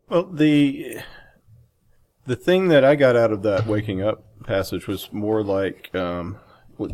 Well 0.10 0.24
the 0.26 0.98
the 2.26 2.36
thing 2.36 2.68
that 2.68 2.84
i 2.84 2.94
got 2.96 3.16
out 3.16 3.32
of 3.32 3.42
that 3.42 3.66
waking 3.66 4.02
up 4.02 4.24
passage 4.44 4.86
was 4.86 5.12
more 5.14 5.42
like 5.42 5.94
um, 5.96 6.38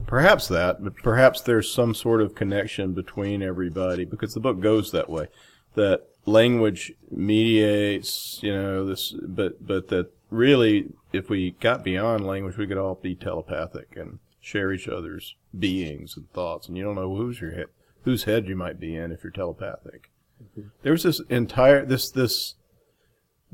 perhaps 0.05 0.47
that 0.47 0.83
but 0.83 0.95
perhaps 0.97 1.41
there's 1.41 1.71
some 1.71 1.93
sort 1.93 2.21
of 2.21 2.35
connection 2.35 2.93
between 2.93 3.41
everybody 3.41 4.05
because 4.05 4.33
the 4.33 4.39
book 4.39 4.59
goes 4.59 4.91
that 4.91 5.09
way 5.09 5.27
that 5.75 6.03
language 6.25 6.93
mediates, 7.11 8.39
you 8.41 8.53
know, 8.53 8.85
this, 8.85 9.11
but, 9.11 9.65
but 9.65 9.89
that 9.89 10.11
really, 10.29 10.89
if 11.11 11.29
we 11.29 11.51
got 11.51 11.83
beyond 11.83 12.25
language, 12.25 12.57
we 12.57 12.67
could 12.67 12.77
all 12.77 12.95
be 12.95 13.15
telepathic 13.15 13.95
and 13.95 14.19
share 14.39 14.71
each 14.73 14.87
other's 14.87 15.35
beings 15.57 16.15
and 16.17 16.31
thoughts. 16.31 16.67
And 16.67 16.77
you 16.77 16.83
don't 16.83 16.95
know 16.95 17.15
who's 17.15 17.41
your 17.41 17.51
head, 17.51 17.67
whose 18.03 18.23
head 18.23 18.47
you 18.47 18.55
might 18.55 18.79
be 18.79 18.95
in 18.95 19.11
if 19.11 19.23
you're 19.23 19.31
telepathic. 19.31 20.11
Mm-hmm. 20.41 20.69
There's 20.81 21.03
this 21.03 21.21
entire, 21.29 21.85
this, 21.85 22.09
this 22.11 22.55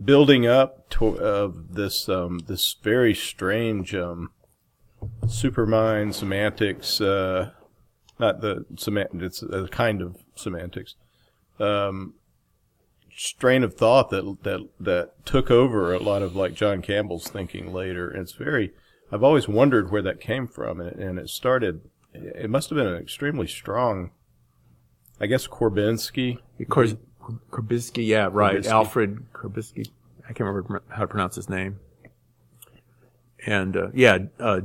building 0.04 0.48
up 0.48 0.90
to, 0.92 1.20
of 1.20 1.76
this, 1.76 2.08
um, 2.10 2.40
this 2.48 2.76
very 2.82 3.14
strange, 3.14 3.94
um, 3.94 4.32
supermind 5.26 6.14
semantics, 6.14 7.00
uh, 7.02 7.52
not 8.20 8.42
the 8.42 8.66
semantics, 8.76 9.42
it's 9.42 9.54
a 9.54 9.68
kind 9.68 10.02
of 10.02 10.18
semantics, 10.36 10.96
um, 11.60 12.14
strain 13.16 13.64
of 13.64 13.76
thought 13.76 14.10
that 14.10 14.38
that 14.44 14.68
that 14.80 15.26
took 15.26 15.52
over 15.52 15.94
a 15.94 16.00
lot 16.00 16.22
of 16.22 16.36
like 16.36 16.54
John 16.54 16.82
Campbell's 16.82 17.28
thinking 17.28 17.74
later. 17.74 18.10
And 18.10 18.22
it's 18.22 18.34
very, 18.34 18.72
I've 19.12 19.24
always 19.24 19.48
wondered 19.48 19.92
where 19.92 20.02
that 20.02 20.20
came 20.20 20.48
from, 20.48 20.80
and, 20.80 21.00
and 21.00 21.20
it 21.20 21.30
started. 21.30 21.82
It 22.14 22.50
must 22.50 22.70
have 22.70 22.78
been 22.78 22.88
an 22.88 22.96
extremely 22.96 23.48
strong, 23.48 24.12
I 25.20 25.28
guess, 25.28 25.48
Korbinski. 25.48 26.40
Kor- 26.68 26.98
Korbinski, 27.52 28.08
yeah, 28.08 28.30
right, 28.32 28.66
Alfred 28.66 29.32
Korbinski. 29.34 29.88
I 30.24 30.34
can't 30.34 30.48
remember 30.48 30.82
how 30.90 31.02
to 31.02 31.08
pronounce 31.08 31.36
his 31.36 31.50
name. 31.50 31.80
And 33.46 33.78
uh, 33.78 33.88
yeah, 33.94 34.18
uh, 34.40 34.62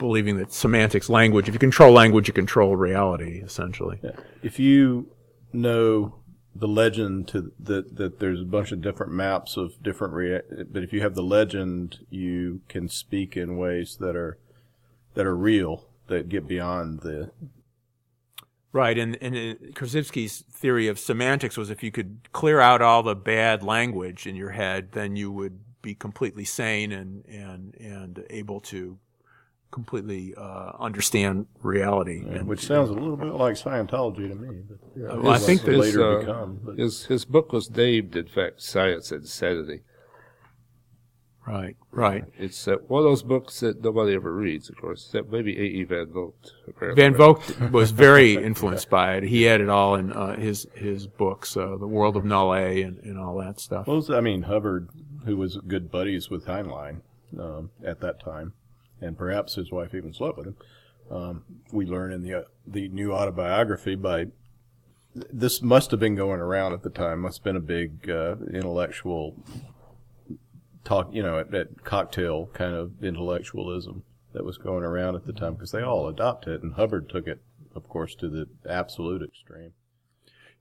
believing 0.00 0.38
that 0.38 0.52
semantics, 0.52 1.08
language, 1.08 1.46
if 1.46 1.54
you 1.54 1.60
control 1.60 1.92
language, 1.92 2.26
you 2.26 2.34
control 2.34 2.74
reality, 2.74 3.42
essentially. 3.44 4.00
Yeah. 4.02 4.12
If 4.42 4.58
you 4.58 5.12
know 5.52 6.16
the 6.54 6.66
legend 6.66 7.28
to 7.28 7.52
that 7.60 7.96
that 7.96 8.18
there's 8.18 8.40
a 8.40 8.44
bunch 8.44 8.72
of 8.72 8.80
different 8.80 9.12
maps 9.12 9.56
of 9.56 9.80
different 9.82 10.14
rea- 10.14 10.42
but 10.68 10.82
if 10.82 10.92
you 10.92 11.00
have 11.00 11.14
the 11.14 11.22
legend 11.22 11.98
you 12.10 12.60
can 12.68 12.88
speak 12.88 13.36
in 13.36 13.56
ways 13.56 13.98
that 14.00 14.16
are 14.16 14.36
that 15.14 15.26
are 15.26 15.36
real 15.36 15.86
that 16.08 16.28
get 16.28 16.48
beyond 16.48 17.00
the 17.00 17.30
right 18.72 18.98
and 18.98 19.16
and 19.20 19.36
uh, 19.36 19.54
Korzybski's 19.74 20.44
theory 20.50 20.88
of 20.88 20.98
semantics 20.98 21.56
was 21.56 21.70
if 21.70 21.84
you 21.84 21.92
could 21.92 22.18
clear 22.32 22.60
out 22.60 22.82
all 22.82 23.04
the 23.04 23.14
bad 23.14 23.62
language 23.62 24.26
in 24.26 24.34
your 24.34 24.50
head 24.50 24.90
then 24.90 25.14
you 25.14 25.30
would 25.30 25.60
be 25.82 25.94
completely 25.94 26.44
sane 26.44 26.90
and 26.90 27.24
and 27.26 27.76
and 27.76 28.24
able 28.28 28.58
to 28.60 28.98
completely 29.70 30.34
uh, 30.36 30.72
understand 30.78 31.46
reality. 31.62 32.22
Yeah, 32.24 32.38
and, 32.38 32.48
which 32.48 32.66
sounds 32.66 32.90
a 32.90 32.94
little 32.94 33.16
bit 33.16 33.28
like 33.28 33.54
Scientology 33.54 34.28
to 34.28 34.34
me. 34.34 34.62
But, 34.68 34.78
yeah, 34.96 35.14
well, 35.16 35.32
I 35.32 35.38
think 35.38 35.62
that 35.62 35.76
later 35.76 36.02
uh, 36.02 36.20
become. 36.20 36.60
But. 36.62 36.78
His 36.78 37.06
his 37.06 37.24
book 37.24 37.52
was 37.52 37.70
named, 37.70 38.16
in 38.16 38.26
fact, 38.26 38.62
Science 38.62 39.10
and 39.10 39.26
Sanity. 39.26 39.82
Right, 41.46 41.76
right. 41.90 42.24
It's 42.38 42.68
uh, 42.68 42.76
one 42.86 43.00
of 43.00 43.04
those 43.04 43.22
books 43.22 43.60
that 43.60 43.82
nobody 43.82 44.14
ever 44.14 44.32
reads, 44.32 44.68
of 44.68 44.76
course, 44.76 45.06
except 45.06 45.32
maybe 45.32 45.58
A.E. 45.58 45.84
Van 45.84 46.06
Vogt. 46.06 46.52
Van 46.94 47.14
Vogt 47.14 47.72
was 47.72 47.90
very 47.90 48.34
influenced 48.44 48.90
by 48.90 49.14
it. 49.14 49.24
He 49.24 49.42
had 49.44 49.60
it 49.60 49.68
all 49.68 49.94
in 49.94 50.12
uh, 50.12 50.36
his 50.36 50.68
his 50.74 51.06
books, 51.06 51.56
uh, 51.56 51.76
The 51.76 51.88
World 51.88 52.16
of 52.16 52.24
Null 52.24 52.54
A 52.54 52.82
and, 52.82 52.98
and 52.98 53.18
all 53.18 53.38
that 53.38 53.58
stuff. 53.58 53.86
Well, 53.86 54.04
I 54.12 54.20
mean, 54.20 54.42
Hubbard, 54.42 54.90
who 55.24 55.36
was 55.36 55.56
good 55.66 55.90
buddies 55.90 56.30
with 56.30 56.46
Heinlein 56.46 57.00
um, 57.38 57.70
at 57.84 58.00
that 58.00 58.20
time, 58.20 58.52
and 59.00 59.16
perhaps 59.16 59.54
his 59.54 59.70
wife 59.70 59.94
even 59.94 60.12
slept 60.12 60.38
with 60.38 60.48
him. 60.48 60.56
Um, 61.10 61.44
we 61.72 61.86
learn 61.86 62.12
in 62.12 62.22
the 62.22 62.34
uh, 62.34 62.42
the 62.66 62.88
new 62.88 63.12
autobiography 63.12 63.96
by 63.96 64.26
this 65.14 65.60
must 65.60 65.90
have 65.90 65.98
been 65.98 66.14
going 66.14 66.40
around 66.40 66.72
at 66.72 66.82
the 66.82 66.90
time. 66.90 67.20
Must 67.20 67.38
have 67.38 67.44
been 67.44 67.56
a 67.56 67.60
big 67.60 68.08
uh, 68.08 68.36
intellectual 68.52 69.36
talk, 70.84 71.08
you 71.12 71.22
know, 71.22 71.38
at, 71.40 71.52
at, 71.52 71.84
cocktail 71.84 72.46
kind 72.52 72.74
of 72.74 73.02
intellectualism 73.02 74.04
that 74.32 74.44
was 74.44 74.56
going 74.56 74.84
around 74.84 75.16
at 75.16 75.26
the 75.26 75.32
time 75.32 75.54
because 75.54 75.72
they 75.72 75.82
all 75.82 76.08
adopted 76.08 76.54
it, 76.54 76.62
and 76.62 76.74
Hubbard 76.74 77.08
took 77.08 77.26
it, 77.26 77.42
of 77.74 77.88
course, 77.88 78.14
to 78.16 78.28
the 78.28 78.46
absolute 78.68 79.22
extreme. 79.22 79.72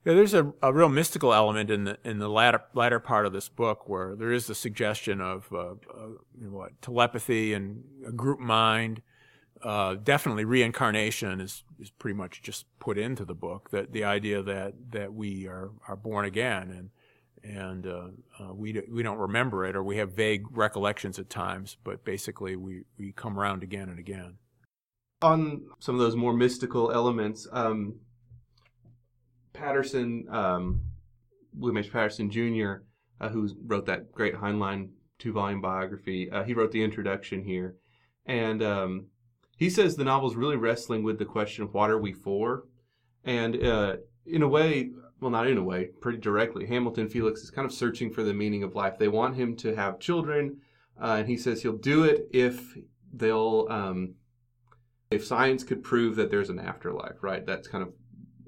Yeah, 0.10 0.16
there's 0.16 0.34
a, 0.34 0.52
a 0.64 0.74
real 0.74 0.90
mystical 0.90 1.36
element 1.36 1.70
in 1.70 1.84
the 1.84 2.00
in 2.04 2.18
the 2.18 2.30
latter 2.30 2.64
latter 2.74 3.00
part 3.00 3.28
of 3.28 3.32
this 3.32 3.48
book 3.48 3.88
where 3.88 4.16
there 4.16 4.32
is 4.32 4.48
the 4.48 4.56
suggestion 4.56 5.22
of 5.22 5.48
uh, 5.54 5.74
uh, 5.74 6.08
what 6.50 6.82
telepathy 6.82 7.54
and 7.54 7.84
a 8.08 8.12
group 8.12 8.40
mind. 8.40 9.04
Uh, 9.62 9.94
definitely, 9.94 10.46
reincarnation 10.46 11.40
is 11.40 11.64
is 11.80 11.92
pretty 11.92 12.18
much 12.18 12.42
just 12.42 12.66
put 12.80 12.98
into 12.98 13.24
the 13.24 13.36
book. 13.36 13.70
That 13.70 13.94
the 13.94 14.04
idea 14.04 14.42
that 14.42 14.74
that 14.94 15.14
we 15.14 15.46
are 15.48 15.70
are 15.88 15.96
born 15.96 16.26
again 16.26 16.72
and 16.72 16.90
and 17.44 17.86
uh, 17.86 18.08
uh, 18.40 18.54
we 18.56 18.74
do, 18.74 18.82
we 18.92 19.04
don't 19.04 19.20
remember 19.20 19.64
it 19.64 19.76
or 19.76 19.84
we 19.84 19.98
have 19.98 20.14
vague 20.14 20.46
recollections 20.50 21.20
at 21.20 21.30
times, 21.30 21.78
but 21.84 22.04
basically 22.04 22.56
we 22.56 22.82
we 22.98 23.12
come 23.12 23.40
around 23.40 23.62
again 23.62 23.90
and 23.90 24.00
again. 24.00 24.40
On 25.22 25.68
some 25.78 25.94
of 25.94 26.02
those 26.02 26.16
more 26.16 26.34
mystical 26.34 26.92
elements. 26.92 27.48
Um, 27.52 28.00
Patterson, 29.60 30.26
um, 30.30 30.82
William 31.54 31.78
H. 31.78 31.92
Patterson 31.92 32.30
Jr., 32.30 32.84
uh, 33.22 33.30
who 33.30 33.50
wrote 33.66 33.86
that 33.88 34.12
great 34.12 34.36
Heinlein 34.36 34.90
two 35.18 35.34
volume 35.34 35.62
biography, 35.62 36.32
uh, 36.32 36.44
he 36.44 36.54
wrote 36.54 36.72
the 36.72 36.84
introduction 36.84 37.44
here. 37.44 37.76
And 38.26 38.64
um, 38.64 39.08
he 39.58 39.70
says 39.70 39.96
the 39.96 40.06
novel's 40.06 40.36
really 40.36 40.56
wrestling 40.56 41.04
with 41.04 41.20
the 41.20 41.26
question 41.26 41.66
what 41.72 41.90
are 41.90 42.00
we 42.00 42.14
for? 42.14 42.64
And 43.26 43.62
uh, 43.62 43.98
in 44.26 44.42
a 44.42 44.48
way, 44.48 44.92
well, 45.20 45.32
not 45.32 45.48
in 45.48 45.58
a 45.58 45.64
way, 45.64 45.90
pretty 46.00 46.20
directly, 46.20 46.66
Hamilton 46.66 47.10
Felix 47.10 47.42
is 47.42 47.52
kind 47.52 47.66
of 47.66 47.74
searching 47.74 48.10
for 48.10 48.24
the 48.24 48.34
meaning 48.34 48.64
of 48.64 48.76
life. 48.76 48.98
They 48.98 49.10
want 49.10 49.36
him 49.36 49.58
to 49.58 49.76
have 49.76 50.00
children, 50.00 50.62
uh, 51.02 51.18
and 51.20 51.28
he 51.28 51.36
says 51.36 51.62
he'll 51.62 51.74
do 51.74 52.06
it 52.06 52.30
if 52.32 52.78
they'll. 53.14 53.68
Um, 53.70 54.16
if 55.12 55.26
science 55.26 55.64
could 55.64 55.84
prove 55.84 56.16
that 56.18 56.30
there's 56.30 56.52
an 56.52 56.60
afterlife, 56.60 57.24
right? 57.24 57.44
That's 57.44 57.68
kind 57.68 57.82
of 57.82 57.92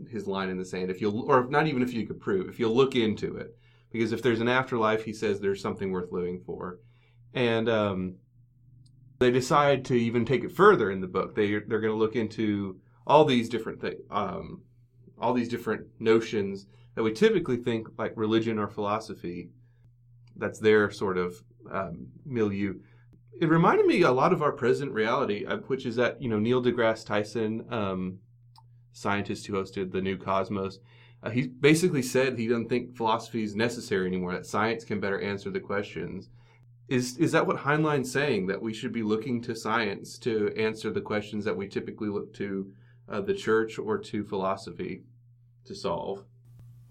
his 0.10 0.28
line 0.28 0.50
in 0.50 0.58
the 0.58 0.66
sand. 0.66 0.90
If 0.90 1.02
you'll, 1.02 1.30
or 1.30 1.48
not 1.50 1.68
even 1.68 1.82
if 1.82 1.94
you 1.94 2.06
could 2.06 2.20
prove, 2.20 2.50
if 2.50 2.60
you'll 2.60 2.76
look 2.76 2.96
into 2.96 3.36
it, 3.38 3.58
because 3.92 4.12
if 4.12 4.22
there's 4.22 4.40
an 4.40 4.48
afterlife, 4.48 5.04
he 5.04 5.14
says 5.14 5.40
there's 5.40 5.62
something 5.62 5.92
worth 5.92 6.12
living 6.12 6.42
for, 6.46 6.80
and 7.34 7.70
um, 7.70 8.16
they 9.20 9.32
decide 9.32 9.86
to 9.86 9.94
even 9.94 10.26
take 10.26 10.44
it 10.44 10.52
further 10.52 10.92
in 10.92 11.02
the 11.02 11.08
book. 11.08 11.36
They 11.36 11.52
they're 11.52 11.82
going 11.82 11.94
to 11.94 12.00
look 12.00 12.16
into 12.16 12.80
all 13.06 13.26
these 13.26 13.50
different 13.50 13.82
things, 13.82 14.02
um, 14.10 14.62
all 15.20 15.34
these 15.34 15.50
different 15.50 15.88
notions 16.00 16.68
that 16.96 17.04
we 17.04 17.14
typically 17.14 17.58
think 17.58 17.88
like 17.98 18.14
religion 18.16 18.58
or 18.58 18.68
philosophy. 18.68 19.50
That's 20.38 20.60
their 20.60 20.90
sort 20.90 21.18
of 21.18 21.44
um, 21.70 22.08
milieu. 22.26 22.76
It 23.40 23.50
reminded 23.50 23.86
me 23.86 24.02
a 24.04 24.12
lot 24.12 24.34
of 24.34 24.42
our 24.42 24.52
present 24.52 24.92
reality, 24.92 25.46
uh, 25.46 25.58
which 25.68 25.86
is 25.86 25.96
that 25.98 26.22
you 26.22 26.30
know 26.30 26.40
Neil 26.40 26.64
deGrasse 26.64 27.06
Tyson 27.06 27.66
um, 27.70 28.20
scientist 28.94 29.48
who 29.48 29.54
hosted 29.54 29.92
the 29.92 30.02
New 30.02 30.18
Cosmos, 30.18 30.80
uh, 31.24 31.30
he 31.30 31.48
basically 31.48 32.02
said 32.02 32.38
he 32.38 32.48
doesn't 32.48 32.70
think 32.70 32.96
philosophy 32.96 33.44
is 33.44 33.56
necessary 33.56 34.08
anymore. 34.08 34.34
That 34.34 34.46
science 34.46 34.84
can 34.84 35.00
better 35.00 35.22
answer 35.22 35.50
the 35.50 35.60
questions. 35.60 36.30
Is 36.88 37.18
is 37.18 37.32
that 37.32 37.48
what 37.48 37.58
Heinlein's 37.58 38.12
saying? 38.12 38.48
That 38.48 38.62
we 38.62 38.74
should 38.74 38.92
be 38.92 39.04
looking 39.04 39.42
to 39.44 39.56
science 39.56 40.18
to 40.20 40.52
answer 40.58 40.92
the 40.92 41.02
questions 41.02 41.46
that 41.46 41.56
we 41.56 41.68
typically 41.68 42.10
look 42.10 42.34
to 42.36 42.72
uh, 43.08 43.22
the 43.22 43.34
church 43.34 43.78
or 43.78 43.98
to 43.98 44.24
philosophy 44.24 45.04
to 45.66 45.76
solve? 45.76 46.26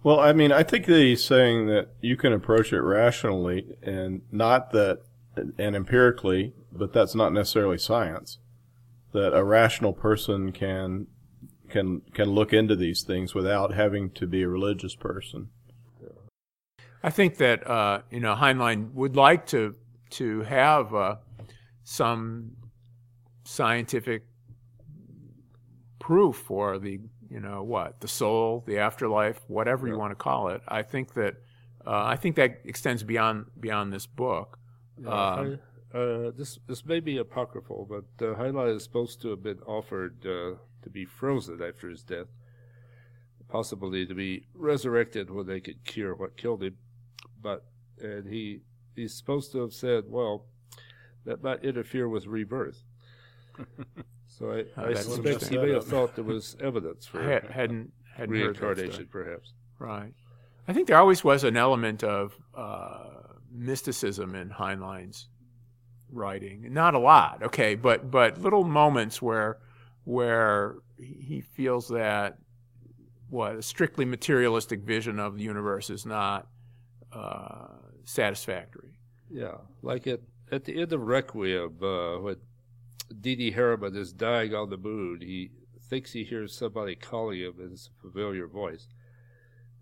Well, 0.03 0.21
I 0.21 0.33
mean, 0.33 0.51
I 0.53 0.63
think 0.63 0.87
that 0.87 0.99
he's 0.99 1.23
saying 1.23 1.67
that 1.67 1.91
you 2.01 2.17
can 2.17 2.33
approach 2.33 2.73
it 2.73 2.81
rationally 2.81 3.77
and 3.83 4.23
not 4.33 4.71
that, 4.71 5.01
and 5.59 5.77
empirically, 5.77 6.55
but 6.73 6.95
that's 6.95 7.15
not 7.15 7.35
necessarily 7.35 7.77
science. 7.77 8.39
That 9.13 9.37
a 9.37 9.45
rational 9.45 9.93
person 9.93 10.53
can 10.53 11.09
can 11.71 12.03
can 12.13 12.29
look 12.31 12.53
into 12.53 12.77
these 12.77 13.03
things 13.03 13.35
without 13.35 13.73
having 13.73 14.11
to 14.11 14.27
be 14.27 14.43
a 14.43 14.49
religious 14.49 14.95
person. 14.95 15.49
I 17.03 17.11
think 17.11 17.39
that 17.39 17.67
uh, 17.67 18.03
you 18.11 18.21
know 18.21 18.35
Heinlein 18.35 18.93
would 18.93 19.17
like 19.17 19.47
to 19.47 19.75
to 20.11 20.43
have 20.43 20.95
uh, 20.95 21.17
some 21.85 22.57
scientific 23.45 24.25
proof 25.99 26.37
for 26.37 26.79
the 26.79 27.01
you 27.31 27.41
know 27.41 27.63
what 27.63 28.01
the 28.01 28.09
soul, 28.09 28.65
the 28.67 28.79
afterlife, 28.79 29.41
whatever 29.47 29.87
you 29.87 29.97
want 29.97 30.11
to 30.11 30.17
call 30.17 30.49
it. 30.49 30.61
I 30.69 30.83
think 30.83 31.15
that 31.15 31.37
uh, 31.87 32.05
I 32.05 32.17
think 32.17 32.37
that 32.37 32.61
extends 32.65 33.03
beyond 33.03 33.47
beyond 33.59 33.93
this 33.93 34.07
book. 34.07 34.59
Um, 35.07 35.13
I- 35.13 35.59
uh, 35.93 36.31
this 36.37 36.59
this 36.69 36.85
may 36.87 37.01
be 37.01 37.19
apocryphal, 37.19 37.85
but 37.89 38.25
uh, 38.25 38.35
Heinlein 38.37 38.77
is 38.77 38.85
supposed 38.85 39.21
to 39.23 39.31
have 39.31 39.43
been 39.43 39.59
offered 39.67 40.25
uh, 40.25 40.55
to 40.83 40.91
be 40.91 41.05
frozen 41.05 41.63
after 41.63 41.89
his 41.89 42.03
death, 42.03 42.29
possibly 43.49 44.07
to 44.07 44.15
be 44.15 44.47
resurrected 44.55 45.31
when 45.31 45.47
they 45.47 45.61
could 45.61 45.85
cure 45.85 46.15
what 46.15 46.37
killed 46.37 46.63
him. 46.63 46.77
But 47.41 47.65
and 48.01 48.27
he 48.27 48.61
he's 48.95 49.15
supposed 49.15 49.53
to 49.53 49.59
have 49.61 49.73
said, 49.73 50.05
"Well, 50.09 50.47
that 51.25 51.43
might 51.43 51.65
interfere 51.65 52.09
with 52.09 52.27
rebirth." 52.27 52.83
so 54.27 54.65
I, 54.77 54.83
I 54.83 54.95
suspect 54.95 55.49
he 55.49 55.59
may 55.59 55.73
have 55.73 55.87
thought 55.87 56.15
there 56.15 56.25
was 56.25 56.57
evidence 56.61 57.07
for 57.07 57.21
I 57.21 57.25
had, 57.33 57.45
hadn't 57.51 57.93
hadn't 58.15 58.35
heard 58.35 58.49
that 58.49 58.57
stuff. 58.57 58.63
reincarnation, 58.63 59.09
perhaps. 59.11 59.53
Right. 59.79 60.13
I 60.69 60.73
think 60.73 60.87
there 60.87 60.99
always 60.99 61.25
was 61.25 61.43
an 61.45 61.57
element 61.57 62.05
of 62.05 62.39
uh, 62.55 63.09
mysticism 63.51 64.35
in 64.35 64.51
Heinlein's 64.51 65.29
writing. 66.13 66.73
Not 66.73 66.95
a 66.95 66.99
lot, 66.99 67.43
okay, 67.43 67.75
but 67.75 68.11
but 68.11 68.41
little 68.41 68.65
moments 68.65 69.21
where 69.21 69.59
where 70.05 70.77
he 70.99 71.41
feels 71.41 71.89
that 71.89 72.39
what 73.29 73.57
a 73.57 73.63
strictly 73.63 74.05
materialistic 74.05 74.81
vision 74.81 75.19
of 75.19 75.37
the 75.37 75.45
universe 75.45 75.89
is 75.89 76.05
not 76.05 76.49
uh, 77.13 77.69
satisfactory. 78.05 78.99
Yeah, 79.31 79.59
like 79.83 80.07
at 80.07 80.21
at 80.51 80.65
the 80.65 80.81
end 80.81 80.93
of 80.93 81.03
Requiem, 81.03 81.77
uh, 81.83 82.19
when 82.19 82.37
Dee 83.21 83.53
Harriman 83.53 83.95
is 83.97 84.13
dying 84.13 84.55
on 84.55 84.71
the 84.71 84.77
moon, 84.77 85.21
he 85.21 85.53
thinks 85.89 86.13
he 86.13 86.25
hears 86.25 86.57
somebody 86.57 86.97
calling 86.97 87.39
him 87.39 87.55
in 87.61 87.71
his 87.71 87.91
familiar 88.01 88.47
voice, 88.47 88.89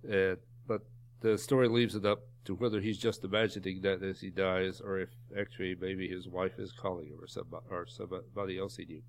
and 0.08 0.38
but 0.66 0.82
the 1.20 1.38
story 1.38 1.68
leaves 1.68 1.94
it 1.94 2.04
up 2.04 2.20
to 2.44 2.54
whether 2.54 2.80
he's 2.80 2.98
just 2.98 3.24
imagining 3.24 3.80
that 3.82 4.02
as 4.02 4.20
he 4.20 4.30
dies, 4.30 4.80
or 4.80 4.98
if 4.98 5.10
actually 5.38 5.74
maybe 5.80 6.08
his 6.08 6.28
wife 6.28 6.58
is 6.58 6.72
calling 6.72 7.06
him, 7.06 7.18
or 7.20 7.26
somebody, 7.26 7.64
or 7.70 7.86
somebody 7.86 8.58
else 8.58 8.76
he 8.76 8.84
knew. 8.84 9.02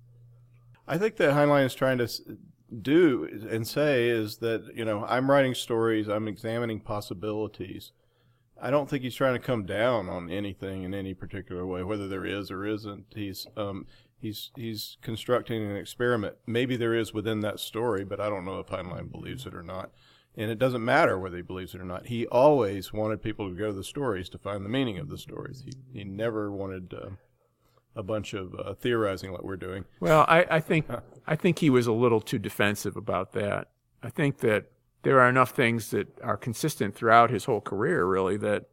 I 0.86 0.98
think 0.98 1.16
that 1.16 1.34
Heinlein 1.34 1.66
is 1.66 1.74
trying 1.74 1.98
to 1.98 2.08
do 2.82 3.28
and 3.50 3.66
say 3.66 4.08
is 4.08 4.38
that 4.38 4.70
you 4.74 4.84
know 4.84 5.04
I'm 5.06 5.30
writing 5.30 5.54
stories, 5.54 6.08
I'm 6.08 6.28
examining 6.28 6.80
possibilities. 6.80 7.92
I 8.62 8.70
don't 8.70 8.90
think 8.90 9.02
he's 9.02 9.14
trying 9.14 9.34
to 9.34 9.44
come 9.46 9.64
down 9.64 10.08
on 10.08 10.30
anything 10.30 10.82
in 10.82 10.92
any 10.92 11.14
particular 11.14 11.66
way, 11.66 11.82
whether 11.82 12.06
there 12.06 12.26
is 12.26 12.50
or 12.50 12.66
isn't. 12.66 13.06
He's 13.14 13.46
um, 13.56 13.86
he's 14.20 14.50
he's 14.54 14.98
constructing 15.02 15.64
an 15.64 15.76
experiment. 15.76 16.36
Maybe 16.46 16.76
there 16.76 16.94
is 16.94 17.14
within 17.14 17.40
that 17.40 17.60
story, 17.60 18.04
but 18.04 18.20
I 18.20 18.28
don't 18.28 18.44
know 18.44 18.58
if 18.58 18.66
Heinlein 18.66 19.10
believes 19.10 19.46
it 19.46 19.54
or 19.54 19.62
not. 19.62 19.90
And 20.36 20.50
it 20.50 20.60
doesn't 20.60 20.84
matter 20.84 21.18
whether 21.18 21.36
he 21.36 21.42
believes 21.42 21.74
it 21.74 21.80
or 21.80 21.84
not. 21.84 22.06
He 22.06 22.26
always 22.26 22.92
wanted 22.92 23.20
people 23.20 23.48
to 23.48 23.56
go 23.56 23.66
to 23.66 23.72
the 23.72 23.82
stories 23.82 24.28
to 24.28 24.38
find 24.38 24.64
the 24.64 24.68
meaning 24.68 24.98
of 24.98 25.08
the 25.08 25.18
stories. 25.18 25.64
He 25.64 25.72
he 25.92 26.04
never 26.04 26.52
wanted 26.52 26.94
uh, 26.94 27.10
a 27.96 28.02
bunch 28.02 28.34
of 28.34 28.54
uh, 28.54 28.74
theorizing 28.74 29.32
like 29.32 29.42
we're 29.42 29.56
doing. 29.56 29.84
Well, 29.98 30.24
I, 30.28 30.46
I 30.50 30.60
think 30.60 30.86
I 31.26 31.36
think 31.36 31.58
he 31.58 31.70
was 31.70 31.86
a 31.86 31.92
little 31.92 32.20
too 32.20 32.38
defensive 32.38 32.96
about 32.96 33.32
that. 33.32 33.68
I 34.02 34.10
think 34.10 34.38
that 34.38 34.66
there 35.02 35.20
are 35.20 35.28
enough 35.28 35.50
things 35.50 35.90
that 35.90 36.08
are 36.20 36.36
consistent 36.36 36.94
throughout 36.94 37.30
his 37.30 37.46
whole 37.46 37.60
career, 37.60 38.04
really, 38.04 38.36
that 38.38 38.66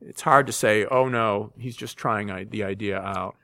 it's 0.00 0.22
hard 0.22 0.46
to 0.46 0.52
say, 0.52 0.84
oh 0.86 1.08
no, 1.08 1.52
he's 1.58 1.76
just 1.76 1.96
trying 1.96 2.48
the 2.50 2.64
idea 2.64 2.98
out. 2.98 3.36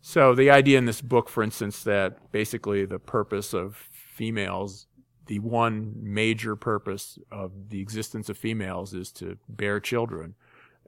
So 0.00 0.34
the 0.34 0.50
idea 0.50 0.78
in 0.78 0.84
this 0.84 1.00
book, 1.00 1.28
for 1.28 1.42
instance, 1.42 1.82
that 1.84 2.30
basically 2.30 2.84
the 2.84 2.98
purpose 2.98 3.52
of 3.52 3.76
females, 3.90 4.86
the 5.26 5.40
one 5.40 5.94
major 5.96 6.54
purpose 6.54 7.18
of 7.32 7.70
the 7.70 7.80
existence 7.80 8.28
of 8.28 8.38
females 8.38 8.94
is 8.94 9.10
to 9.12 9.38
bear 9.48 9.80
children 9.80 10.34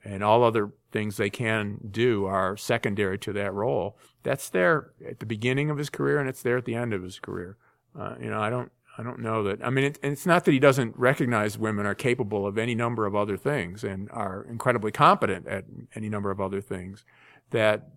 and 0.05 0.23
all 0.23 0.45
other 0.45 0.71
things 0.93 1.17
they 1.17 1.31
can 1.31 1.79
do 1.91 2.27
are 2.27 2.57
secondary 2.57 3.19
to 3.19 3.33
that 3.35 3.53
role. 3.53 3.99
That's 4.23 4.49
there 4.51 4.93
at 5.07 5.21
the 5.21 5.27
beginning 5.27 5.71
of 5.71 5.79
his 5.79 5.91
career, 5.91 6.19
and 6.19 6.29
it's 6.29 6.43
there 6.43 6.57
at 6.57 6.65
the 6.65 6.75
end 6.75 6.93
of 6.93 7.03
his 7.03 7.19
career. 7.19 7.57
Uh, 7.99 8.15
you 8.21 8.31
know, 8.31 8.41
I 8.41 8.51
don't, 8.51 8.71
I 8.97 9.03
don't 9.03 9.21
know 9.21 9.43
that. 9.45 9.65
I 9.65 9.71
mean, 9.71 9.85
it, 9.85 9.99
it's 10.03 10.27
not 10.27 10.45
that 10.45 10.53
he 10.53 10.59
doesn't 10.59 10.97
recognize 10.97 11.59
women 11.59 11.87
are 11.87 11.95
capable 11.95 12.47
of 12.47 12.59
any 12.59 12.75
number 12.75 13.07
of 13.07 13.15
other 13.15 13.37
things 13.37 13.85
and 13.85 14.11
are 14.11 14.45
incredibly 14.49 14.91
competent 14.91 15.47
at 15.47 15.65
any 15.95 16.09
number 16.09 16.31
of 16.31 16.41
other 16.41 16.61
things. 16.61 17.05
That 17.51 17.89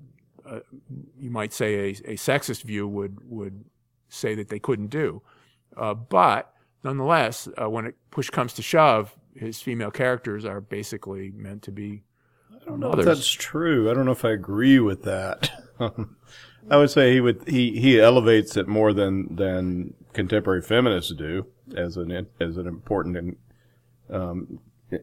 uh, 0.45 0.60
you 1.18 1.30
might 1.30 1.54
say 1.54 1.76
a, 1.76 1.89
a 1.89 2.16
sexist 2.16 2.64
view 2.64 2.88
would 2.88 3.18
would 3.30 3.66
say 4.10 4.36
that 4.36 4.49
they 4.49 4.60
couldn't 4.60 4.88
do. 4.88 5.22
Uh, 5.76 5.93
but 5.93 6.54
nonetheless, 6.84 7.47
uh, 7.62 7.70
when 7.70 7.86
it 7.86 7.95
push 8.12 8.30
comes 8.30 8.54
to 8.54 8.62
shove, 8.62 9.18
his 9.36 9.61
female 9.61 9.91
characters 9.91 10.45
are 10.45 10.61
basically 10.61 11.32
meant 11.32 11.63
to 11.63 11.71
be 11.71 12.03
I 12.49 12.65
don't 12.65 12.79
know 12.79 12.89
mothers. 12.89 13.05
if 13.07 13.15
that's 13.15 13.32
true. 13.32 13.89
I 13.89 13.93
don't 13.93 14.05
know 14.05 14.11
if 14.11 14.25
I 14.25 14.32
agree 14.32 14.79
with 14.79 15.03
that. 15.03 15.49
I 16.69 16.77
would 16.77 16.91
say 16.91 17.13
he 17.13 17.21
would 17.21 17.47
he, 17.47 17.79
he 17.79 17.99
elevates 17.99 18.55
it 18.55 18.67
more 18.67 18.93
than 18.93 19.36
than 19.36 19.93
contemporary 20.13 20.61
feminists 20.61 21.13
do 21.13 21.47
as 21.75 21.97
an 21.97 22.27
as 22.39 22.57
an 22.57 22.67
important 22.67 23.17
and 23.17 23.36
um, 24.09 24.59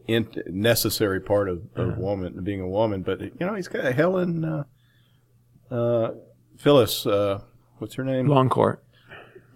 in, 0.07 0.29
necessary 0.47 1.20
part 1.20 1.49
of, 1.49 1.62
of 1.74 1.97
woman 1.97 2.43
being 2.45 2.61
a 2.61 2.68
woman. 2.68 3.03
But 3.03 3.20
you 3.20 3.33
know, 3.41 3.55
he's 3.55 3.68
got 3.68 3.93
Helen 3.93 4.45
uh, 4.45 4.64
uh, 5.74 6.12
Phyllis. 6.59 7.07
Uh, 7.07 7.41
what's 7.79 7.95
her 7.95 8.05
name? 8.05 8.29
Longcourt. 8.29 8.79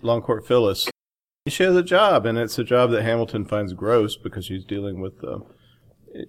Longcourt 0.02 0.46
Phyllis. 0.46 0.88
She 1.48 1.64
has 1.64 1.74
a 1.74 1.82
job, 1.82 2.24
and 2.24 2.38
it's 2.38 2.56
a 2.58 2.64
job 2.64 2.92
that 2.92 3.02
Hamilton 3.02 3.44
finds 3.44 3.72
gross 3.72 4.16
because 4.16 4.44
she's 4.44 4.64
dealing 4.64 5.00
with. 5.00 5.24
Uh, 5.24 5.40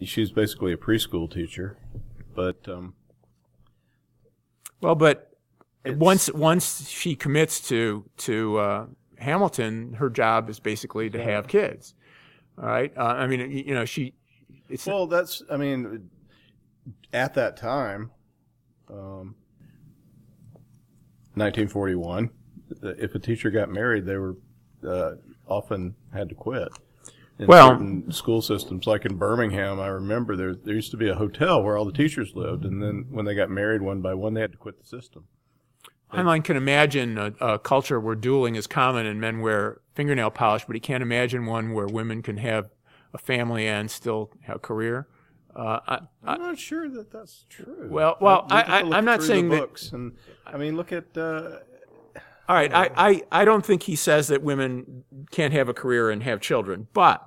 she's 0.01 0.31
basically 0.31 0.73
a 0.73 0.77
preschool 0.77 1.31
teacher, 1.31 1.77
but 2.35 2.57
um, 2.67 2.95
Well, 4.81 4.95
but 4.95 5.37
once 5.85 6.31
once 6.33 6.89
she 6.89 7.15
commits 7.15 7.67
to 7.67 8.09
to 8.17 8.57
uh, 8.57 8.85
Hamilton, 9.19 9.93
her 9.93 10.09
job 10.09 10.49
is 10.49 10.59
basically 10.59 11.11
to 11.11 11.23
have 11.23 11.47
kids. 11.47 11.93
All 12.57 12.65
right. 12.65 12.91
Uh, 12.97 13.03
I 13.03 13.27
mean, 13.27 13.39
you 13.39 13.63
you 13.67 13.73
know, 13.75 13.85
she. 13.85 14.15
It's 14.67 14.87
well, 14.87 15.05
that's 15.05 15.43
I 15.51 15.57
mean, 15.57 16.09
at 17.11 17.35
that 17.35 17.55
time, 17.55 18.09
um, 18.89 19.35
1941, 21.35 22.31
if 22.81 23.13
a 23.13 23.19
teacher 23.19 23.51
got 23.51 23.69
married, 23.69 24.07
they 24.07 24.17
were 24.17 24.37
uh, 24.85 25.15
often 25.47 25.95
had 26.13 26.29
to 26.29 26.35
quit. 26.35 26.69
In 27.39 27.47
Well- 27.47 28.03
school 28.09 28.41
systems, 28.41 28.85
like 28.85 29.05
in 29.05 29.17
Birmingham, 29.17 29.79
I 29.79 29.87
remember 29.87 30.35
there 30.35 30.53
there 30.55 30.75
used 30.75 30.91
to 30.91 30.97
be 30.97 31.09
a 31.09 31.15
hotel 31.15 31.63
where 31.63 31.75
all 31.77 31.85
the 31.85 31.91
teachers 31.91 32.33
lived, 32.35 32.63
and 32.63 32.81
then 32.81 33.07
when 33.09 33.25
they 33.25 33.33
got 33.35 33.49
married 33.49 33.81
one 33.81 34.01
by 34.01 34.13
one, 34.13 34.33
they 34.35 34.41
had 34.41 34.51
to 34.51 34.57
quit 34.57 34.79
the 34.79 34.85
system. 34.85 35.25
Heinlein 36.11 36.43
can 36.43 36.55
imagine 36.55 37.17
a, 37.17 37.33
a 37.41 37.57
culture 37.57 37.99
where 37.99 38.13
dueling 38.13 38.53
is 38.55 38.67
common 38.67 39.07
and 39.07 39.19
men 39.19 39.41
wear 39.41 39.81
fingernail 39.95 40.29
polish, 40.29 40.63
but 40.65 40.75
he 40.75 40.79
can't 40.79 41.01
imagine 41.01 41.47
one 41.47 41.73
where 41.73 41.87
women 41.87 42.21
can 42.21 42.37
have 42.37 42.69
a 43.15 43.17
family 43.17 43.67
and 43.67 43.89
still 43.89 44.29
have 44.41 44.57
a 44.57 44.59
career. 44.59 45.07
Uh, 45.55 45.79
I, 45.87 45.99
I'm 46.23 46.39
not 46.41 46.59
sure 46.59 46.87
that 46.89 47.11
that's 47.11 47.45
true. 47.49 47.87
Well- 47.89 48.17
well, 48.21 48.45
I, 48.51 48.81
I'm 48.81 49.05
not 49.05 49.23
saying 49.23 49.49
the 49.49 49.55
that- 49.55 49.61
books, 49.61 49.91
and 49.91 50.15
I 50.45 50.57
mean, 50.57 50.77
look 50.77 50.91
at 50.91 51.17
uh, 51.17 51.57
All 52.49 52.55
right, 52.55 52.73
I, 52.73 52.91
I, 52.95 53.23
I 53.31 53.45
don't 53.45 53.65
think 53.65 53.83
he 53.83 53.95
says 53.95 54.27
that 54.27 54.43
women 54.43 55.05
can't 55.31 55.53
have 55.53 55.69
a 55.69 55.73
career 55.73 56.09
and 56.09 56.21
have 56.23 56.41
children, 56.41 56.87
but 56.93 57.25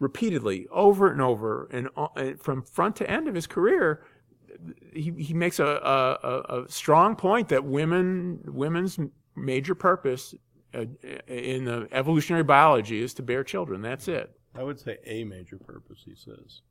repeatedly, 0.00 0.66
over 0.72 1.10
and 1.10 1.20
over, 1.22 1.68
and 1.70 1.88
uh, 1.96 2.32
from 2.40 2.62
front 2.62 2.96
to 2.96 3.08
end 3.08 3.28
of 3.28 3.34
his 3.34 3.46
career, 3.46 4.02
he, 4.92 5.12
he 5.12 5.34
makes 5.34 5.60
a, 5.60 5.64
a, 5.64 6.62
a- 6.62 6.68
strong 6.68 7.14
point 7.14 7.48
that 7.48 7.64
women 7.64 8.40
women's 8.46 8.98
major 9.36 9.74
purpose 9.74 10.34
uh, 10.74 10.84
in 11.28 11.64
the 11.64 11.88
evolutionary 11.92 12.42
biology 12.42 13.00
is 13.02 13.14
to 13.14 13.22
bear 13.22 13.44
children. 13.44 13.82
That's 13.82 14.08
it. 14.08 14.32
I 14.54 14.64
would 14.64 14.80
say 14.80 14.98
a 15.04 15.22
major 15.24 15.58
purpose. 15.58 16.02
He 16.04 16.14
says. 16.16 16.62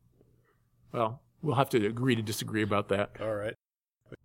Well, 0.92 1.22
we'll 1.42 1.56
have 1.56 1.70
to 1.70 1.86
agree 1.86 2.16
to 2.16 2.22
disagree 2.22 2.64
about 2.64 2.90
that. 2.90 3.12
All 3.22 3.34
right. 3.34 3.54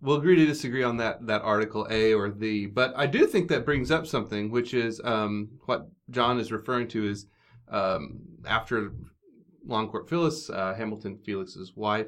We'll 0.01 0.17
agree 0.17 0.35
to 0.35 0.45
disagree 0.45 0.83
on 0.83 0.97
that 0.97 1.25
that 1.27 1.41
article 1.41 1.87
A 1.89 2.13
or 2.13 2.29
the, 2.29 2.67
but 2.67 2.93
I 2.95 3.05
do 3.05 3.25
think 3.25 3.49
that 3.49 3.65
brings 3.65 3.91
up 3.91 4.07
something, 4.07 4.51
which 4.51 4.73
is 4.73 5.01
um, 5.03 5.49
what 5.65 5.87
John 6.09 6.39
is 6.39 6.51
referring 6.51 6.87
to 6.89 7.07
is 7.07 7.27
um, 7.69 8.19
after 8.45 8.93
Longcourt 9.67 10.07
Phyllis, 10.07 10.49
uh, 10.49 10.73
Hamilton 10.75 11.17
Felix's 11.25 11.73
wife, 11.75 12.07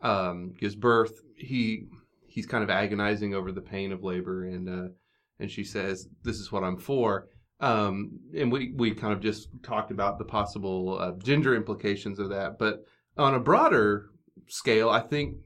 um, 0.00 0.54
gives 0.58 0.74
birth, 0.74 1.22
he 1.36 1.86
he's 2.26 2.46
kind 2.46 2.62
of 2.62 2.70
agonizing 2.70 3.34
over 3.34 3.52
the 3.52 3.60
pain 3.60 3.92
of 3.92 4.04
labor, 4.04 4.44
and 4.44 4.68
uh, 4.68 4.92
and 5.40 5.50
she 5.50 5.64
says, 5.64 6.08
"This 6.22 6.36
is 6.36 6.52
what 6.52 6.64
I'm 6.64 6.78
for." 6.78 7.28
Um, 7.60 8.20
and 8.36 8.52
we 8.52 8.72
we 8.76 8.92
kind 8.92 9.12
of 9.12 9.20
just 9.20 9.48
talked 9.62 9.90
about 9.90 10.18
the 10.18 10.24
possible 10.24 10.98
uh, 11.00 11.12
gender 11.22 11.56
implications 11.56 12.18
of 12.18 12.28
that, 12.30 12.58
but 12.58 12.84
on 13.16 13.34
a 13.34 13.40
broader 13.40 14.10
scale, 14.46 14.88
I 14.88 15.00
think 15.00 15.36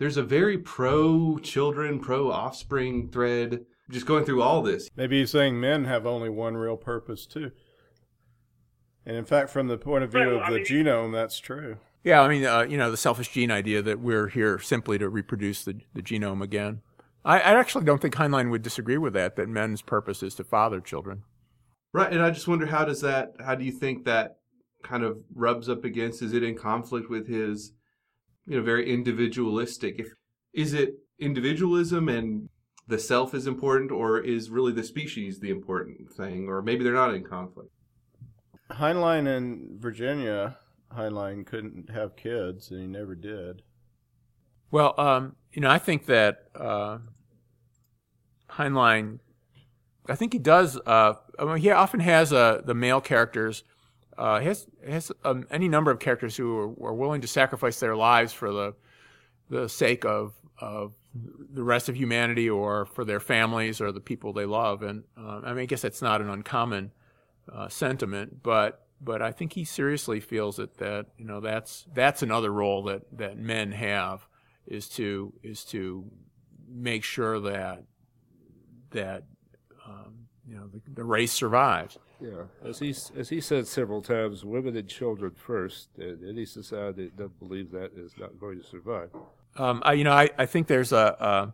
there's 0.00 0.16
a 0.16 0.22
very 0.22 0.56
pro 0.58 1.38
children, 1.38 2.00
pro 2.00 2.30
offspring 2.32 3.08
thread 3.10 3.66
just 3.90 4.06
going 4.06 4.24
through 4.24 4.40
all 4.42 4.62
this. 4.62 4.88
Maybe 4.96 5.20
he's 5.20 5.30
saying 5.30 5.60
men 5.60 5.84
have 5.84 6.06
only 6.06 6.30
one 6.30 6.56
real 6.56 6.76
purpose 6.76 7.26
too. 7.26 7.50
And 9.04 9.16
in 9.16 9.24
fact, 9.26 9.50
from 9.50 9.68
the 9.68 9.76
point 9.78 10.02
of 10.04 10.10
view 10.10 10.20
Well, 10.20 10.36
of 10.38 10.42
I 10.44 10.50
the 10.50 10.56
mean- 10.56 10.64
genome, 10.66 11.12
that's 11.12 11.38
true. 11.38 11.76
Yeah, 12.02 12.22
I 12.22 12.28
mean, 12.28 12.46
uh, 12.46 12.62
you 12.62 12.78
know, 12.78 12.90
the 12.90 12.96
selfish 12.96 13.28
gene 13.30 13.50
idea 13.50 13.82
that 13.82 14.00
we're 14.00 14.28
here 14.28 14.58
simply 14.58 14.96
to 14.98 15.10
reproduce 15.10 15.64
the, 15.64 15.80
the 15.92 16.00
genome 16.00 16.42
again. 16.42 16.80
I, 17.26 17.38
I 17.40 17.60
actually 17.60 17.84
don't 17.84 18.00
think 18.00 18.14
Heinlein 18.14 18.50
would 18.50 18.62
disagree 18.62 18.96
with 18.96 19.12
that, 19.12 19.36
that 19.36 19.50
men's 19.50 19.82
purpose 19.82 20.22
is 20.22 20.34
to 20.36 20.44
father 20.44 20.80
children. 20.80 21.24
Right, 21.92 22.10
and 22.10 22.22
I 22.22 22.30
just 22.30 22.48
wonder 22.48 22.64
how 22.64 22.86
does 22.86 23.02
that 23.02 23.34
how 23.44 23.54
do 23.54 23.64
you 23.64 23.72
think 23.72 24.04
that 24.06 24.38
kind 24.82 25.02
of 25.02 25.18
rubs 25.34 25.68
up 25.68 25.84
against 25.84 26.22
is 26.22 26.32
it 26.32 26.42
in 26.42 26.56
conflict 26.56 27.10
with 27.10 27.28
his 27.28 27.72
you 28.50 28.56
know 28.56 28.62
very 28.64 28.92
individualistic 28.92 30.00
if 30.00 30.08
is 30.52 30.74
it 30.74 30.94
individualism 31.20 32.08
and 32.08 32.48
the 32.88 32.98
self 32.98 33.32
is 33.32 33.46
important 33.46 33.92
or 33.92 34.18
is 34.18 34.50
really 34.50 34.72
the 34.72 34.82
species 34.82 35.38
the 35.38 35.50
important 35.50 36.10
thing 36.12 36.48
or 36.48 36.60
maybe 36.60 36.82
they're 36.82 36.92
not 36.92 37.14
in 37.14 37.22
conflict. 37.22 37.70
Heinlein 38.72 39.28
in 39.28 39.76
Virginia, 39.78 40.58
Heinlein 40.96 41.46
couldn't 41.46 41.90
have 41.90 42.16
kids, 42.16 42.70
and 42.70 42.80
he 42.80 42.86
never 42.86 43.14
did. 43.14 43.62
Well, 44.70 44.94
um, 44.98 45.36
you 45.52 45.60
know, 45.60 45.70
I 45.70 45.78
think 45.78 46.06
that 46.06 46.48
uh, 46.54 46.98
Heinlein, 48.50 49.18
I 50.08 50.14
think 50.14 50.32
he 50.32 50.38
does. 50.38 50.78
Uh, 50.86 51.14
I 51.38 51.44
mean, 51.44 51.56
he 51.56 51.70
often 51.70 52.00
has 52.00 52.32
uh, 52.32 52.62
the 52.64 52.74
male 52.74 53.00
characters. 53.00 53.64
Uh, 54.20 54.38
has 54.38 54.66
has 54.86 55.10
um, 55.24 55.46
any 55.50 55.66
number 55.66 55.90
of 55.90 55.98
characters 55.98 56.36
who 56.36 56.54
are, 56.58 56.88
are 56.88 56.94
willing 56.94 57.22
to 57.22 57.26
sacrifice 57.26 57.80
their 57.80 57.96
lives 57.96 58.34
for 58.34 58.52
the 58.52 58.74
the 59.48 59.66
sake 59.66 60.04
of 60.04 60.34
of 60.60 60.92
the 61.14 61.62
rest 61.62 61.88
of 61.88 61.96
humanity 61.96 62.48
or 62.48 62.84
for 62.84 63.02
their 63.02 63.18
families 63.18 63.80
or 63.80 63.90
the 63.92 64.00
people 64.00 64.34
they 64.34 64.44
love. 64.44 64.82
And 64.82 65.04
uh, 65.16 65.40
I 65.42 65.54
mean, 65.54 65.62
I 65.62 65.64
guess 65.64 65.80
that's 65.80 66.02
not 66.02 66.20
an 66.20 66.28
uncommon 66.28 66.92
uh, 67.50 67.68
sentiment, 67.68 68.42
but 68.42 68.84
but 69.00 69.22
I 69.22 69.32
think 69.32 69.54
he 69.54 69.64
seriously 69.64 70.20
feels 70.20 70.56
that 70.56 70.76
that 70.76 71.06
you 71.16 71.24
know 71.24 71.40
that's 71.40 71.86
that's 71.94 72.22
another 72.22 72.52
role 72.52 72.82
that 72.84 73.02
that 73.16 73.38
men 73.38 73.72
have 73.72 74.26
is 74.66 74.86
to 74.90 75.32
is 75.42 75.64
to 75.66 76.04
make 76.68 77.04
sure 77.04 77.40
that 77.40 77.84
that 78.90 79.24
um, 79.86 80.26
you 80.46 80.56
know 80.56 80.66
the, 80.66 80.82
the 80.92 81.04
race 81.04 81.32
survives. 81.32 81.98
Yeah, 82.20 82.42
as 82.68 82.78
he 82.78 82.90
as 82.90 83.28
he 83.28 83.40
said 83.40 83.66
several 83.66 84.02
times, 84.02 84.44
women 84.44 84.76
and 84.76 84.88
children 84.88 85.32
first. 85.34 85.88
And 85.98 86.26
any 86.28 86.44
society 86.44 87.04
that 87.04 87.16
doesn't 87.16 87.38
believe 87.38 87.70
that 87.70 87.92
is 87.96 88.12
not 88.18 88.38
going 88.38 88.60
to 88.60 88.66
survive. 88.66 89.10
Um, 89.56 89.82
I, 89.84 89.94
you 89.94 90.04
know, 90.04 90.12
I, 90.12 90.28
I 90.38 90.46
think 90.46 90.66
there's 90.66 90.92
a 90.92 91.20
uh, 91.20 91.50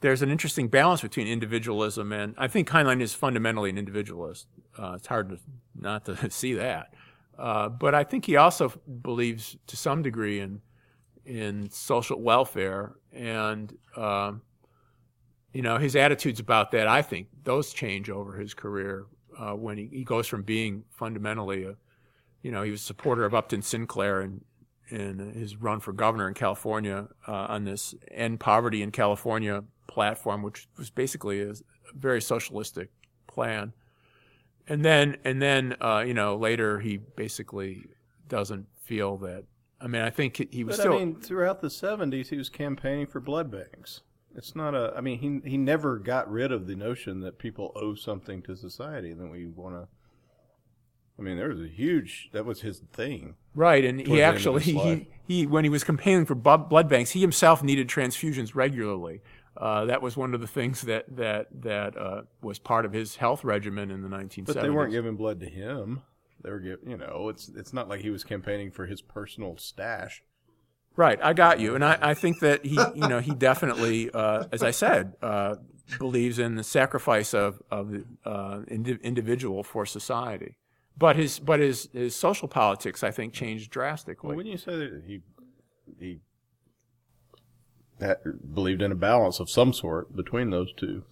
there's 0.00 0.22
an 0.22 0.30
interesting 0.30 0.68
balance 0.68 1.00
between 1.00 1.28
individualism 1.28 2.12
and 2.12 2.34
I 2.36 2.48
think 2.48 2.68
Heinlein 2.68 3.00
is 3.00 3.14
fundamentally 3.14 3.70
an 3.70 3.78
individualist. 3.78 4.46
Uh, 4.76 4.94
it's 4.96 5.06
hard 5.06 5.30
to, 5.30 5.38
not 5.74 6.04
to 6.06 6.30
see 6.30 6.54
that, 6.54 6.92
uh, 7.38 7.68
but 7.68 7.94
I 7.94 8.04
think 8.04 8.26
he 8.26 8.36
also 8.36 8.68
believes 9.02 9.56
to 9.68 9.76
some 9.76 10.02
degree 10.02 10.40
in 10.40 10.60
in 11.24 11.70
social 11.70 12.20
welfare 12.20 12.94
and 13.12 13.78
um, 13.96 14.42
you 15.52 15.62
know 15.62 15.78
his 15.78 15.94
attitudes 15.94 16.40
about 16.40 16.72
that. 16.72 16.88
I 16.88 17.02
think 17.02 17.28
those 17.44 17.72
change 17.72 18.10
over 18.10 18.32
his 18.34 18.54
career 18.54 19.06
uh, 19.38 19.52
when 19.52 19.78
he, 19.78 19.88
he 19.92 20.04
goes 20.04 20.26
from 20.26 20.42
being 20.42 20.84
fundamentally 20.90 21.64
a 21.64 21.76
you 22.42 22.50
know 22.50 22.62
he 22.62 22.70
was 22.70 22.80
a 22.80 22.84
supporter 22.84 23.24
of 23.24 23.34
Upton 23.34 23.62
Sinclair 23.62 24.20
and 24.20 24.42
in 24.92 25.18
his 25.32 25.56
run 25.56 25.80
for 25.80 25.92
governor 25.92 26.28
in 26.28 26.34
California 26.34 27.08
uh, 27.26 27.32
on 27.48 27.64
this 27.64 27.94
end 28.10 28.38
poverty 28.40 28.82
in 28.82 28.90
California 28.90 29.64
platform, 29.86 30.42
which 30.42 30.68
was 30.76 30.90
basically 30.90 31.40
a 31.40 31.54
very 31.94 32.20
socialistic 32.20 32.90
plan. 33.26 33.72
And 34.68 34.84
then, 34.84 35.16
and 35.24 35.40
then, 35.40 35.76
uh, 35.80 36.04
you 36.06 36.14
know, 36.14 36.36
later 36.36 36.78
he 36.78 36.98
basically 36.98 37.86
doesn't 38.28 38.66
feel 38.76 39.16
that. 39.18 39.44
I 39.80 39.88
mean, 39.88 40.02
I 40.02 40.10
think 40.10 40.52
he 40.52 40.62
was 40.62 40.76
But 40.76 40.82
still. 40.82 40.94
I 40.94 40.98
mean, 40.98 41.16
throughout 41.16 41.60
the 41.60 41.68
'70s, 41.68 42.28
he 42.28 42.36
was 42.36 42.48
campaigning 42.48 43.06
for 43.06 43.18
blood 43.18 43.50
banks. 43.50 44.02
It's 44.36 44.54
not 44.54 44.74
a. 44.74 44.92
I 44.96 45.00
mean, 45.00 45.18
he 45.18 45.50
he 45.50 45.56
never 45.56 45.98
got 45.98 46.30
rid 46.30 46.52
of 46.52 46.66
the 46.66 46.74
notion 46.74 47.20
that 47.20 47.38
people 47.38 47.72
owe 47.76 47.94
something 47.94 48.42
to 48.42 48.56
society, 48.56 49.10
and 49.10 49.20
that 49.20 49.30
we 49.30 49.46
want 49.46 49.74
to. 49.74 49.88
I 51.18 51.22
mean, 51.22 51.36
there 51.36 51.48
was 51.48 51.60
a 51.60 51.68
huge. 51.68 52.30
That 52.32 52.44
was 52.44 52.62
his 52.62 52.80
thing. 52.92 53.34
Right, 53.54 53.84
and 53.84 54.00
he 54.00 54.06
the 54.06 54.22
end 54.22 54.22
of 54.22 54.34
actually 54.34 54.62
he, 54.62 55.08
he 55.26 55.46
when 55.46 55.64
he 55.64 55.70
was 55.70 55.84
campaigning 55.84 56.26
for 56.26 56.34
blood 56.34 56.88
banks, 56.88 57.10
he 57.10 57.20
himself 57.20 57.62
needed 57.62 57.88
transfusions 57.88 58.54
regularly. 58.54 59.20
Uh, 59.56 59.84
that 59.84 60.00
was 60.00 60.16
one 60.16 60.34
of 60.34 60.40
the 60.40 60.46
things 60.46 60.82
that 60.82 61.04
that 61.14 61.48
that 61.62 61.96
uh, 61.96 62.22
was 62.40 62.58
part 62.58 62.86
of 62.86 62.92
his 62.92 63.16
health 63.16 63.44
regimen 63.44 63.90
in 63.90 64.02
the 64.02 64.08
1970s. 64.08 64.46
But 64.46 64.62
they 64.62 64.70
weren't 64.70 64.92
giving 64.92 65.16
blood 65.16 65.40
to 65.40 65.46
him. 65.46 66.02
They 66.42 66.50
were 66.50 66.58
giving. 66.58 66.90
You 66.90 66.96
know, 66.96 67.28
it's 67.28 67.50
it's 67.54 67.72
not 67.72 67.88
like 67.88 68.00
he 68.00 68.10
was 68.10 68.24
campaigning 68.24 68.70
for 68.70 68.86
his 68.86 69.02
personal 69.02 69.58
stash. 69.58 70.22
Right, 70.94 71.18
I 71.22 71.32
got 71.32 71.58
you, 71.58 71.74
and 71.74 71.84
I, 71.84 71.98
I 72.02 72.14
think 72.14 72.40
that 72.40 72.64
he, 72.66 72.78
you 72.94 73.08
know, 73.08 73.20
he 73.20 73.34
definitely, 73.34 74.10
uh, 74.10 74.44
as 74.52 74.62
I 74.62 74.72
said, 74.72 75.14
uh, 75.22 75.56
believes 75.98 76.38
in 76.38 76.56
the 76.56 76.64
sacrifice 76.64 77.32
of 77.32 77.62
of 77.70 77.90
the 77.90 78.04
uh, 78.24 78.60
indi- 78.68 78.98
individual 79.02 79.62
for 79.62 79.86
society. 79.86 80.56
But 80.98 81.16
his 81.16 81.38
but 81.38 81.60
his 81.60 81.88
his 81.92 82.14
social 82.14 82.46
politics, 82.46 83.02
I 83.02 83.10
think, 83.10 83.32
changed 83.32 83.70
drastically. 83.70 84.28
Well, 84.28 84.36
when 84.36 84.46
you 84.46 84.58
say 84.58 84.76
that 84.76 85.02
he 85.06 85.22
he 85.98 86.20
that 88.02 88.54
believed 88.54 88.82
in 88.82 88.92
a 88.92 88.96
balance 88.96 89.40
of 89.40 89.48
some 89.48 89.72
sort 89.72 90.14
between 90.14 90.50
those 90.50 90.72
two. 90.72 91.04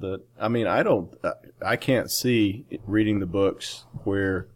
That 0.00 0.20
I 0.38 0.48
mean, 0.48 0.66
I 0.66 0.82
don't, 0.82 1.14
I 1.64 1.76
can't 1.76 2.10
see 2.10 2.66
reading 2.86 3.20
the 3.20 3.26
books 3.26 3.86
where 4.04 4.48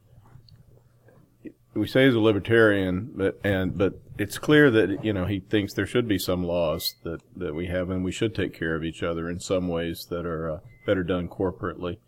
we 1.75 1.87
say 1.87 2.07
he's 2.07 2.15
a 2.15 2.21
libertarian, 2.21 3.13
but 3.15 3.39
and 3.45 3.77
but 3.77 4.01
it's 4.19 4.39
clear 4.39 4.71
that 4.71 5.05
you 5.05 5.13
know 5.13 5.27
he 5.27 5.41
thinks 5.41 5.73
there 5.73 5.87
should 5.87 6.09
be 6.09 6.19
some 6.19 6.45
laws 6.45 6.97
that 7.05 7.21
that 7.37 7.55
we 7.55 7.67
have, 7.67 7.91
and 7.91 8.05
we 8.05 8.13
should 8.13 8.35
take 8.35 8.53
care 8.53 8.75
of 8.75 8.85
each 8.85 9.03
other 9.03 9.31
in 9.31 9.39
some 9.41 9.69
ways 9.69 10.07
that 10.11 10.27
are 10.27 10.51
uh, 10.51 10.59
better 10.85 11.05
done 11.05 11.29
corporately. 11.29 11.99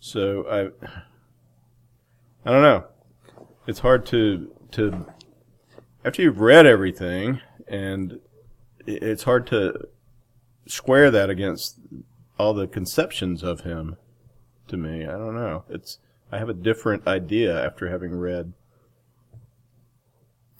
So 0.00 0.46
I, 0.48 0.88
I 2.48 2.52
don't 2.52 2.62
know. 2.62 2.84
It's 3.66 3.80
hard 3.80 4.04
to 4.06 4.52
to 4.72 5.06
after 6.04 6.22
you've 6.22 6.40
read 6.40 6.66
everything, 6.66 7.40
and 7.68 8.20
it's 8.86 9.22
hard 9.22 9.46
to 9.48 9.88
square 10.66 11.10
that 11.10 11.30
against 11.30 11.78
all 12.38 12.52
the 12.52 12.66
conceptions 12.66 13.42
of 13.42 13.60
him. 13.60 13.96
To 14.68 14.76
me, 14.76 15.06
I 15.06 15.12
don't 15.12 15.34
know. 15.34 15.64
It's 15.70 15.98
I 16.32 16.38
have 16.38 16.48
a 16.48 16.54
different 16.54 17.06
idea 17.06 17.64
after 17.64 17.88
having 17.88 18.14
read 18.14 18.52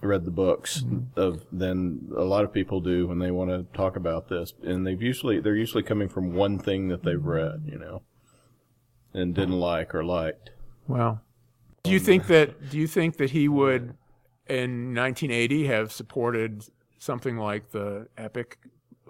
read 0.01 0.24
the 0.24 0.30
books 0.30 0.84
of 1.16 1.44
than 1.51 2.11
a 2.16 2.22
lot 2.22 2.44
of 2.44 2.53
people 2.53 2.80
do 2.80 3.07
when 3.09 3.18
they 3.18 3.30
want 3.30 3.51
to 3.51 3.64
talk 3.76 3.96
about 3.96 4.28
this, 4.28 4.53
and 4.62 4.86
they've 4.86 5.03
usually 5.03 5.40
they're 5.40 5.57
usually 5.57 5.82
coming 5.82 6.09
from 6.09 6.34
one 6.34 6.59
thing 6.59 6.88
that 6.88 7.03
they've 7.03 7.24
read, 7.24 7.62
you 7.66 7.78
know, 7.78 8.03
and 9.12 9.34
didn't 9.34 9.59
like 9.59 9.94
or 9.94 10.05
liked. 10.05 10.51
Well, 10.86 11.20
do 11.82 11.90
you 11.90 11.99
think 12.01 12.26
that 12.28 12.70
do 12.70 12.78
you 12.78 12.86
think 12.86 13.16
that 13.16 13.30
he 13.30 13.49
would, 13.49 13.94
in 14.49 14.94
1980, 14.94 15.66
have 15.66 15.90
supported 15.92 16.64
something 16.99 17.36
like 17.36 17.70
the 17.70 18.07
Epic 18.16 18.59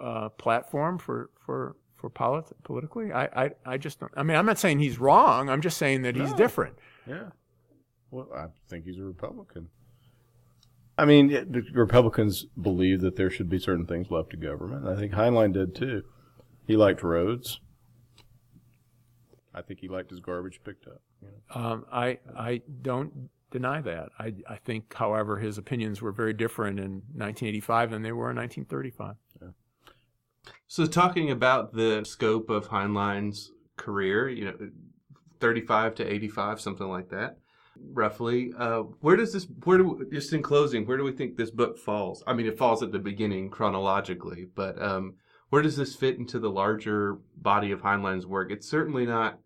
uh, 0.01 0.29
platform 0.29 0.97
for 0.97 1.29
for 1.45 1.75
for 1.95 2.09
polit- 2.09 2.51
politically? 2.63 3.11
I, 3.13 3.25
I 3.45 3.51
I 3.65 3.77
just 3.77 3.99
don't. 3.99 4.11
I 4.17 4.23
mean, 4.23 4.37
I'm 4.37 4.45
not 4.45 4.57
saying 4.57 4.79
he's 4.79 4.97
wrong. 4.99 5.49
I'm 5.49 5.61
just 5.61 5.77
saying 5.77 6.01
that 6.01 6.15
he's 6.15 6.31
No. 6.31 6.37
different. 6.37 6.75
Yeah. 7.05 7.29
Well, 8.11 8.27
I 8.35 8.45
think 8.67 8.85
he's 8.85 8.97
a 8.97 9.03
Republican. 9.03 9.69
I 10.99 11.05
mean, 11.05 11.27
the 11.27 11.63
Republicans 11.73 12.45
believe 12.61 12.99
that 13.01 13.15
there 13.15 13.29
should 13.29 13.49
be 13.49 13.57
certain 13.57 13.85
things 13.85 14.11
left 14.11 14.31
to 14.31 14.37
government. 14.37 14.85
I 14.85 14.99
think 14.99 15.13
Heinlein 15.13 15.53
did 15.53 15.73
too. 15.73 16.03
He 16.67 16.75
liked 16.75 17.03
roads. 17.03 17.61
I 19.55 19.61
think 19.61 19.79
he 19.79 19.87
liked 19.87 20.09
his 20.11 20.19
garbage 20.19 20.59
picked 20.65 20.87
up. 20.87 21.01
You 21.21 21.29
know? 21.29 21.61
Um, 21.61 21.85
I 21.89 22.19
I 22.37 22.61
don't 22.81 23.29
deny 23.49 23.79
that. 23.79 24.09
I 24.19 24.33
I 24.47 24.57
think, 24.57 24.93
however, 24.93 25.39
his 25.39 25.57
opinions 25.57 26.01
were 26.01 26.11
very 26.11 26.33
different 26.33 26.79
in 26.79 26.91
1985 27.15 27.91
than 27.91 28.01
they 28.01 28.11
were 28.11 28.29
in 28.29 28.35
1935. 28.35 29.15
So 30.67 30.85
talking 30.85 31.31
about 31.31 31.73
the 31.73 32.03
scope 32.03 32.49
of 32.49 32.69
Heinlein's 32.69 33.51
career, 33.77 34.29
you 34.29 34.45
know, 34.45 34.69
35 35.39 35.95
to 35.95 36.13
85, 36.13 36.61
something 36.61 36.87
like 36.87 37.09
that. 37.09 37.37
Roughly. 37.93 38.51
Uh, 38.57 38.81
where 39.01 39.15
does 39.15 39.33
this? 39.33 39.47
Where 39.63 39.77
do 39.77 40.07
just 40.11 40.33
in 40.33 40.41
closing? 40.41 40.85
Where 40.85 40.97
do 40.97 41.03
we 41.03 41.11
think 41.11 41.35
this 41.35 41.51
book 41.51 41.77
falls? 41.77 42.23
I 42.27 42.33
mean, 42.33 42.47
it 42.47 42.57
falls 42.57 42.83
at 42.83 42.91
the 42.91 42.99
beginning 42.99 43.49
chronologically, 43.49 44.47
but 44.55 44.81
um, 44.81 45.15
where 45.49 45.61
does 45.61 45.77
this 45.77 45.95
fit 45.95 46.17
into 46.17 46.39
the 46.39 46.49
larger 46.49 47.17
body 47.37 47.71
of 47.71 47.81
Heinlein's 47.81 48.25
work? 48.25 48.51
It's 48.51 48.69
certainly 48.69 49.05
not 49.05 49.39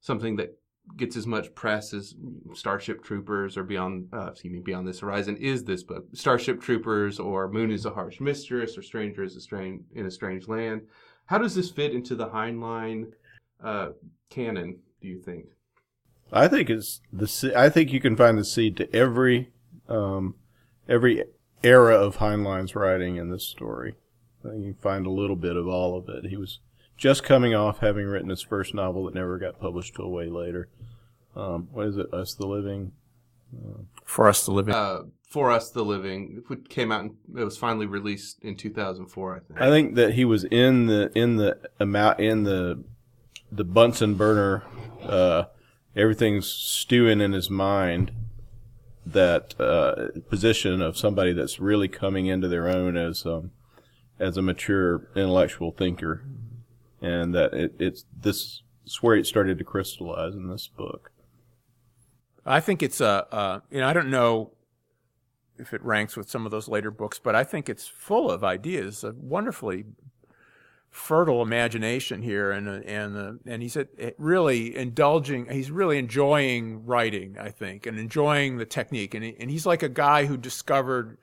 something 0.00 0.36
that 0.36 0.56
gets 0.96 1.16
as 1.16 1.26
much 1.26 1.54
press 1.54 1.94
as 1.94 2.14
Starship 2.54 3.02
Troopers 3.02 3.56
or 3.56 3.62
Beyond, 3.62 4.08
uh, 4.12 4.30
excuse 4.32 4.52
me, 4.52 4.60
Beyond 4.60 4.86
This 4.86 5.00
Horizon 5.00 5.36
is 5.36 5.64
this 5.64 5.82
book. 5.82 6.04
Starship 6.12 6.60
Troopers 6.60 7.18
or 7.18 7.48
Moon 7.48 7.70
is 7.70 7.86
a 7.86 7.90
Harsh 7.90 8.20
Mistress 8.20 8.76
or 8.76 8.82
Stranger 8.82 9.22
is 9.22 9.36
a 9.36 9.40
strange 9.40 9.82
in 9.94 10.06
a 10.06 10.10
Strange 10.10 10.48
Land. 10.48 10.82
How 11.26 11.38
does 11.38 11.54
this 11.54 11.70
fit 11.70 11.92
into 11.92 12.14
the 12.14 12.28
Heinlein 12.28 13.12
uh, 13.62 13.90
canon? 14.28 14.78
Do 15.00 15.08
you 15.08 15.20
think? 15.20 15.46
I 16.32 16.48
think 16.48 16.70
it's 16.70 17.00
the. 17.12 17.52
I 17.56 17.68
think 17.68 17.92
you 17.92 18.00
can 18.00 18.16
find 18.16 18.38
the 18.38 18.44
seed 18.44 18.76
to 18.78 18.94
every, 18.94 19.50
um, 19.88 20.36
every 20.88 21.24
era 21.62 21.94
of 21.94 22.16
Heinlein's 22.16 22.74
writing 22.74 23.16
in 23.16 23.30
this 23.30 23.44
story. 23.44 23.94
I 24.44 24.50
think 24.50 24.64
you 24.64 24.74
find 24.80 25.06
a 25.06 25.10
little 25.10 25.36
bit 25.36 25.56
of 25.56 25.68
all 25.68 25.96
of 25.96 26.08
it. 26.08 26.30
He 26.30 26.36
was 26.36 26.60
just 26.96 27.22
coming 27.22 27.54
off 27.54 27.78
having 27.78 28.06
written 28.06 28.30
his 28.30 28.42
first 28.42 28.74
novel 28.74 29.04
that 29.04 29.14
never 29.14 29.38
got 29.38 29.60
published 29.60 29.94
till 29.96 30.10
way 30.10 30.26
later. 30.26 30.68
Um, 31.36 31.68
what 31.72 31.86
is 31.86 31.96
it? 31.96 32.12
Us 32.12 32.34
the 32.34 32.46
Living. 32.46 32.92
For 34.04 34.28
us 34.28 34.44
to 34.46 34.52
live 34.52 34.68
in. 34.68 34.74
Uh, 34.74 35.02
For 35.28 35.50
Us 35.50 35.70
the 35.70 35.84
Living 35.84 36.42
it 36.50 36.68
came 36.68 36.90
out. 36.90 37.02
And 37.02 37.16
it 37.36 37.44
was 37.44 37.56
finally 37.56 37.86
released 37.86 38.38
in 38.42 38.56
2004, 38.56 39.36
I 39.36 39.38
think. 39.40 39.60
I 39.60 39.68
think 39.68 39.94
that 39.96 40.14
he 40.14 40.24
was 40.24 40.44
in 40.44 40.86
the 40.86 41.10
in 41.14 41.36
the 41.36 41.58
amount 41.78 42.20
in 42.20 42.44
the 42.44 42.82
the 43.50 43.64
Bunsen 43.64 44.14
burner. 44.14 44.62
Uh, 45.02 45.44
everything's 45.96 46.46
stewing 46.46 47.20
in 47.20 47.32
his 47.32 47.50
mind. 47.50 48.12
That 49.04 49.60
uh, 49.60 50.20
position 50.28 50.80
of 50.80 50.96
somebody 50.96 51.32
that's 51.32 51.58
really 51.58 51.88
coming 51.88 52.26
into 52.26 52.46
their 52.46 52.68
own 52.68 52.96
as 52.96 53.26
um, 53.26 53.50
as 54.20 54.36
a 54.36 54.42
mature 54.42 55.08
intellectual 55.16 55.72
thinker, 55.72 56.24
and 57.00 57.34
that 57.34 57.52
it, 57.52 57.74
it's 57.80 58.04
this 58.16 58.62
is 58.86 59.02
where 59.02 59.16
it 59.16 59.26
started 59.26 59.58
to 59.58 59.64
crystallize 59.64 60.34
in 60.34 60.48
this 60.48 60.68
book. 60.68 61.10
I 62.46 62.60
think 62.60 62.82
it's 62.82 63.00
a, 63.00 63.26
uh, 63.32 63.60
you 63.70 63.80
know, 63.80 63.88
I 63.88 63.92
don't 63.92 64.10
know 64.10 64.52
if 65.58 65.72
it 65.72 65.82
ranks 65.82 66.16
with 66.16 66.28
some 66.28 66.44
of 66.44 66.50
those 66.50 66.68
later 66.68 66.90
books, 66.90 67.18
but 67.18 67.34
I 67.34 67.44
think 67.44 67.68
it's 67.68 67.86
full 67.86 68.30
of 68.30 68.42
ideas, 68.42 69.04
wonderfully 69.16 69.84
fertile 70.92 71.42
imagination 71.42 72.22
here, 72.22 72.52
and 72.52 72.68
and 72.68 73.16
uh, 73.16 73.32
and 73.46 73.62
he's 73.62 73.76
really 74.18 74.76
indulging. 74.76 75.46
He's 75.46 75.70
really 75.70 75.98
enjoying 75.98 76.84
writing, 76.84 77.36
I 77.40 77.48
think, 77.48 77.86
and 77.86 77.98
enjoying 77.98 78.58
the 78.58 78.66
technique, 78.66 79.14
and 79.14 79.24
he, 79.24 79.34
and 79.40 79.50
he's 79.50 79.66
like 79.66 79.82
a 79.82 79.88
guy 79.88 80.26
who 80.26 80.36
discovered. 80.36 81.18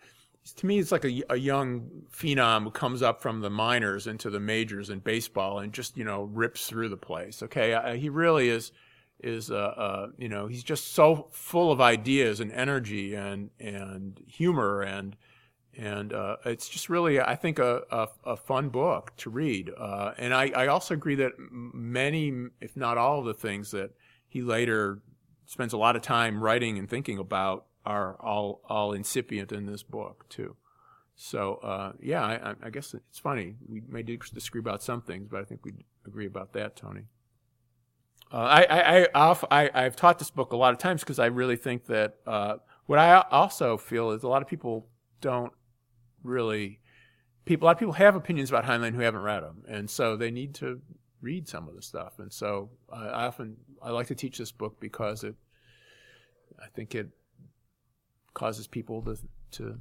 To 0.55 0.65
me, 0.65 0.79
it's 0.79 0.91
like 0.91 1.05
a, 1.05 1.21
a 1.29 1.35
young 1.35 2.05
phenom 2.11 2.63
who 2.63 2.71
comes 2.71 3.03
up 3.03 3.21
from 3.21 3.41
the 3.41 3.51
minors 3.51 4.07
into 4.07 4.31
the 4.31 4.39
majors 4.39 4.89
in 4.89 4.99
baseball 4.99 5.59
and 5.59 5.71
just 5.71 5.95
you 5.95 6.03
know 6.03 6.23
rips 6.23 6.67
through 6.67 6.89
the 6.89 6.97
place. 6.97 7.43
Okay, 7.43 7.73
uh, 7.73 7.93
he 7.93 8.09
really 8.09 8.49
is 8.49 8.71
is 9.21 9.51
uh, 9.51 9.55
uh, 9.55 10.07
you 10.17 10.27
know 10.27 10.47
he's 10.47 10.63
just 10.63 10.93
so 10.93 11.27
full 11.31 11.71
of 11.71 11.79
ideas 11.79 12.39
and 12.39 12.51
energy 12.51 13.13
and 13.13 13.51
and 13.59 14.19
humor 14.27 14.81
and 14.81 15.15
and 15.79 16.11
uh, 16.11 16.35
it's 16.45 16.67
just 16.67 16.89
really 16.89 17.21
I 17.21 17.35
think 17.35 17.57
a, 17.57 17.81
a, 17.89 18.07
a 18.25 18.35
fun 18.35 18.69
book 18.69 19.13
to 19.17 19.29
read. 19.29 19.71
Uh, 19.77 20.11
and 20.17 20.33
I, 20.33 20.51
I 20.55 20.67
also 20.67 20.93
agree 20.93 21.15
that 21.15 21.31
many, 21.39 22.47
if 22.59 22.75
not 22.75 22.97
all, 22.97 23.19
of 23.19 23.25
the 23.25 23.33
things 23.33 23.71
that 23.71 23.91
he 24.27 24.41
later 24.41 24.99
spends 25.45 25.71
a 25.71 25.77
lot 25.77 25.95
of 25.95 26.01
time 26.01 26.43
writing 26.43 26.77
and 26.77 26.89
thinking 26.89 27.17
about 27.17 27.65
are 27.85 28.17
all 28.19 28.61
all 28.67 28.91
incipient 28.91 29.51
in 29.51 29.65
this 29.65 29.81
book 29.81 30.25
too. 30.27 30.57
So 31.15 31.55
uh, 31.55 31.93
yeah, 32.01 32.23
I, 32.23 32.55
I 32.61 32.69
guess 32.69 32.93
it's 32.93 33.19
funny 33.19 33.55
we 33.65 33.81
may 33.87 34.03
disagree 34.03 34.59
about 34.59 34.83
some 34.83 35.01
things, 35.01 35.27
but 35.31 35.39
I 35.39 35.45
think 35.45 35.63
we 35.63 35.85
agree 36.05 36.27
about 36.27 36.53
that, 36.53 36.75
Tony. 36.75 37.03
Uh, 38.31 38.37
I, 38.37 39.07
I, 39.15 39.69
I, 39.73 39.81
have 39.81 39.95
taught 39.95 40.19
this 40.19 40.29
book 40.29 40.53
a 40.53 40.55
lot 40.55 40.71
of 40.71 40.77
times 40.77 41.01
because 41.01 41.17
I 41.17 41.25
really 41.25 41.55
think 41.55 41.87
that 41.87 42.17
uh, 42.27 42.57
what 42.85 42.99
I 42.99 43.21
also 43.31 43.75
feel 43.75 44.11
is 44.11 44.21
a 44.21 44.27
lot 44.27 44.43
of 44.43 44.47
people 44.47 44.87
don't 45.19 45.51
really, 46.23 46.79
people, 47.45 47.65
a 47.65 47.67
lot 47.67 47.71
of 47.73 47.79
people 47.79 47.93
have 47.93 48.15
opinions 48.15 48.49
about 48.49 48.65
Heinlein 48.65 48.93
who 48.93 49.01
haven't 49.01 49.21
read 49.21 49.43
them, 49.43 49.63
and 49.67 49.89
so 49.89 50.15
they 50.15 50.31
need 50.31 50.53
to 50.55 50.81
read 51.21 51.47
some 51.47 51.67
of 51.67 51.75
the 51.75 51.81
stuff. 51.81 52.19
And 52.19 52.31
so 52.31 52.69
I, 52.91 53.07
I 53.07 53.25
often 53.27 53.57
I 53.81 53.91
like 53.91 54.07
to 54.07 54.15
teach 54.15 54.37
this 54.37 54.51
book 54.51 54.79
because 54.79 55.23
it, 55.23 55.35
I 56.61 56.67
think 56.73 56.95
it 56.95 57.09
causes 58.33 58.67
people 58.67 59.01
to 59.03 59.17
to 59.51 59.79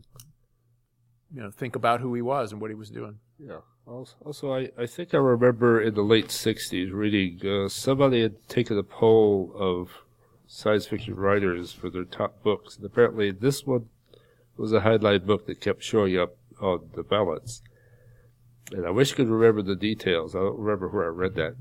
you 1.34 1.42
know 1.42 1.50
think 1.50 1.76
about 1.76 2.00
who 2.00 2.14
he 2.14 2.22
was 2.22 2.52
and 2.52 2.60
what 2.60 2.70
he 2.70 2.74
was 2.74 2.90
doing. 2.90 3.18
Yeah. 3.38 3.58
Also, 3.86 4.52
I, 4.52 4.68
I 4.76 4.84
think 4.84 5.14
I 5.14 5.16
remember 5.16 5.80
in 5.80 5.94
the 5.94 6.02
late 6.02 6.28
60s 6.28 6.92
reading 6.92 7.40
uh, 7.48 7.70
somebody 7.70 8.20
had 8.20 8.46
taken 8.46 8.76
a 8.76 8.82
poll 8.82 9.50
of 9.54 9.88
science 10.46 10.86
fiction 10.86 11.14
writers 11.14 11.72
for 11.72 11.88
their 11.88 12.04
top 12.04 12.42
books. 12.42 12.76
And 12.76 12.84
apparently, 12.84 13.30
this 13.30 13.64
one 13.64 13.88
was 14.58 14.72
a 14.72 14.80
Heinlein 14.80 15.24
book 15.24 15.46
that 15.46 15.60
kept 15.60 15.82
showing 15.82 16.18
up 16.18 16.36
on 16.60 16.90
the 16.94 17.02
ballots. 17.02 17.62
And 18.72 18.86
I 18.86 18.90
wish 18.90 19.12
I 19.12 19.16
could 19.16 19.28
remember 19.28 19.62
the 19.62 19.76
details. 19.76 20.34
I 20.34 20.40
don't 20.40 20.58
remember 20.58 20.88
where 20.88 21.04
I 21.04 21.08
read 21.08 21.34
that. 21.36 21.56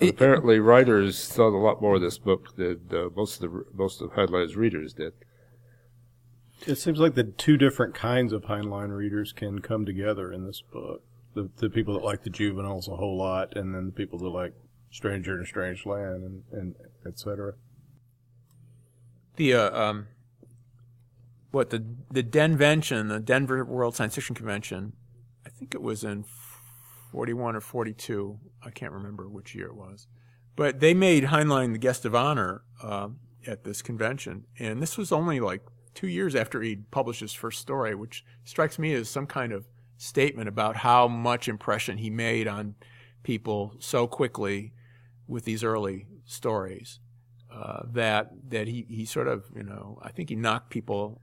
It, 0.00 0.10
apparently, 0.10 0.58
writers 0.58 1.28
thought 1.28 1.54
a 1.54 1.58
lot 1.58 1.82
more 1.82 1.96
of 1.96 2.00
this 2.00 2.18
book 2.18 2.56
than 2.56 2.80
uh, 2.90 3.08
most 3.14 3.42
of 3.42 3.52
the 3.52 3.64
most 3.74 4.00
of 4.00 4.12
Heinlein's 4.12 4.56
readers 4.56 4.94
did. 4.94 5.12
It 6.66 6.76
seems 6.76 6.98
like 6.98 7.14
the 7.14 7.24
two 7.24 7.56
different 7.56 7.94
kinds 7.94 8.32
of 8.32 8.44
Heinlein 8.44 8.96
readers 8.96 9.32
can 9.32 9.60
come 9.60 9.84
together 9.84 10.32
in 10.32 10.46
this 10.46 10.62
book. 10.62 11.02
The, 11.34 11.50
the 11.56 11.70
people 11.70 11.94
that 11.94 12.04
like 12.04 12.22
the 12.22 12.30
juveniles 12.30 12.88
a 12.88 12.96
whole 12.96 13.16
lot, 13.16 13.56
and 13.56 13.74
then 13.74 13.86
the 13.86 13.92
people 13.92 14.18
that 14.20 14.28
like 14.28 14.54
Stranger 14.90 15.36
in 15.36 15.42
a 15.42 15.46
Strange 15.46 15.86
Land, 15.86 16.22
and, 16.24 16.42
and 16.52 16.74
etc. 17.06 17.54
The 19.36 19.54
uh, 19.54 19.82
um, 19.82 20.08
what 21.52 21.70
the 21.70 21.84
the 22.10 22.22
Denvention, 22.22 23.08
the 23.08 23.20
Denver 23.20 23.64
World 23.64 23.94
Science 23.94 24.14
Fiction 24.16 24.34
Convention, 24.34 24.94
I 25.46 25.50
think 25.50 25.74
it 25.74 25.82
was 25.82 26.02
in 26.02 26.24
forty 27.12 27.34
one 27.34 27.54
or 27.54 27.60
forty 27.60 27.92
two. 27.92 28.40
I 28.62 28.70
can't 28.70 28.92
remember 28.92 29.28
which 29.28 29.54
year 29.54 29.68
it 29.68 29.76
was, 29.76 30.08
but 30.56 30.80
they 30.80 30.94
made 30.94 31.24
Heinlein 31.24 31.72
the 31.72 31.78
guest 31.78 32.04
of 32.04 32.14
honor 32.14 32.62
uh, 32.82 33.10
at 33.46 33.64
this 33.64 33.82
convention, 33.82 34.46
and 34.58 34.82
this 34.82 34.98
was 34.98 35.12
only 35.12 35.38
like 35.40 35.62
two 35.94 36.08
years 36.08 36.34
after 36.34 36.62
he 36.62 36.76
published 36.90 37.20
his 37.20 37.34
first 37.34 37.60
story, 37.60 37.94
which 37.94 38.24
strikes 38.44 38.78
me 38.78 38.94
as 38.94 39.08
some 39.10 39.26
kind 39.26 39.52
of 39.52 39.66
statement 39.98 40.48
about 40.48 40.76
how 40.78 41.06
much 41.06 41.48
impression 41.48 41.98
he 41.98 42.10
made 42.10 42.48
on 42.48 42.74
people 43.22 43.74
so 43.78 44.06
quickly 44.06 44.72
with 45.28 45.44
these 45.44 45.62
early 45.62 46.06
stories. 46.24 46.98
Uh, 47.54 47.82
that 47.92 48.30
that 48.48 48.66
he, 48.66 48.86
he 48.88 49.04
sort 49.04 49.28
of 49.28 49.44
you 49.54 49.62
know 49.62 49.98
I 50.02 50.10
think 50.10 50.30
he 50.30 50.34
knocked 50.34 50.70
people 50.70 51.20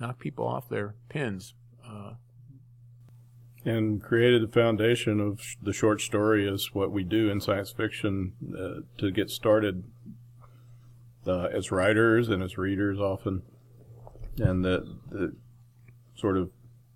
knocked 0.00 0.20
people 0.20 0.46
off 0.46 0.68
their 0.68 0.94
pins 1.08 1.54
uh, 1.86 2.14
and 3.64 4.02
created 4.02 4.42
the 4.42 4.52
foundation 4.52 5.20
of 5.20 5.40
the 5.62 5.72
short 5.72 6.00
story 6.00 6.48
as 6.48 6.70
what 6.72 6.90
we 6.90 7.04
do 7.04 7.30
in 7.30 7.40
science 7.40 7.70
fiction 7.70 8.32
uh, 8.56 8.80
to 8.98 9.10
get 9.10 9.30
started 9.30 9.84
uh, 11.26 11.44
as 11.52 11.70
writers 11.70 12.28
and 12.28 12.42
as 12.42 12.56
readers 12.56 12.98
often 12.98 13.42
and 14.38 14.64
that 14.64 14.84
sort 16.14 16.36
of 16.36 16.50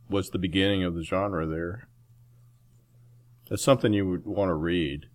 was 0.09 0.31
the 0.31 0.39
beginning 0.39 0.85
of 0.85 0.95
the 0.95 1.03
genre 1.03 1.47
there. 1.47 1.89
It's 3.51 3.63
something 3.63 3.93
you 3.93 4.09
would 4.09 4.27
want 4.27 4.49
to 4.49 4.55
read 4.55 5.07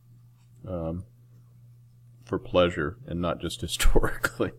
um, 0.67 1.05
for 2.25 2.37
pleasure 2.37 2.97
and 3.07 3.21
not 3.21 3.39
just 3.39 3.61
historically. 3.61 4.51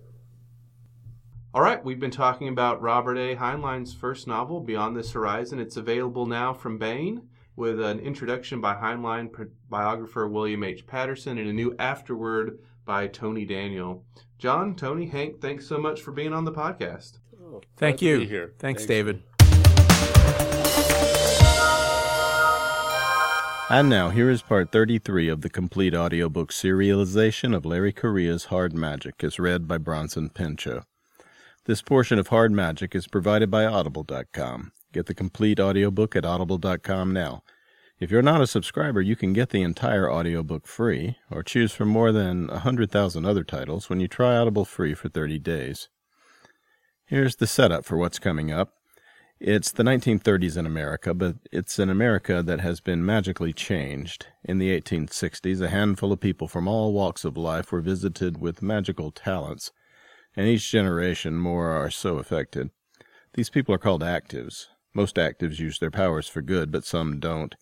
All 1.53 1.63
right, 1.63 1.85
we've 1.85 1.99
been 1.99 2.13
talking 2.13 2.47
about 2.47 2.81
Robert 2.81 3.19
A. 3.19 3.35
Heinlein's 3.35 3.93
first 3.93 4.29
novel, 4.29 4.61
Beyond 4.61 4.97
This 4.97 5.11
Horizon. 5.11 5.59
It's 5.59 5.77
available 5.77 6.25
now 6.25 6.55
from 6.55 6.79
Baen 6.79 7.23
with 7.57 7.81
an 7.81 7.99
introduction 7.99 8.61
by 8.61 8.75
Heinlein 8.75 9.31
biographer 9.69 10.29
William 10.29 10.63
H. 10.63 10.87
Patterson 10.87 11.39
and 11.39 11.49
a 11.49 11.53
new 11.53 11.75
afterword 11.81 12.61
by 12.85 13.09
Tony 13.09 13.45
Daniel. 13.45 14.05
John, 14.39 14.77
Tony, 14.77 15.07
Hank, 15.07 15.41
thanks 15.41 15.67
so 15.67 15.77
much 15.77 16.03
for 16.03 16.13
being 16.13 16.33
on 16.33 16.45
the 16.45 16.53
podcast. 16.53 17.19
Thank 17.77 18.01
you. 18.01 18.29
Thanks, 18.29 18.53
Thanks, 18.59 18.87
David. 18.87 19.25
And 23.69 23.89
now, 23.89 24.11
here 24.11 24.31
is 24.31 24.43
part 24.43 24.71
33 24.71 25.29
of 25.29 25.41
the 25.41 25.51
complete 25.51 25.97
audiobook 25.97 26.53
serialization 26.53 27.57
of 27.57 27.65
Larry 27.65 27.93
Correia's 27.93 28.45
Hard 28.47 28.73
Magic, 28.73 29.25
as 29.25 29.41
read 29.41 29.67
by 29.67 29.79
Bronson 29.79 30.31
Pinchot. 30.31 30.85
This 31.67 31.83
portion 31.83 32.19
of 32.19 32.29
Hard 32.29 32.53
Magic 32.53 32.95
is 32.95 33.07
provided 33.07 33.51
by 33.51 33.67
Audible.com. 33.67 34.73
Get 34.93 35.05
the 35.05 35.15
complete 35.15 35.61
audiobook 35.61 36.17
at 36.17 36.25
Audible.com 36.25 37.13
now. 37.13 37.43
If 37.99 38.11
you're 38.11 38.23
not 38.23 38.41
a 38.41 38.47
subscriber, 38.47 39.03
you 39.03 39.15
can 39.15 39.35
get 39.35 39.51
the 39.51 39.61
entire 39.61 40.11
audiobook 40.11 40.67
free 40.67 41.19
or 41.31 41.43
choose 41.43 41.73
from 41.73 41.89
more 41.89 42.13
than 42.13 42.47
100,000 42.47 43.27
other 43.27 43.45
titles 43.45 43.91
when 43.91 44.01
you 44.01 44.09
try 44.09 44.37
Audible 44.37 44.65
free 44.65 44.95
for 44.95 45.11
30 45.11 45.39
days. 45.39 45.91
Here's 47.05 47.37
the 47.37 47.47
setup 47.47 47.85
for 47.85 47.99
what's 47.99 48.19
coming 48.19 48.51
up. 48.51 48.73
It's 49.39 49.71
the 49.71 49.83
1930s 49.83 50.57
in 50.57 50.65
America, 50.65 51.13
but 51.13 51.37
it's 51.53 51.79
an 51.79 51.91
America 51.91 52.43
that 52.43 52.61
has 52.61 52.81
been 52.81 53.05
magically 53.05 53.53
changed. 53.53 54.29
In 54.45 54.57
the 54.57 54.81
1860s, 54.81 55.61
a 55.61 55.69
handful 55.69 56.11
of 56.11 56.21
people 56.21 56.49
from 56.49 56.67
all 56.67 56.95
walks 56.95 57.23
of 57.23 57.37
life 57.37 57.71
were 57.71 57.83
visited 57.83 58.41
with 58.41 58.63
magical 58.63 59.11
talents, 59.11 59.73
and 60.37 60.47
each 60.47 60.71
generation 60.71 61.37
more 61.37 61.71
are 61.71 61.91
so 61.91 62.19
affected. 62.19 62.71
These 63.35 63.51
people 63.51 63.75
are 63.75 63.79
called 63.79 64.03
actives. 64.03 64.67
Most 64.95 65.17
actives 65.17 65.59
use 65.59 65.79
their 65.79 65.91
powers 65.91 66.29
for 66.29 66.43
good, 66.43 66.73
but 66.73 66.85
some 66.85 67.21
don't. 67.21 67.55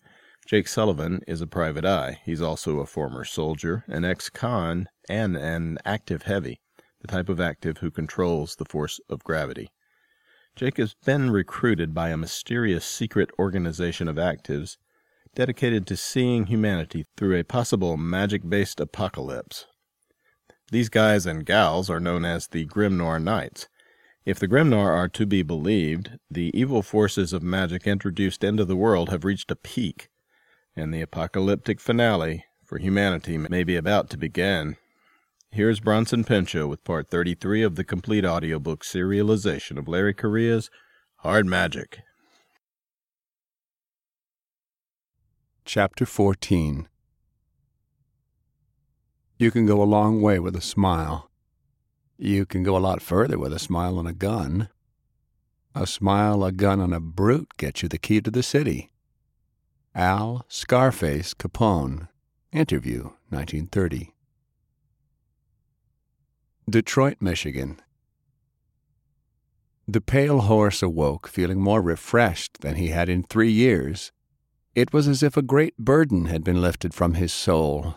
Jake 0.47 0.67
Sullivan 0.67 1.21
is 1.27 1.41
a 1.41 1.47
private 1.47 1.85
eye. 1.85 2.21
He's 2.25 2.41
also 2.41 2.79
a 2.79 2.87
former 2.87 3.23
soldier, 3.23 3.83
an 3.87 4.03
ex 4.03 4.29
con, 4.29 4.89
and 5.07 5.35
an 5.35 5.77
active 5.85 6.23
heavy, 6.23 6.59
the 7.01 7.07
type 7.07 7.29
of 7.29 7.39
active 7.39 7.77
who 7.77 7.91
controls 7.91 8.55
the 8.55 8.65
force 8.65 8.99
of 9.09 9.23
gravity. 9.23 9.69
Jake 10.55 10.77
has 10.77 10.95
been 11.05 11.29
recruited 11.29 11.93
by 11.93 12.09
a 12.09 12.17
mysterious 12.17 12.83
secret 12.83 13.29
organization 13.37 14.07
of 14.07 14.15
actives 14.15 14.77
dedicated 15.35 15.85
to 15.87 15.95
seeing 15.95 16.47
humanity 16.47 17.05
through 17.15 17.37
a 17.37 17.43
possible 17.43 17.95
magic 17.95 18.41
based 18.49 18.79
apocalypse. 18.79 19.67
These 20.71 20.89
guys 20.89 21.25
and 21.25 21.45
gals 21.45 21.89
are 21.89 21.99
known 21.99 22.25
as 22.25 22.47
the 22.47 22.65
Grimnoir 22.65 23.21
Knights. 23.21 23.67
If 24.25 24.37
the 24.39 24.47
Grimnoir 24.47 24.91
are 24.91 25.09
to 25.09 25.25
be 25.25 25.41
believed, 25.41 26.19
the 26.29 26.51
evil 26.53 26.81
forces 26.83 27.33
of 27.33 27.41
magic 27.41 27.87
introduced 27.87 28.43
into 28.43 28.65
the 28.65 28.75
world 28.75 29.09
have 29.09 29.25
reached 29.25 29.49
a 29.49 29.55
peak 29.55 30.09
and 30.75 30.93
the 30.93 31.01
apocalyptic 31.01 31.79
finale 31.79 32.45
for 32.63 32.77
humanity 32.77 33.37
may 33.37 33.63
be 33.63 33.75
about 33.75 34.09
to 34.11 34.17
begin. 34.17 34.77
Here's 35.51 35.79
Bronson 35.79 36.23
Pinchot 36.23 36.69
with 36.69 36.83
part 36.83 37.09
33 37.09 37.63
of 37.63 37.75
the 37.75 37.83
complete 37.83 38.23
audiobook 38.23 38.83
serialization 38.83 39.77
of 39.77 39.87
Larry 39.87 40.13
Correia's 40.13 40.69
Hard 41.17 41.47
Magic. 41.47 41.99
Chapter 45.65 46.05
14 46.05 46.88
You 49.39 49.51
can 49.51 49.65
go 49.65 49.81
a 49.81 49.85
long 49.85 50.21
way 50.21 50.37
with 50.37 50.53
a 50.57 50.61
smile. 50.61 51.31
You 52.17 52.45
can 52.45 52.61
go 52.61 52.75
a 52.75 52.85
lot 52.87 53.01
further 53.01 53.39
with 53.39 53.53
a 53.53 53.59
smile 53.59 53.97
and 53.97 54.05
a 54.05 54.13
gun. 54.13 54.67
A 55.73 55.87
smile, 55.87 56.43
a 56.43 56.51
gun, 56.51 56.81
and 56.81 56.93
a 56.93 56.99
brute 56.99 57.53
get 57.55 57.81
you 57.81 57.87
the 57.87 57.97
key 57.97 58.19
to 58.19 58.29
the 58.29 58.43
city. 58.43 58.91
Al 59.95 60.45
Scarface 60.49 61.33
Capone, 61.33 62.09
Interview, 62.51 63.11
1930. 63.29 64.13
Detroit, 66.69 67.15
Michigan. 67.21 67.79
The 69.87 70.01
pale 70.01 70.41
horse 70.41 70.83
awoke 70.83 71.29
feeling 71.29 71.61
more 71.61 71.81
refreshed 71.81 72.59
than 72.59 72.75
he 72.75 72.89
had 72.89 73.07
in 73.07 73.23
three 73.23 73.51
years. 73.51 74.11
It 74.75 74.91
was 74.91 75.07
as 75.07 75.23
if 75.23 75.37
a 75.37 75.41
great 75.41 75.77
burden 75.77 76.25
had 76.25 76.43
been 76.43 76.61
lifted 76.61 76.93
from 76.93 77.13
his 77.13 77.31
soul. 77.31 77.95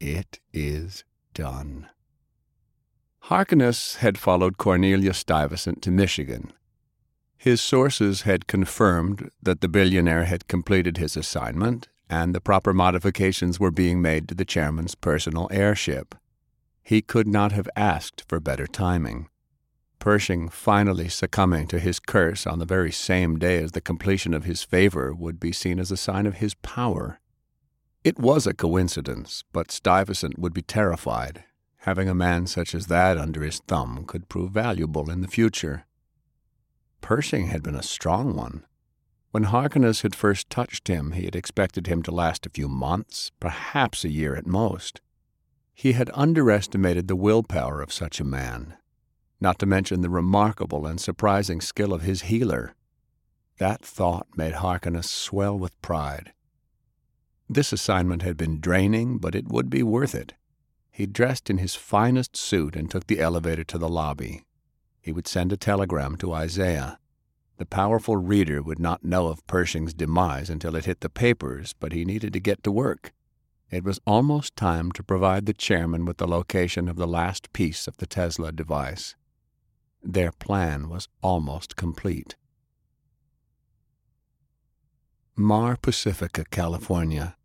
It 0.00 0.40
is 0.52 1.04
done. 1.34 1.88
Harkness 3.20 3.96
had 3.96 4.18
followed 4.18 4.58
Cornelius 4.58 5.18
Stuyvesant 5.18 5.82
to 5.82 5.90
Michigan 5.90 6.52
his 7.46 7.60
sources 7.60 8.22
had 8.22 8.46
confirmed 8.46 9.30
that 9.42 9.60
the 9.60 9.68
billionaire 9.68 10.24
had 10.24 10.48
completed 10.48 10.96
his 10.96 11.16
assignment 11.16 11.88
and 12.08 12.34
the 12.34 12.40
proper 12.40 12.72
modifications 12.72 13.60
were 13.60 13.70
being 13.70 14.02
made 14.02 14.28
to 14.28 14.34
the 14.34 14.44
chairman's 14.44 14.94
personal 14.94 15.48
airship. 15.52 16.14
He 16.82 17.02
could 17.02 17.28
not 17.28 17.52
have 17.52 17.68
asked 17.76 18.24
for 18.28 18.40
better 18.40 18.66
timing. 18.66 19.28
Pershing 19.98 20.48
finally 20.48 21.08
succumbing 21.08 21.66
to 21.68 21.78
his 21.78 21.98
curse 21.98 22.46
on 22.46 22.58
the 22.58 22.64
very 22.64 22.92
same 22.92 23.38
day 23.38 23.62
as 23.62 23.70
the 23.72 23.80
completion 23.80 24.34
of 24.34 24.44
his 24.44 24.62
favor 24.62 25.14
would 25.14 25.40
be 25.40 25.52
seen 25.52 25.78
as 25.78 25.90
a 25.90 25.96
sign 25.96 26.26
of 26.26 26.38
his 26.38 26.54
power. 26.54 27.20
It 28.06 28.20
was 28.20 28.46
a 28.46 28.54
coincidence, 28.54 29.42
but 29.52 29.72
Stuyvesant 29.72 30.38
would 30.38 30.54
be 30.54 30.62
terrified. 30.62 31.42
Having 31.78 32.08
a 32.08 32.14
man 32.14 32.46
such 32.46 32.72
as 32.72 32.86
that 32.86 33.18
under 33.18 33.42
his 33.42 33.58
thumb 33.58 34.04
could 34.06 34.28
prove 34.28 34.52
valuable 34.52 35.10
in 35.10 35.22
the 35.22 35.26
future. 35.26 35.86
Pershing 37.00 37.48
had 37.48 37.64
been 37.64 37.74
a 37.74 37.82
strong 37.82 38.36
one. 38.36 38.64
When 39.32 39.42
Harkness 39.42 40.02
had 40.02 40.14
first 40.14 40.48
touched 40.48 40.86
him, 40.86 41.10
he 41.18 41.24
had 41.24 41.34
expected 41.34 41.88
him 41.88 42.00
to 42.04 42.12
last 42.12 42.46
a 42.46 42.50
few 42.50 42.68
months, 42.68 43.32
perhaps 43.40 44.04
a 44.04 44.08
year 44.08 44.36
at 44.36 44.46
most. 44.46 45.00
He 45.74 45.94
had 45.94 46.08
underestimated 46.14 47.08
the 47.08 47.16
willpower 47.16 47.82
of 47.82 47.92
such 47.92 48.20
a 48.20 48.24
man, 48.24 48.76
not 49.40 49.58
to 49.58 49.66
mention 49.66 50.02
the 50.02 50.10
remarkable 50.10 50.86
and 50.86 51.00
surprising 51.00 51.60
skill 51.60 51.92
of 51.92 52.02
his 52.02 52.22
healer. 52.30 52.76
That 53.58 53.84
thought 53.84 54.28
made 54.36 54.52
Harkness 54.52 55.10
swell 55.10 55.58
with 55.58 55.82
pride. 55.82 56.34
This 57.48 57.72
assignment 57.72 58.22
had 58.22 58.36
been 58.36 58.60
draining, 58.60 59.18
but 59.18 59.34
it 59.34 59.48
would 59.48 59.70
be 59.70 59.82
worth 59.82 60.14
it. 60.14 60.34
He 60.90 61.06
dressed 61.06 61.48
in 61.50 61.58
his 61.58 61.74
finest 61.74 62.36
suit 62.36 62.74
and 62.74 62.90
took 62.90 63.06
the 63.06 63.20
elevator 63.20 63.64
to 63.64 63.78
the 63.78 63.88
lobby. 63.88 64.42
He 65.00 65.12
would 65.12 65.28
send 65.28 65.52
a 65.52 65.56
telegram 65.56 66.16
to 66.16 66.32
Isaiah. 66.32 66.98
The 67.58 67.66
powerful 67.66 68.16
reader 68.16 68.62
would 68.62 68.78
not 68.78 69.04
know 69.04 69.28
of 69.28 69.46
Pershing's 69.46 69.94
demise 69.94 70.50
until 70.50 70.74
it 70.74 70.84
hit 70.84 71.00
the 71.00 71.08
papers, 71.08 71.74
but 71.78 71.92
he 71.92 72.04
needed 72.04 72.32
to 72.32 72.40
get 72.40 72.62
to 72.64 72.72
work. 72.72 73.12
It 73.70 73.84
was 73.84 74.00
almost 74.06 74.56
time 74.56 74.92
to 74.92 75.02
provide 75.02 75.46
the 75.46 75.52
chairman 75.52 76.04
with 76.04 76.18
the 76.18 76.26
location 76.26 76.88
of 76.88 76.96
the 76.96 77.06
last 77.06 77.52
piece 77.52 77.86
of 77.86 77.96
the 77.96 78.06
Tesla 78.06 78.52
device. 78.52 79.16
Their 80.02 80.32
plan 80.32 80.88
was 80.88 81.08
almost 81.22 81.76
complete. 81.76 82.36
Mar 85.38 85.76
Pacifica, 85.76 86.46
California. 86.50 87.36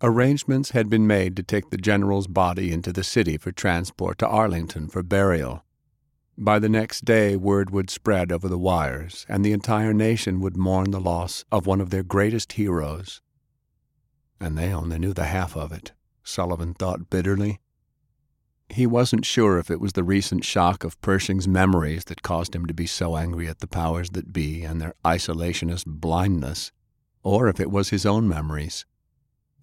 Arrangements 0.00 0.70
had 0.70 0.88
been 0.88 1.06
made 1.06 1.36
to 1.36 1.42
take 1.42 1.68
the 1.68 1.76
general's 1.76 2.26
body 2.26 2.72
into 2.72 2.90
the 2.90 3.04
city 3.04 3.36
for 3.36 3.52
transport 3.52 4.16
to 4.18 4.26
Arlington 4.26 4.88
for 4.88 5.02
burial. 5.02 5.62
By 6.38 6.58
the 6.58 6.70
next 6.70 7.04
day, 7.04 7.36
word 7.36 7.68
would 7.68 7.90
spread 7.90 8.32
over 8.32 8.48
the 8.48 8.58
wires, 8.58 9.26
and 9.28 9.44
the 9.44 9.52
entire 9.52 9.92
nation 9.92 10.40
would 10.40 10.56
mourn 10.56 10.90
the 10.90 11.00
loss 11.00 11.44
of 11.52 11.66
one 11.66 11.82
of 11.82 11.90
their 11.90 12.02
greatest 12.02 12.52
heroes. 12.52 13.20
And 14.40 14.56
they 14.56 14.72
only 14.72 14.98
knew 14.98 15.12
the 15.12 15.26
half 15.26 15.54
of 15.54 15.70
it, 15.70 15.92
Sullivan 16.24 16.72
thought 16.72 17.10
bitterly. 17.10 17.60
He 18.70 18.86
wasn't 18.86 19.24
sure 19.24 19.58
if 19.58 19.68
it 19.68 19.80
was 19.80 19.94
the 19.94 20.04
recent 20.04 20.44
shock 20.44 20.84
of 20.84 21.00
Pershing's 21.00 21.48
memories 21.48 22.04
that 22.04 22.22
caused 22.22 22.54
him 22.54 22.66
to 22.66 22.74
be 22.74 22.86
so 22.86 23.16
angry 23.16 23.48
at 23.48 23.58
the 23.58 23.66
powers 23.66 24.10
that 24.10 24.32
be 24.32 24.62
and 24.62 24.80
their 24.80 24.94
isolationist 25.04 25.86
blindness, 25.86 26.70
or 27.24 27.48
if 27.48 27.58
it 27.58 27.70
was 27.70 27.88
his 27.88 28.06
own 28.06 28.28
memories. 28.28 28.86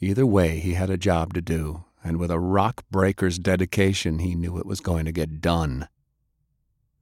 Either 0.02 0.26
way, 0.26 0.60
he 0.60 0.74
had 0.74 0.90
a 0.90 0.98
job 0.98 1.34
to 1.34 1.42
do, 1.42 1.86
and 2.04 2.18
with 2.18 2.30
a 2.30 2.40
rock 2.40 2.84
breaker's 2.92 3.40
dedication, 3.40 4.20
he 4.20 4.36
knew 4.36 4.58
it 4.58 4.66
was 4.66 4.82
going 4.82 5.06
to 5.06 5.14
get 5.14 5.40
done. 5.40 5.88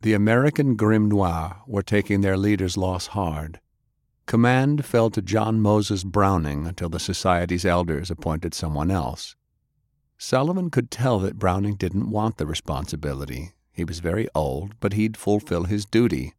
The 0.02 0.14
American 0.14 0.78
Grimnoir 0.78 1.62
were 1.66 1.82
taking 1.82 2.22
their 2.22 2.38
leader's 2.38 2.78
loss 2.78 3.08
hard. 3.08 3.60
Command 4.28 4.86
fell 4.86 5.10
to 5.10 5.22
John 5.24 5.60
Moses 5.60 6.04
Browning 6.04 6.68
until 6.68 6.90
the 6.90 7.00
Society's 7.00 7.66
elders 7.66 8.12
appointed 8.12 8.54
someone 8.54 8.92
else. 8.92 9.36
Sullivan 10.18 10.70
could 10.70 10.90
tell 10.90 11.20
that 11.20 11.40
Browning 11.40 11.76
didn't 11.76 12.10
want 12.10 12.38
the 12.38 12.46
responsibility. 12.46 13.52
He 13.72 13.84
was 13.84 14.00
very 14.00 14.28
old, 14.34 14.80
but 14.80 14.94
he'd 14.94 15.18
fulfill 15.18 15.66
his 15.66 15.86
duty. 15.86 16.34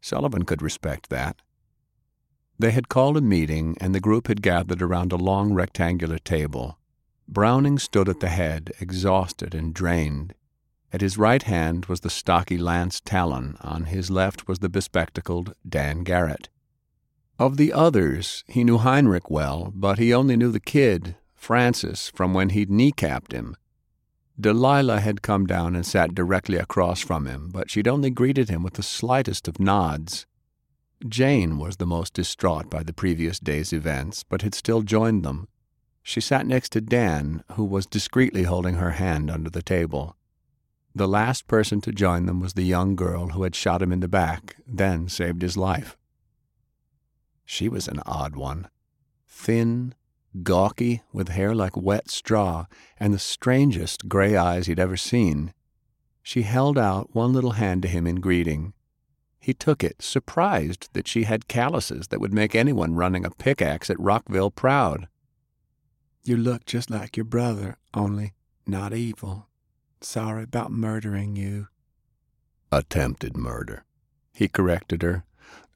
Sullivan 0.00 0.44
could 0.44 0.62
respect 0.62 1.08
that. 1.10 1.40
They 2.58 2.72
had 2.72 2.88
called 2.88 3.16
a 3.16 3.20
meeting, 3.20 3.76
and 3.80 3.94
the 3.94 4.00
group 4.00 4.28
had 4.28 4.42
gathered 4.42 4.82
around 4.82 5.12
a 5.12 5.16
long 5.16 5.54
rectangular 5.54 6.18
table. 6.18 6.78
Browning 7.28 7.78
stood 7.78 8.08
at 8.08 8.20
the 8.20 8.28
head, 8.28 8.72
exhausted 8.80 9.54
and 9.54 9.72
drained. 9.72 10.34
At 10.92 11.00
his 11.00 11.16
right 11.16 11.42
hand 11.42 11.86
was 11.86 12.00
the 12.00 12.10
stocky 12.10 12.58
Lance 12.58 13.00
Talon, 13.00 13.56
on 13.62 13.84
his 13.84 14.10
left 14.10 14.46
was 14.46 14.58
the 14.58 14.68
bespectacled 14.68 15.54
Dan 15.66 16.02
Garrett. 16.02 16.50
Of 17.38 17.56
the 17.56 17.72
others, 17.72 18.44
he 18.46 18.62
knew 18.64 18.78
Heinrich 18.78 19.30
well, 19.30 19.72
but 19.74 19.98
he 19.98 20.12
only 20.12 20.36
knew 20.36 20.52
the 20.52 20.60
kid, 20.60 21.16
Francis, 21.42 22.08
from 22.08 22.32
when 22.32 22.50
he'd 22.50 22.70
kneecapped 22.70 23.32
him. 23.32 23.56
Delilah 24.40 25.00
had 25.00 25.22
come 25.22 25.44
down 25.44 25.74
and 25.74 25.84
sat 25.84 26.14
directly 26.14 26.56
across 26.56 27.00
from 27.00 27.26
him, 27.26 27.50
but 27.52 27.68
she'd 27.68 27.88
only 27.88 28.10
greeted 28.10 28.48
him 28.48 28.62
with 28.62 28.74
the 28.74 28.82
slightest 28.84 29.48
of 29.48 29.58
nods. 29.58 30.24
Jane 31.08 31.58
was 31.58 31.78
the 31.78 31.86
most 31.86 32.14
distraught 32.14 32.70
by 32.70 32.84
the 32.84 32.92
previous 32.92 33.40
day's 33.40 33.72
events, 33.72 34.22
but 34.22 34.42
had 34.42 34.54
still 34.54 34.82
joined 34.82 35.24
them. 35.24 35.48
She 36.04 36.20
sat 36.20 36.46
next 36.46 36.70
to 36.72 36.80
Dan, 36.80 37.42
who 37.54 37.64
was 37.64 37.86
discreetly 37.86 38.44
holding 38.44 38.76
her 38.76 38.92
hand 38.92 39.28
under 39.28 39.50
the 39.50 39.62
table. 39.62 40.14
The 40.94 41.08
last 41.08 41.48
person 41.48 41.80
to 41.80 41.90
join 41.90 42.26
them 42.26 42.38
was 42.38 42.52
the 42.52 42.62
young 42.62 42.94
girl 42.94 43.30
who 43.30 43.42
had 43.42 43.56
shot 43.56 43.82
him 43.82 43.90
in 43.90 43.98
the 43.98 44.06
back, 44.06 44.58
then 44.64 45.08
saved 45.08 45.42
his 45.42 45.56
life. 45.56 45.96
She 47.44 47.68
was 47.68 47.88
an 47.88 47.98
odd 48.06 48.36
one. 48.36 48.68
Thin, 49.26 49.94
gawky, 50.42 51.02
with 51.12 51.28
hair 51.28 51.54
like 51.54 51.76
wet 51.76 52.10
straw, 52.10 52.66
and 52.98 53.12
the 53.12 53.18
strangest 53.18 54.08
gray 54.08 54.36
eyes 54.36 54.66
he'd 54.66 54.78
ever 54.78 54.96
seen. 54.96 55.52
She 56.22 56.42
held 56.42 56.78
out 56.78 57.14
one 57.14 57.32
little 57.32 57.52
hand 57.52 57.82
to 57.82 57.88
him 57.88 58.06
in 58.06 58.20
greeting. 58.20 58.72
He 59.40 59.52
took 59.52 59.82
it, 59.82 60.00
surprised 60.00 60.88
that 60.92 61.08
she 61.08 61.24
had 61.24 61.48
calluses 61.48 62.08
that 62.08 62.20
would 62.20 62.32
make 62.32 62.54
anyone 62.54 62.94
running 62.94 63.24
a 63.24 63.30
pickaxe 63.30 63.90
at 63.90 63.98
Rockville 63.98 64.52
proud. 64.52 65.08
You 66.22 66.36
look 66.36 66.64
just 66.64 66.90
like 66.90 67.16
your 67.16 67.24
brother, 67.24 67.76
only 67.92 68.34
not 68.66 68.94
evil. 68.94 69.48
Sorry 70.00 70.44
about 70.44 70.70
murdering 70.70 71.34
you. 71.34 71.66
Attempted 72.70 73.36
murder. 73.36 73.84
He 74.32 74.48
corrected 74.48 75.02
her. 75.02 75.24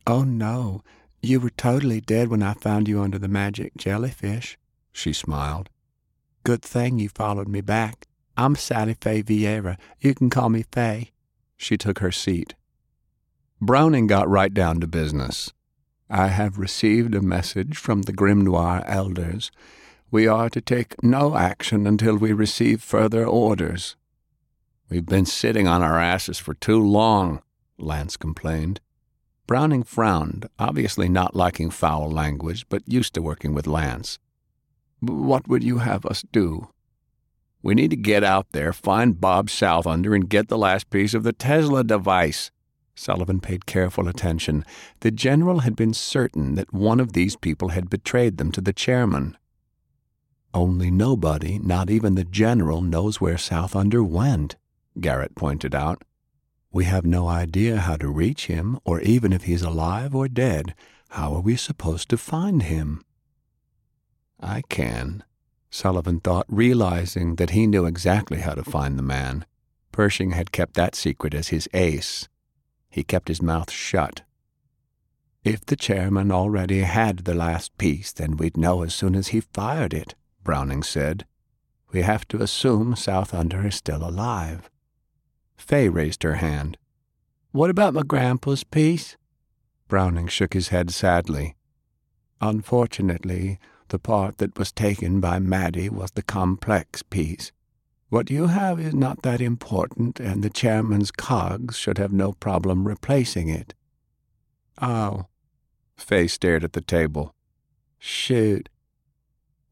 Oh, 0.06 0.22
no. 0.22 0.82
You 1.22 1.40
were 1.40 1.50
totally 1.50 2.00
dead 2.00 2.28
when 2.28 2.42
I 2.42 2.54
found 2.54 2.88
you 2.88 3.00
under 3.00 3.18
the 3.18 3.28
magic 3.28 3.76
jellyfish. 3.76 4.58
She 4.92 5.12
smiled. 5.12 5.68
Good 6.44 6.62
thing 6.62 6.98
you 6.98 7.08
followed 7.08 7.48
me 7.48 7.60
back. 7.60 8.06
I'm 8.36 8.54
Sally 8.54 8.94
Faye 8.94 9.22
Vierra. 9.22 9.78
You 10.00 10.14
can 10.14 10.30
call 10.30 10.48
me 10.48 10.64
Faye. 10.70 11.10
She 11.56 11.76
took 11.76 11.98
her 11.98 12.12
seat. 12.12 12.54
Browning 13.60 14.06
got 14.06 14.28
right 14.28 14.52
down 14.52 14.80
to 14.80 14.86
business. 14.86 15.52
I 16.08 16.28
have 16.28 16.58
received 16.58 17.14
a 17.14 17.22
message 17.22 17.76
from 17.76 18.02
the 18.02 18.12
Grimnoir 18.12 18.84
elders. 18.86 19.50
We 20.10 20.28
are 20.28 20.48
to 20.50 20.60
take 20.60 21.02
no 21.02 21.36
action 21.36 21.86
until 21.86 22.16
we 22.16 22.32
receive 22.32 22.82
further 22.82 23.26
orders. 23.26 23.96
We've 24.88 25.06
been 25.06 25.26
sitting 25.26 25.66
on 25.66 25.82
our 25.82 25.98
asses 25.98 26.38
for 26.38 26.54
too 26.54 26.80
long, 26.80 27.42
Lance 27.76 28.16
complained. 28.16 28.80
Browning 29.46 29.84
frowned, 29.84 30.48
obviously 30.58 31.08
not 31.08 31.36
liking 31.36 31.70
foul 31.70 32.10
language, 32.10 32.66
but 32.68 32.82
used 32.86 33.14
to 33.14 33.22
working 33.22 33.54
with 33.54 33.66
Lance. 33.66 34.18
What 35.00 35.46
would 35.46 35.62
you 35.62 35.78
have 35.78 36.04
us 36.04 36.24
do? 36.32 36.68
We 37.62 37.74
need 37.74 37.90
to 37.90 37.96
get 37.96 38.24
out 38.24 38.50
there, 38.52 38.72
find 38.72 39.20
Bob 39.20 39.48
Southunder, 39.48 40.14
and 40.14 40.28
get 40.28 40.48
the 40.48 40.58
last 40.58 40.90
piece 40.90 41.14
of 41.14 41.22
the 41.22 41.32
Tesla 41.32 41.84
device. 41.84 42.50
Sullivan 42.96 43.40
paid 43.40 43.66
careful 43.66 44.08
attention. 44.08 44.64
The 45.00 45.10
general 45.10 45.60
had 45.60 45.76
been 45.76 45.94
certain 45.94 46.54
that 46.56 46.72
one 46.72 46.98
of 46.98 47.12
these 47.12 47.36
people 47.36 47.68
had 47.68 47.90
betrayed 47.90 48.38
them 48.38 48.50
to 48.52 48.60
the 48.60 48.72
chairman. 48.72 49.36
Only 50.54 50.90
nobody, 50.90 51.58
not 51.58 51.90
even 51.90 52.14
the 52.14 52.24
general, 52.24 52.80
knows 52.80 53.20
where 53.20 53.36
Southunder 53.36 54.04
went, 54.04 54.56
Garrett 54.98 55.34
pointed 55.34 55.74
out. 55.74 56.02
We 56.76 56.84
have 56.84 57.06
no 57.06 57.26
idea 57.26 57.78
how 57.78 57.96
to 57.96 58.10
reach 58.10 58.48
him, 58.48 58.78
or 58.84 59.00
even 59.00 59.32
if 59.32 59.44
he's 59.44 59.62
alive 59.62 60.14
or 60.14 60.28
dead. 60.28 60.74
How 61.08 61.32
are 61.32 61.40
we 61.40 61.56
supposed 61.56 62.10
to 62.10 62.18
find 62.18 62.64
him? 62.64 63.02
I 64.40 64.60
can, 64.68 65.24
Sullivan 65.70 66.20
thought, 66.20 66.44
realizing 66.50 67.36
that 67.36 67.56
he 67.56 67.66
knew 67.66 67.86
exactly 67.86 68.40
how 68.40 68.52
to 68.52 68.62
find 68.62 68.98
the 68.98 69.02
man. 69.02 69.46
Pershing 69.90 70.32
had 70.32 70.52
kept 70.52 70.74
that 70.74 70.94
secret 70.94 71.32
as 71.32 71.48
his 71.48 71.66
ace. 71.72 72.28
He 72.90 73.02
kept 73.02 73.28
his 73.28 73.40
mouth 73.40 73.70
shut. 73.70 74.20
If 75.44 75.64
the 75.64 75.76
chairman 75.76 76.30
already 76.30 76.80
had 76.80 77.20
the 77.20 77.32
last 77.32 77.74
piece, 77.78 78.12
then 78.12 78.36
we'd 78.36 78.58
know 78.58 78.82
as 78.82 78.94
soon 78.94 79.14
as 79.14 79.28
he 79.28 79.40
fired 79.40 79.94
it, 79.94 80.14
Browning 80.44 80.82
said. 80.82 81.24
We 81.90 82.02
have 82.02 82.28
to 82.28 82.42
assume 82.42 82.96
Southunder 82.96 83.64
is 83.64 83.76
still 83.76 84.06
alive. 84.06 84.68
Faye 85.56 85.88
raised 85.88 86.22
her 86.22 86.34
hand. 86.34 86.76
What 87.52 87.70
about 87.70 87.94
my 87.94 88.02
grandpa's 88.02 88.64
piece? 88.64 89.16
Browning 89.88 90.28
shook 90.28 90.52
his 90.52 90.68
head 90.68 90.90
sadly. 90.90 91.56
Unfortunately, 92.40 93.58
the 93.88 93.98
part 93.98 94.38
that 94.38 94.58
was 94.58 94.72
taken 94.72 95.20
by 95.20 95.38
Madi 95.38 95.88
was 95.88 96.10
the 96.10 96.22
complex 96.22 97.02
piece. 97.02 97.52
What 98.08 98.30
you 98.30 98.48
have 98.48 98.78
is 98.78 98.94
not 98.94 99.22
that 99.22 99.40
important, 99.40 100.20
and 100.20 100.42
the 100.42 100.50
chairman's 100.50 101.10
cogs 101.10 101.76
should 101.76 101.98
have 101.98 102.12
no 102.12 102.32
problem 102.32 102.86
replacing 102.86 103.48
it. 103.48 103.74
Oh. 104.80 105.26
Faye 105.96 106.26
stared 106.26 106.62
at 106.62 106.72
the 106.72 106.80
table. 106.80 107.34
Shoot. 107.98 108.68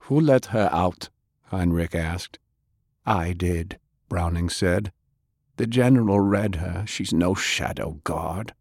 Who 0.00 0.20
let 0.20 0.46
her 0.46 0.68
out? 0.72 1.10
Heinrich 1.46 1.94
asked. 1.94 2.38
I 3.06 3.32
did, 3.32 3.78
Browning 4.08 4.48
said. 4.48 4.90
The 5.56 5.66
general 5.66 6.20
read 6.20 6.56
her. 6.56 6.84
She's 6.86 7.12
no 7.12 7.34
shadow 7.34 8.00
guard. 8.04 8.54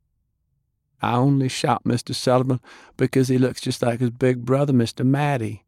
I 1.02 1.16
only 1.16 1.50
shot 1.50 1.84
Mr. 1.84 2.16
Sullivan 2.16 2.62
because 2.96 3.28
he 3.28 3.38
looks 3.38 3.62
just 3.62 3.82
like 3.82 4.00
his 4.00 4.12
big 4.12 4.46
brother, 4.46 4.72
Mr. 4.72 5.06
Madi. 5.06 5.66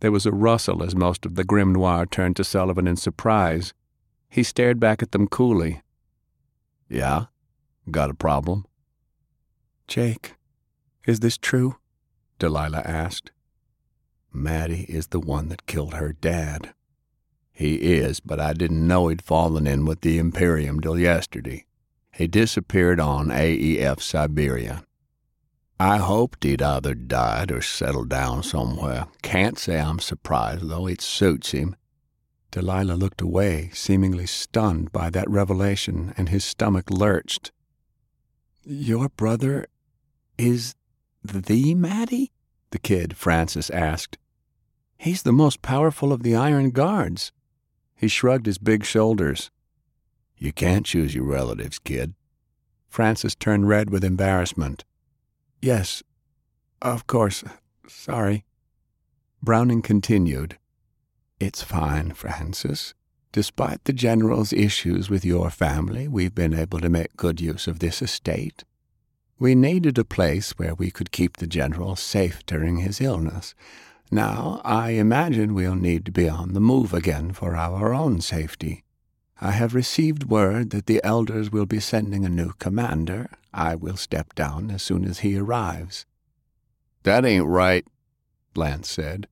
There 0.00 0.10
was 0.10 0.26
a 0.26 0.32
rustle 0.32 0.82
as 0.82 0.96
most 0.96 1.24
of 1.24 1.34
the 1.36 1.44
Grimnoir 1.44 2.10
turned 2.10 2.36
to 2.36 2.44
Sullivan 2.44 2.88
in 2.88 2.96
surprise. 2.96 3.72
He 4.28 4.42
stared 4.42 4.80
back 4.80 5.02
at 5.02 5.12
them 5.12 5.28
coolly. 5.28 5.82
Yeah? 6.88 7.26
Got 7.90 8.10
a 8.10 8.14
problem? 8.14 8.66
Jake, 9.86 10.34
is 11.06 11.20
this 11.20 11.38
true? 11.38 11.76
Delilah 12.38 12.82
asked. 12.84 13.30
Madi 14.32 14.86
is 14.88 15.08
the 15.08 15.20
one 15.20 15.48
that 15.48 15.66
killed 15.66 15.94
her 15.94 16.12
dad. 16.12 16.74
He 17.54 17.76
is, 17.76 18.18
but 18.18 18.40
I 18.40 18.52
didn't 18.52 18.86
know 18.86 19.06
he'd 19.06 19.22
fallen 19.22 19.66
in 19.66 19.84
with 19.84 20.00
the 20.00 20.18
Imperium 20.18 20.80
till 20.80 20.98
yesterday. 20.98 21.64
He 22.12 22.26
disappeared 22.26 22.98
on 22.98 23.28
AEF 23.28 24.00
Siberia. 24.00 24.84
I 25.78 25.98
hoped 25.98 26.42
he'd 26.44 26.62
either 26.62 26.94
died 26.94 27.52
or 27.52 27.62
settled 27.62 28.08
down 28.08 28.42
somewhere. 28.42 29.06
Can't 29.22 29.58
say 29.58 29.80
I'm 29.80 30.00
surprised, 30.00 30.68
though 30.68 30.88
it 30.88 31.00
suits 31.00 31.52
him. 31.52 31.76
Delilah 32.50 32.94
looked 32.94 33.20
away, 33.20 33.70
seemingly 33.72 34.26
stunned 34.26 34.92
by 34.92 35.10
that 35.10 35.30
revelation, 35.30 36.12
and 36.16 36.28
his 36.28 36.44
stomach 36.44 36.90
lurched. 36.90 37.52
Your 38.64 39.08
brother 39.10 39.66
is 40.38 40.74
the 41.22 41.74
Madi? 41.74 42.32
The 42.70 42.78
kid, 42.78 43.16
Francis, 43.16 43.70
asked. 43.70 44.18
He's 44.96 45.22
the 45.22 45.32
most 45.32 45.62
powerful 45.62 46.12
of 46.12 46.22
the 46.22 46.34
Iron 46.34 46.70
Guards. 46.70 47.32
He 48.04 48.08
shrugged 48.08 48.44
his 48.44 48.58
big 48.58 48.84
shoulders. 48.84 49.50
You 50.36 50.52
can't 50.52 50.84
choose 50.84 51.14
your 51.14 51.24
relatives, 51.24 51.78
kid. 51.78 52.12
Francis 52.86 53.34
turned 53.34 53.66
red 53.66 53.88
with 53.88 54.04
embarrassment. 54.04 54.84
Yes, 55.62 56.02
of 56.82 57.06
course. 57.06 57.44
Sorry. 57.88 58.44
Browning 59.42 59.80
continued. 59.80 60.58
It's 61.40 61.62
fine, 61.62 62.12
Francis. 62.12 62.92
Despite 63.32 63.82
the 63.84 63.94
General's 63.94 64.52
issues 64.52 65.08
with 65.08 65.24
your 65.24 65.48
family, 65.48 66.06
we've 66.06 66.34
been 66.34 66.52
able 66.52 66.80
to 66.80 66.90
make 66.90 67.16
good 67.16 67.40
use 67.40 67.66
of 67.66 67.78
this 67.78 68.02
estate. 68.02 68.64
We 69.38 69.54
needed 69.54 69.96
a 69.96 70.04
place 70.04 70.50
where 70.58 70.74
we 70.74 70.90
could 70.90 71.10
keep 71.10 71.38
the 71.38 71.46
General 71.46 71.96
safe 71.96 72.44
during 72.44 72.80
his 72.80 73.00
illness. 73.00 73.54
Now, 74.10 74.60
I 74.64 74.90
imagine 74.90 75.54
we'll 75.54 75.74
need 75.74 76.04
to 76.06 76.12
be 76.12 76.28
on 76.28 76.52
the 76.52 76.60
move 76.60 76.92
again 76.94 77.32
for 77.32 77.56
our 77.56 77.92
own 77.92 78.20
safety. 78.20 78.84
I 79.40 79.50
have 79.50 79.74
received 79.74 80.24
word 80.30 80.70
that 80.70 80.86
the 80.86 81.02
elders 81.02 81.50
will 81.50 81.66
be 81.66 81.80
sending 81.80 82.24
a 82.24 82.28
new 82.28 82.52
commander. 82.58 83.30
I 83.52 83.74
will 83.74 83.96
step 83.96 84.34
down 84.34 84.70
as 84.70 84.82
soon 84.82 85.04
as 85.04 85.20
he 85.20 85.36
arrives. 85.36 86.06
That 87.02 87.24
ain't 87.24 87.46
right, 87.46 87.84
Lance 88.54 88.88
said. 88.88 89.26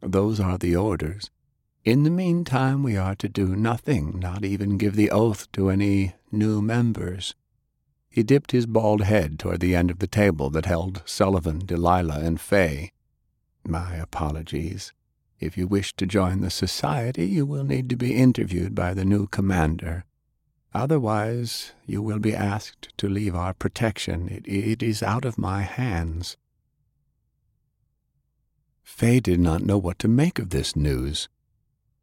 Those 0.00 0.40
are 0.40 0.56
the 0.56 0.74
orders. 0.74 1.30
In 1.84 2.02
the 2.02 2.10
meantime, 2.10 2.82
we 2.82 2.96
are 2.96 3.14
to 3.16 3.28
do 3.28 3.56
nothing, 3.56 4.18
not 4.18 4.44
even 4.44 4.78
give 4.78 4.96
the 4.96 5.10
oath 5.10 5.50
to 5.52 5.70
any 5.70 6.14
new 6.32 6.60
members. 6.60 7.34
He 8.08 8.22
dipped 8.22 8.52
his 8.52 8.66
bald 8.66 9.02
head 9.02 9.38
toward 9.38 9.60
the 9.60 9.74
end 9.74 9.90
of 9.90 9.98
the 9.98 10.06
table 10.06 10.50
that 10.50 10.66
held 10.66 11.02
Sullivan, 11.06 11.60
Delilah, 11.64 12.20
and 12.20 12.40
Faye. 12.40 12.92
My 13.66 13.94
apologies. 13.96 14.92
If 15.38 15.56
you 15.56 15.66
wish 15.66 15.94
to 15.96 16.06
join 16.06 16.40
the 16.40 16.50
society, 16.50 17.26
you 17.26 17.46
will 17.46 17.64
need 17.64 17.88
to 17.90 17.96
be 17.96 18.14
interviewed 18.14 18.74
by 18.74 18.94
the 18.94 19.04
new 19.04 19.26
commander. 19.26 20.04
Otherwise, 20.72 21.72
you 21.86 22.02
will 22.02 22.18
be 22.18 22.34
asked 22.34 22.96
to 22.98 23.08
leave 23.08 23.34
our 23.34 23.54
protection. 23.54 24.28
It, 24.28 24.46
it 24.46 24.82
is 24.82 25.02
out 25.02 25.24
of 25.24 25.38
my 25.38 25.62
hands. 25.62 26.36
Faye 28.82 29.20
did 29.20 29.40
not 29.40 29.62
know 29.62 29.78
what 29.78 29.98
to 30.00 30.08
make 30.08 30.38
of 30.38 30.50
this 30.50 30.76
news. 30.76 31.28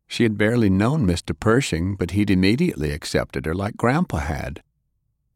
She 0.08 0.24
had 0.24 0.38
barely 0.38 0.70
known 0.70 1.05
Mr. 1.05 1.38
Pershing, 1.38 1.95
but 1.95 2.12
he'd 2.12 2.32
immediately 2.32 2.91
accepted 2.91 3.45
her 3.45 3.53
like 3.53 3.78
Grandpa 3.78 4.18
had. 4.18 4.64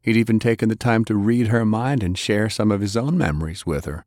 He'd 0.00 0.16
even 0.16 0.40
taken 0.40 0.68
the 0.68 0.76
time 0.76 1.04
to 1.04 1.14
read 1.14 1.48
her 1.48 1.64
mind 1.64 2.02
and 2.02 2.18
share 2.18 2.50
some 2.50 2.72
of 2.72 2.80
his 2.80 2.96
own 2.96 3.16
memories 3.16 3.64
with 3.64 3.84
her. 3.84 4.04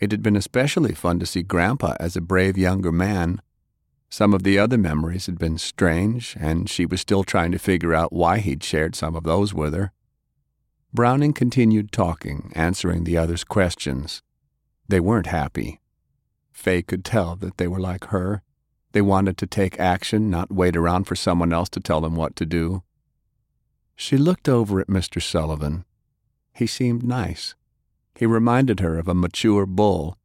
It 0.00 0.12
had 0.12 0.22
been 0.22 0.36
especially 0.36 0.94
fun 0.94 1.18
to 1.18 1.26
see 1.26 1.42
Grandpa 1.42 1.94
as 1.98 2.16
a 2.16 2.20
brave 2.20 2.56
younger 2.56 2.92
man. 2.92 3.42
Some 4.10 4.32
of 4.32 4.42
the 4.42 4.58
other 4.58 4.78
memories 4.78 5.26
had 5.26 5.38
been 5.38 5.58
strange, 5.58 6.36
and 6.38 6.70
she 6.70 6.86
was 6.86 7.00
still 7.00 7.24
trying 7.24 7.52
to 7.52 7.58
figure 7.58 7.94
out 7.94 8.12
why 8.12 8.38
he'd 8.38 8.62
shared 8.62 8.94
some 8.94 9.16
of 9.16 9.24
those 9.24 9.52
with 9.52 9.74
her. 9.74 9.92
Browning 10.94 11.32
continued 11.34 11.92
talking, 11.92 12.52
answering 12.54 13.04
the 13.04 13.18
others' 13.18 13.44
questions. 13.44 14.22
They 14.88 15.00
weren't 15.00 15.26
happy. 15.26 15.80
Faye 16.50 16.82
could 16.82 17.04
tell 17.04 17.36
that 17.36 17.58
they 17.58 17.68
were 17.68 17.80
like 17.80 18.04
her. 18.04 18.42
They 18.92 19.02
wanted 19.02 19.36
to 19.38 19.46
take 19.46 19.78
action, 19.78 20.30
not 20.30 20.50
wait 20.50 20.76
around 20.76 21.04
for 21.04 21.14
someone 21.14 21.52
else 21.52 21.68
to 21.70 21.80
tell 21.80 22.00
them 22.00 22.16
what 22.16 22.34
to 22.36 22.46
do. 22.46 22.82
She 23.94 24.16
looked 24.16 24.48
over 24.48 24.80
at 24.80 24.86
Mr. 24.86 25.20
Sullivan. 25.20 25.84
He 26.54 26.66
seemed 26.66 27.02
nice. 27.04 27.54
He 28.18 28.26
reminded 28.26 28.80
her 28.80 28.98
of 28.98 29.06
a 29.06 29.14
mature 29.14 29.64
bull, 29.64 30.18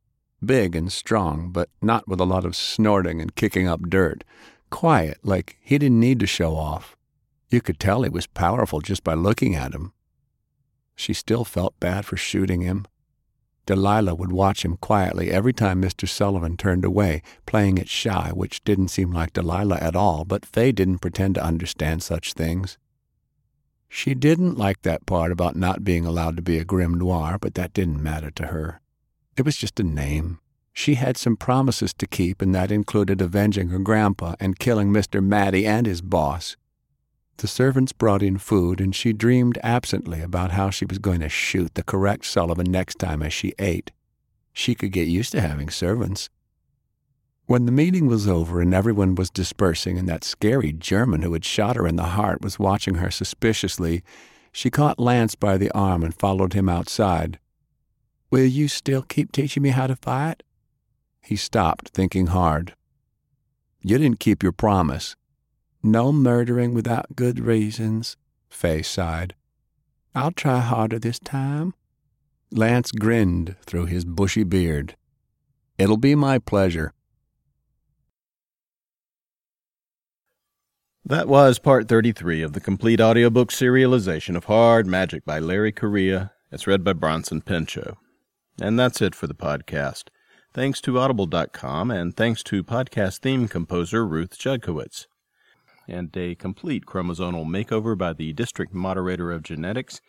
big 0.43 0.75
and 0.75 0.91
strong, 0.91 1.51
but 1.51 1.69
not 1.79 2.07
with 2.07 2.19
a 2.19 2.25
lot 2.25 2.43
of 2.43 2.55
snorting 2.55 3.21
and 3.21 3.35
kicking 3.35 3.67
up 3.67 3.81
dirt. 3.87 4.23
Quiet, 4.71 5.19
like 5.21 5.57
he 5.61 5.77
didn't 5.77 5.99
need 5.99 6.19
to 6.21 6.25
show 6.25 6.55
off. 6.55 6.97
You 7.51 7.61
could 7.61 7.79
tell 7.79 8.01
he 8.01 8.09
was 8.09 8.25
powerful 8.25 8.81
just 8.81 9.03
by 9.03 9.13
looking 9.13 9.53
at 9.53 9.75
him. 9.75 9.93
She 10.95 11.13
still 11.13 11.45
felt 11.45 11.79
bad 11.79 12.03
for 12.07 12.17
shooting 12.17 12.61
him. 12.61 12.87
Delilah 13.67 14.15
would 14.15 14.31
watch 14.31 14.65
him 14.65 14.77
quietly 14.77 15.29
every 15.29 15.53
time 15.53 15.79
Mr. 15.79 16.09
Sullivan 16.09 16.57
turned 16.57 16.83
away, 16.83 17.21
playing 17.45 17.77
it 17.77 17.89
shy, 17.89 18.31
which 18.33 18.63
didn't 18.63 18.87
seem 18.87 19.11
like 19.11 19.33
Delilah 19.33 19.77
at 19.77 19.95
all, 19.95 20.25
but 20.25 20.47
Faye 20.47 20.71
didn't 20.71 20.97
pretend 20.97 21.35
to 21.35 21.43
understand 21.43 22.01
such 22.01 22.33
things. 22.33 22.79
She 23.95 24.15
didn't 24.15 24.57
like 24.57 24.81
that 24.81 25.05
part 25.05 25.31
about 25.31 25.55
not 25.55 25.83
being 25.83 26.03
allowed 26.03 26.35
to 26.37 26.41
be 26.41 26.57
a 26.57 26.65
Grimnoir, 26.65 27.39
but 27.39 27.53
that 27.53 27.73
didn't 27.73 28.01
matter 28.01 28.31
to 28.31 28.47
her. 28.47 28.81
It 29.37 29.45
was 29.45 29.55
just 29.55 29.79
a 29.79 29.83
name. 29.83 30.39
She 30.73 30.95
had 30.95 31.15
some 31.15 31.37
promises 31.37 31.93
to 31.93 32.07
keep, 32.07 32.41
and 32.41 32.55
that 32.55 32.71
included 32.71 33.21
avenging 33.21 33.67
her 33.67 33.77
grandpa 33.77 34.33
and 34.39 34.57
killing 34.57 34.89
Mr. 34.89 35.23
Madi 35.23 35.67
and 35.67 35.85
his 35.85 36.01
boss. 36.01 36.57
The 37.37 37.47
servants 37.47 37.93
brought 37.93 38.23
in 38.23 38.39
food, 38.39 38.81
and 38.81 38.95
she 38.95 39.13
dreamed 39.13 39.59
absently 39.61 40.21
about 40.21 40.53
how 40.53 40.71
she 40.71 40.85
was 40.85 40.97
going 40.97 41.19
to 41.19 41.29
shoot 41.29 41.75
the 41.75 41.83
correct 41.83 42.25
Sullivan 42.25 42.71
next 42.71 42.97
time 42.97 43.21
as 43.21 43.31
she 43.31 43.53
ate. 43.59 43.91
She 44.53 44.73
could 44.73 44.91
get 44.91 45.07
used 45.07 45.33
to 45.33 45.41
having 45.41 45.69
servants. 45.69 46.31
When 47.53 47.67
the 47.67 47.71
meeting 47.71 48.07
was 48.07 48.27
over 48.27 48.61
and 48.61 48.73
everyone 48.73 49.13
was 49.13 49.29
dispersing, 49.29 49.99
and 49.99 50.09
that 50.09 50.23
scary 50.23 50.73
German 50.73 51.21
who 51.21 51.33
had 51.33 51.45
shot 51.45 51.75
her 51.75 51.85
in 51.85 51.97
the 51.97 52.15
heart 52.17 52.41
was 52.41 52.57
watching 52.57 52.95
her 52.95 53.11
suspiciously, 53.11 54.01
she 54.51 54.71
caught 54.71 54.97
Lance 54.97 55.35
by 55.35 55.59
the 55.59 55.69
arm 55.69 56.01
and 56.01 56.15
followed 56.15 56.53
him 56.53 56.67
outside. 56.67 57.37
Will 58.31 58.47
you 58.47 58.67
still 58.67 59.03
keep 59.03 59.31
teaching 59.31 59.61
me 59.61 59.69
how 59.69 59.85
to 59.85 59.95
fight? 59.95 60.41
He 61.21 61.35
stopped, 61.35 61.89
thinking 61.89 62.25
hard. 62.25 62.73
You 63.83 63.99
didn't 63.99 64.19
keep 64.19 64.41
your 64.41 64.51
promise. 64.51 65.15
No 65.83 66.11
murdering 66.11 66.73
without 66.73 67.15
good 67.15 67.39
reasons, 67.39 68.17
Faye 68.49 68.81
sighed. 68.81 69.35
I'll 70.15 70.31
try 70.31 70.59
harder 70.59 70.97
this 70.97 71.19
time. 71.19 71.75
Lance 72.51 72.91
grinned 72.91 73.57
through 73.61 73.85
his 73.85 74.05
bushy 74.05 74.43
beard. 74.43 74.95
It'll 75.77 75.97
be 75.97 76.15
my 76.15 76.39
pleasure. 76.39 76.93
That 81.05 81.27
was 81.27 81.59
part 81.59 81.89
33 81.89 82.41
of 82.43 82.53
the 82.53 82.61
complete 82.61 83.01
audiobook 83.01 83.51
serialization 83.51 84.37
of 84.37 84.45
Hard 84.45 84.87
Magic 84.87 85.25
by 85.25 85.37
Larry 85.37 85.73
Correia. 85.73 86.31
It's 86.49 86.65
read 86.65 86.81
by 86.81 86.93
Bronson 86.93 87.41
Pinchot. 87.41 87.97
And 88.61 88.79
that's 88.79 89.01
it 89.01 89.13
for 89.13 89.27
the 89.27 89.35
podcast. 89.35 90.05
Thanks 90.53 90.79
to 90.79 90.97
Audible.com 90.97 91.91
and 91.91 92.15
thanks 92.15 92.41
to 92.43 92.63
podcast 92.63 93.19
theme 93.19 93.49
composer 93.49 94.07
Ruth 94.07 94.37
Judkowitz. 94.39 95.07
And 95.89 96.15
a 96.15 96.35
complete 96.35 96.85
chromosomal 96.85 97.45
makeover 97.45 97.97
by 97.97 98.13
the 98.13 98.31
District 98.31 98.73
Moderator 98.73 99.29
of 99.29 99.43
Genetics 99.43 99.99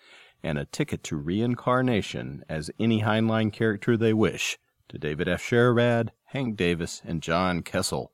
and 0.44 0.58
a 0.58 0.66
ticket 0.66 1.02
to 1.04 1.16
reincarnation 1.16 2.44
as 2.48 2.70
any 2.78 3.02
Heinlein 3.02 3.52
character 3.52 3.96
they 3.96 4.12
wish 4.12 4.58
to 4.90 4.98
David 4.98 5.26
F. 5.26 5.42
Sherrod, 5.42 6.10
Hank 6.26 6.56
Davis, 6.56 7.02
and 7.04 7.20
John 7.20 7.62
Kessel. 7.62 8.12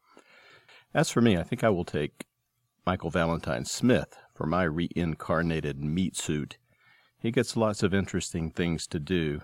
As 0.94 1.10
for 1.10 1.20
me, 1.20 1.36
I 1.36 1.42
think 1.42 1.62
I 1.62 1.68
will 1.68 1.84
take 1.84 2.24
Michael 2.86 3.10
Valentine 3.10 3.64
Smith 3.64 4.16
for 4.34 4.46
my 4.46 4.62
reincarnated 4.62 5.82
meat 5.82 6.16
suit. 6.16 6.56
He 7.18 7.30
gets 7.30 7.56
lots 7.56 7.82
of 7.82 7.92
interesting 7.92 8.50
things 8.50 8.86
to 8.88 8.98
do 8.98 9.42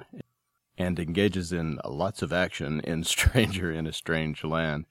and 0.78 0.98
engages 0.98 1.52
in 1.52 1.78
lots 1.84 2.22
of 2.22 2.32
action 2.32 2.80
in 2.80 3.04
Stranger 3.04 3.72
in 3.72 3.86
a 3.86 3.92
Strange 3.92 4.44
Land. 4.44 4.86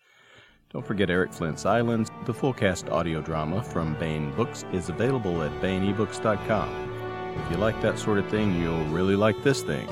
Don't 0.71 0.85
forget 0.85 1.09
Eric 1.09 1.31
Flint's 1.31 1.65
Islands. 1.65 2.09
The 2.25 2.33
full 2.33 2.53
cast 2.53 2.89
audio 2.89 3.21
drama 3.21 3.63
from 3.63 3.95
Baen 3.95 4.31
Books 4.35 4.65
is 4.73 4.89
available 4.89 5.41
at 5.41 5.51
baenebooks.com. 5.61 6.91
If 7.37 7.51
you 7.51 7.57
like 7.57 7.81
that 7.81 7.99
sort 7.99 8.17
of 8.17 8.27
thing, 8.29 8.59
you'll 8.61 8.85
really 8.85 9.15
like 9.15 9.41
this 9.43 9.61
thing. 9.61 9.87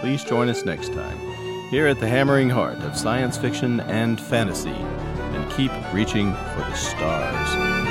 Please 0.00 0.24
join 0.24 0.48
us 0.48 0.64
next 0.64 0.92
time 0.92 1.31
here 1.72 1.86
at 1.86 1.98
the 1.98 2.06
hammering 2.06 2.50
heart 2.50 2.78
of 2.80 2.94
science 2.94 3.38
fiction 3.38 3.80
and 3.80 4.20
fantasy 4.20 4.68
and 4.68 5.50
keep 5.52 5.72
reaching 5.94 6.30
for 6.34 6.60
the 6.60 6.74
stars. 6.74 7.81